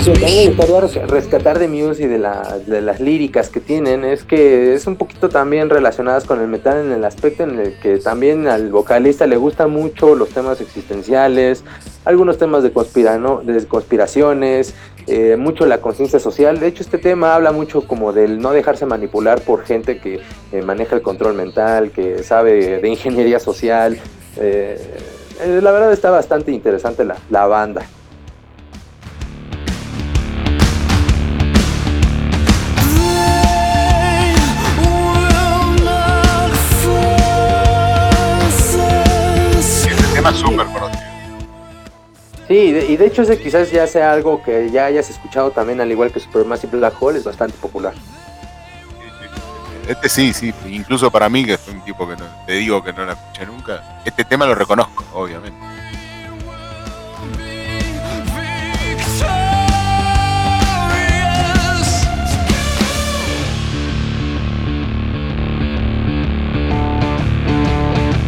[0.00, 3.50] Algo que también me gustaría res- rescatar de Muse y de, la- de las líricas
[3.50, 7.42] que tienen es que es un poquito también relacionadas con el metal en el aspecto
[7.42, 11.64] en el que también al vocalista le gustan mucho los temas existenciales,
[12.06, 14.74] algunos temas de, conspirano- de conspiraciones,
[15.06, 16.60] eh, mucho la conciencia social.
[16.60, 20.20] De hecho, este tema habla mucho como del no dejarse manipular por gente que
[20.52, 23.98] eh, maneja el control mental, que sabe de ingeniería social.
[24.38, 24.78] Eh,
[25.60, 27.82] la verdad está bastante interesante la, la banda.
[42.50, 45.52] Sí, y de, y de hecho ese quizás ya sea algo que ya hayas escuchado
[45.52, 47.94] también, al igual que Supermassive Black Hole, es bastante popular.
[49.86, 52.92] Este sí, sí, incluso para mí, que soy un tipo que no, te digo que
[52.92, 55.56] no la escuché nunca, este tema lo reconozco, obviamente.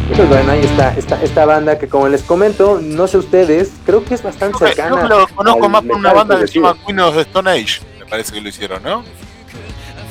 [0.09, 4.03] Pues bueno, ahí está, esta, esta banda que como les comento, no sé ustedes, creo
[4.03, 5.01] que es bastante Creo que, cercana.
[5.03, 7.81] que lo conozco más por una banda que se llama Queen of the Stone Age,
[7.99, 9.03] me parece que lo hicieron, ¿no?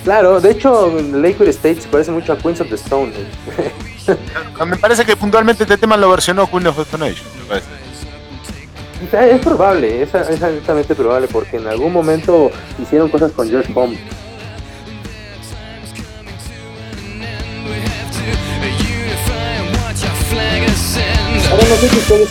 [0.04, 3.12] Claro, de hecho, Lakewood State se parece mucho a Queens of the Stone.
[4.66, 9.34] Me parece que puntualmente este tema lo versionó Queen of the Stone Age, me parece.
[9.34, 12.50] Es probable, es, es altamente probable, porque en algún momento
[12.82, 13.96] hicieron cosas con George Home.
[21.50, 22.30] Ahora no sé si ustedes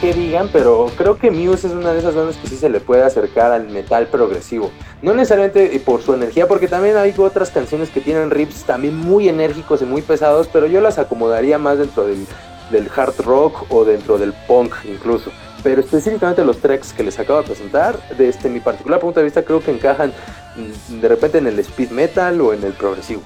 [0.00, 2.78] qué, digan, pero creo que Muse es una de esas bandas que sí se le
[2.78, 4.70] puede acercar al metal progresivo.
[5.02, 9.28] No necesariamente por su energía, porque también hay otras canciones que tienen riffs también muy
[9.28, 12.24] enérgicos y muy pesados, pero yo las acomodaría más dentro del,
[12.70, 15.32] del hard rock o dentro del punk incluso.
[15.64, 19.42] Pero específicamente los tracks que les acabo de presentar, desde mi particular punto de vista,
[19.42, 20.12] creo que encajan
[20.56, 23.22] mm, de repente en el speed metal o en el progresivo.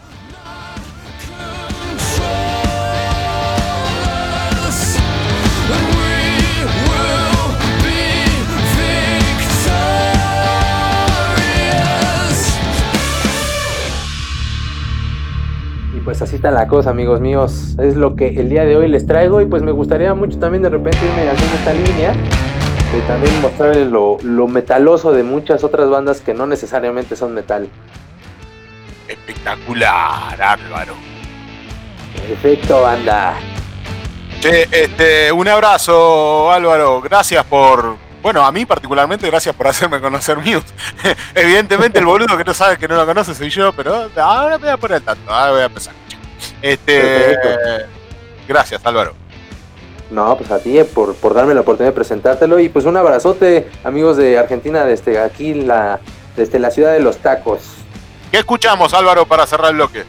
[16.07, 17.75] Pues así está la cosa, amigos míos.
[17.81, 20.62] Es lo que el día de hoy les traigo y pues me gustaría mucho también
[20.62, 25.91] de repente irme haciendo esta línea de también mostrarles lo, lo metaloso de muchas otras
[25.91, 27.68] bandas que no necesariamente son metal.
[29.09, 30.94] Espectacular, Álvaro.
[32.28, 33.35] Perfecto, banda.
[34.41, 37.01] Che, este, un abrazo, Álvaro.
[37.01, 38.06] Gracias por.
[38.27, 40.67] Bueno, a mí particularmente, gracias por hacerme conocer Muse.
[41.37, 44.65] Evidentemente, el boludo que no sabe que no lo conoce soy yo, pero ahora me
[44.65, 45.33] voy a poner el tanto.
[45.33, 45.95] Ahora voy a empezar.
[46.61, 47.37] Este.
[48.49, 49.15] Gracias, Álvaro.
[50.11, 52.97] No, pues a ti eh, por, por darme la oportunidad de presentártelo y pues un
[52.97, 56.01] abrazote, amigos de Argentina, desde aquí, la,
[56.35, 57.61] desde la ciudad de los tacos.
[58.33, 60.03] ¿Qué escuchamos, Álvaro, para cerrar el bloque?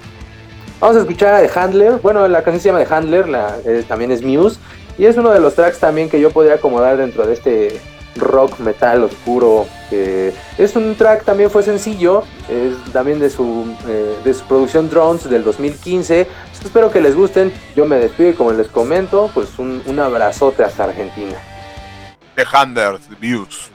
[0.80, 2.00] Vamos a escuchar a The Handler.
[2.02, 4.60] Bueno, la canción se llama The Handler, la, eh, también es Muse.
[4.98, 7.80] Y es uno de los tracks también que yo podría acomodar dentro de este
[8.18, 9.66] rock metal oscuro.
[9.90, 12.24] que es un track, también fue sencillo.
[12.50, 16.26] Es también de su, eh, de su producción Drones del 2015.
[16.26, 17.54] Pues espero que les gusten.
[17.76, 21.38] Yo me despido y como les comento, pues un, un abrazote hasta Argentina.
[22.36, 23.72] The Handers, Views.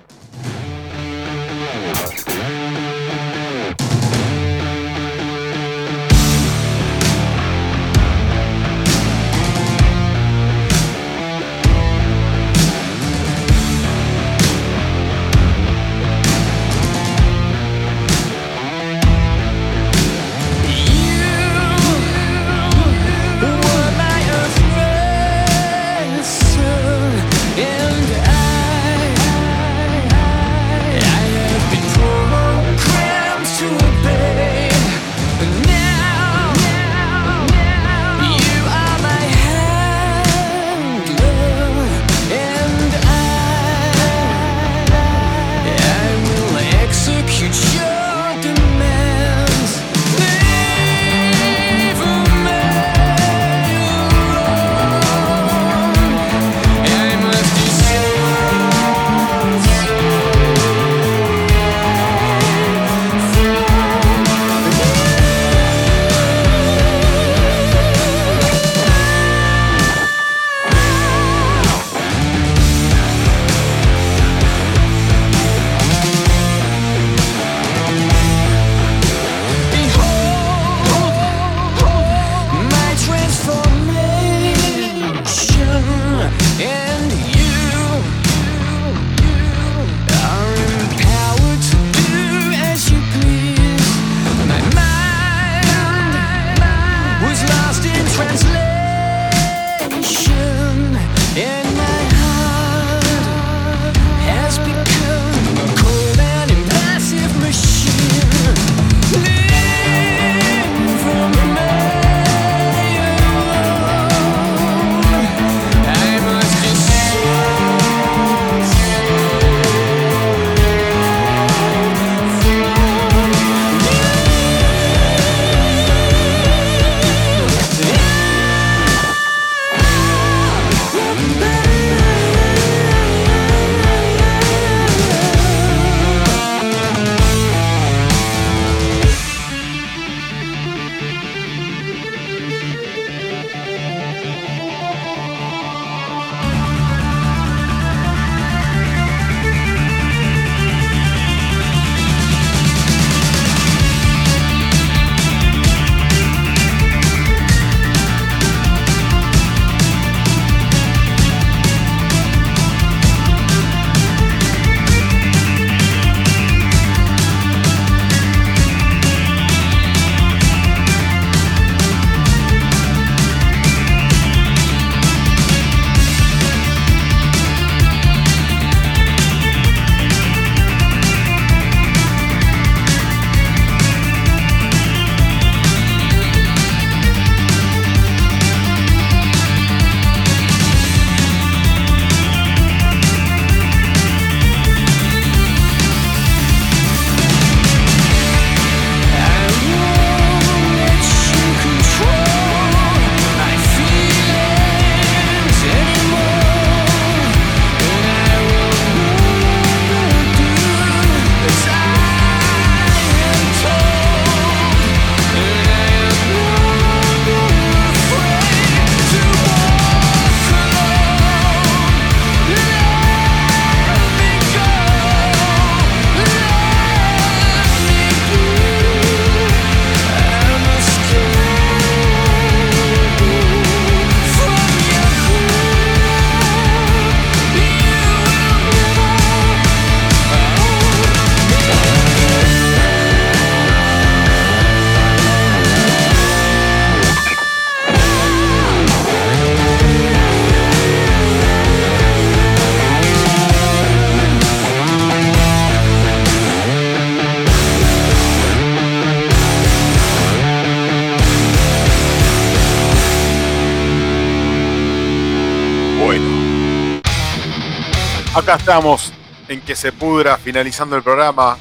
[268.53, 269.13] Acá estamos
[269.49, 271.57] en que se pudra finalizando el programa.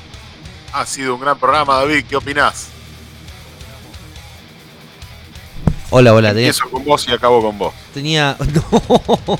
[0.73, 2.03] Ha sido un gran programa, David.
[2.03, 2.67] ¿Qué opinás?
[5.89, 6.29] Hola, hola.
[6.33, 7.73] Tenía, Empiezo con vos y acabo con vos.
[7.93, 9.39] tenía- no,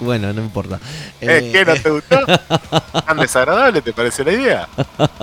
[0.00, 0.80] bueno, no importa.
[1.20, 2.16] ¿Es Eh, que no te gustó?
[3.06, 4.68] ¿Tan desagradable te parece la idea?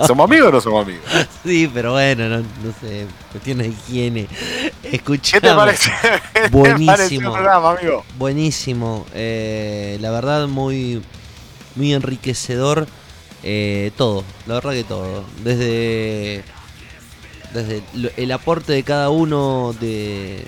[0.06, 1.04] ¿Somos amigos o no somos amigos?
[1.44, 4.28] Sí, pero bueno, no, no sé, cuestiones de higiene.
[4.84, 5.40] Escuchame.
[5.40, 5.90] ¿Qué te parece?
[6.32, 6.86] ¿Qué te Buenísimo.
[6.92, 8.04] pareció el programa, amigo?
[8.18, 9.06] Buenísimo.
[9.14, 11.02] eh, la verdad, muy,
[11.76, 12.86] muy enriquecedor.
[13.42, 15.24] eh, todo, la verdad que todo.
[15.42, 16.44] Desde,
[17.54, 17.82] desde
[18.16, 20.44] el aporte de cada uno de,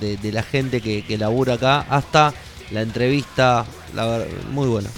[0.00, 2.32] de, la gente que, que labura acá hasta
[2.70, 3.64] la entrevista.
[3.94, 4.88] La ver- muy buena.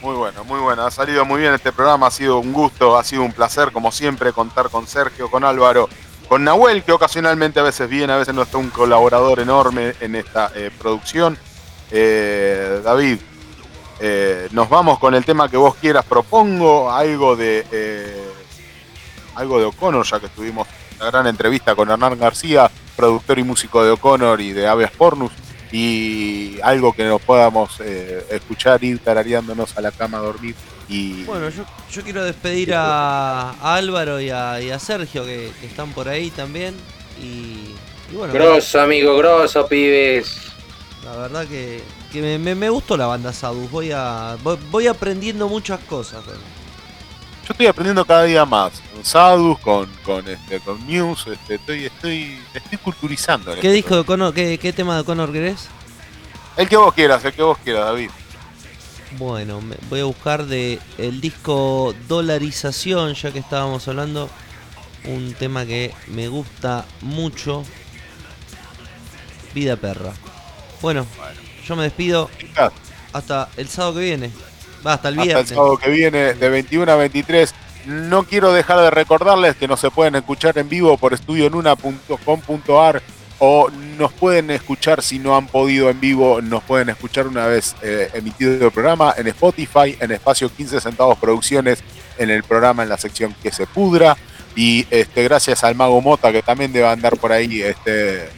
[0.00, 0.84] Muy bueno, muy bueno.
[0.86, 3.92] Ha salido muy bien este programa, ha sido un gusto, ha sido un placer, como
[3.92, 5.88] siempre, contar con Sergio, con Álvaro,
[6.28, 10.16] con Nahuel, que ocasionalmente a veces viene, a veces no está un colaborador enorme en
[10.16, 11.38] esta eh, producción.
[11.90, 13.18] Eh, David,
[14.04, 16.04] eh, nos vamos con el tema que vos quieras.
[16.04, 18.20] Propongo algo de eh,
[19.36, 20.66] algo de O'Connor, ya que tuvimos
[20.98, 25.30] la gran entrevista con Hernán García, productor y músico de O'Connor y de Aves Pornus
[25.70, 30.56] y algo que nos podamos eh, escuchar ir tarareándonos a la cama a dormir
[30.88, 35.52] y Bueno, yo, yo quiero despedir a, a Álvaro y a, y a Sergio que,
[35.60, 36.74] que están por ahí también.
[37.22, 37.74] Y,
[38.10, 40.38] y bueno, Grosso, amigo, grosso, pibes.
[41.04, 41.82] La verdad que,
[42.12, 43.70] que me, me- me gustó la banda Sadus.
[43.70, 44.36] Voy a
[44.70, 46.22] voy, aprendiendo muchas cosas.
[46.26, 46.32] yo
[47.50, 52.38] estoy aprendiendo cada día más con Sadus, con con este con Muse, este, estoy estoy
[52.54, 53.54] estoy culturizando.
[53.56, 55.66] ¿Qué disco de Conor, qué, qué tema de Conor querés?
[56.56, 58.10] El que vos quieras, el que vos quieras, David.
[59.18, 64.28] Bueno, me- voy a buscar de el disco Dolarización, ya que estábamos hablando.
[65.04, 67.64] Un tema que me gusta mucho.
[69.54, 70.12] Vida perra.
[70.80, 71.06] Bueno,
[71.66, 72.30] yo me despido
[73.12, 74.30] hasta el sábado que viene.
[74.86, 75.48] Va, hasta el Hasta el viernes.
[75.48, 77.54] sábado que viene, de 21 a 23.
[77.86, 83.02] No quiero dejar de recordarles que nos se pueden escuchar en vivo por estudionuna.com.ar
[83.44, 83.68] o
[83.98, 88.08] nos pueden escuchar si no han podido en vivo, nos pueden escuchar una vez eh,
[88.14, 91.82] emitido el programa en Spotify, en espacio 15 centavos producciones,
[92.18, 94.16] en el programa en la sección que se pudra.
[94.54, 98.28] Y este, gracias al Mago Mota que también debe andar por ahí este,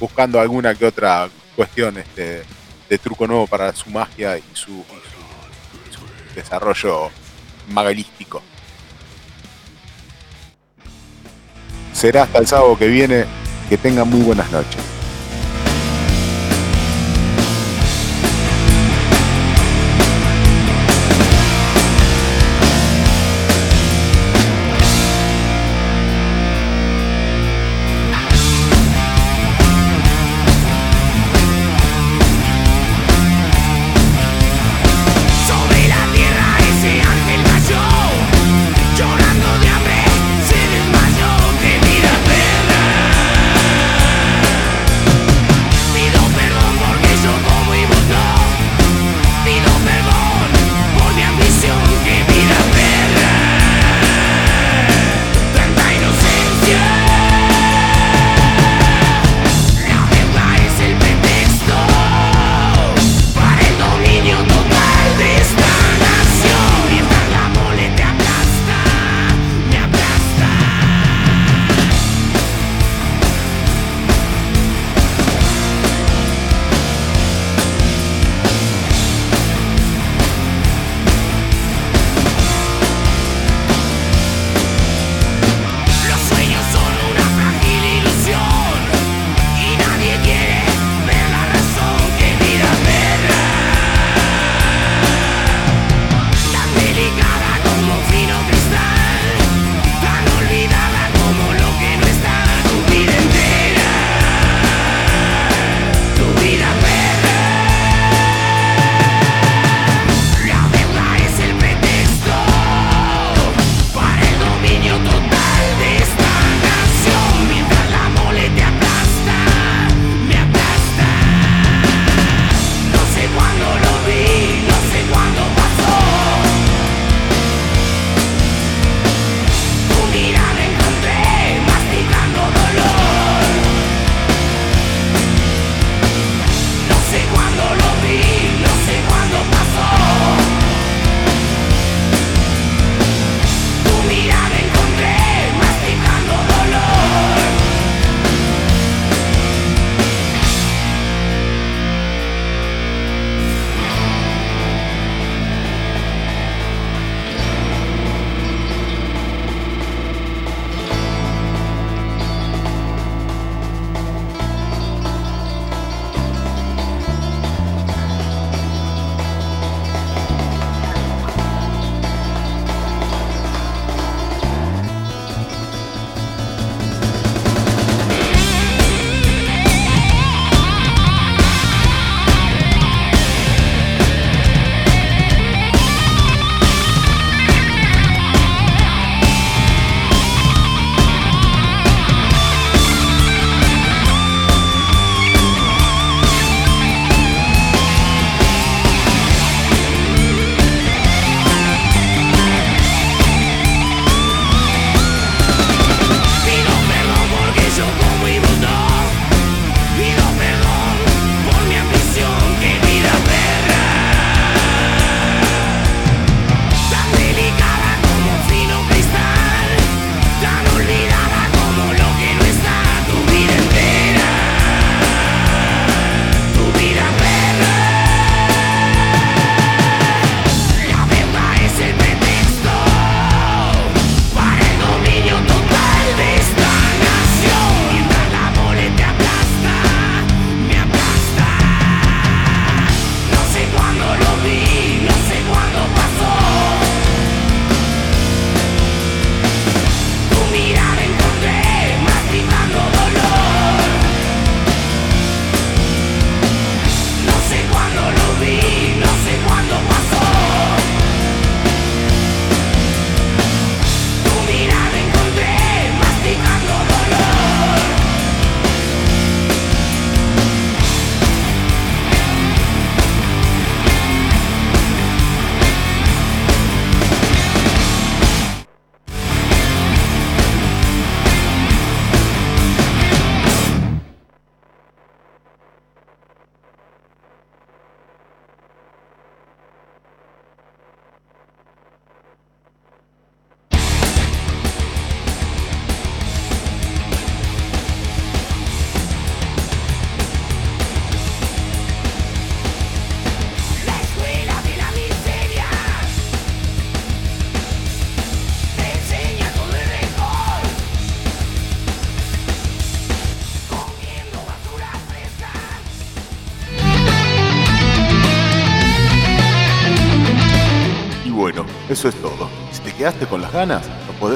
[0.00, 2.42] buscando alguna que otra cuestión este,
[2.88, 4.84] de truco nuevo para su magia y su,
[6.34, 7.10] desarrollo
[7.68, 8.42] magalístico.
[11.92, 13.24] Será hasta el sábado que viene.
[13.68, 14.83] Que tengan muy buenas noches.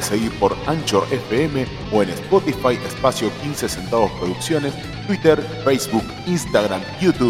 [0.08, 4.74] Seguir por Anchor FM o en Spotify Espacio 15 Centavos Producciones,
[5.06, 7.18] Twitter, Facebook, Instagram, YouTube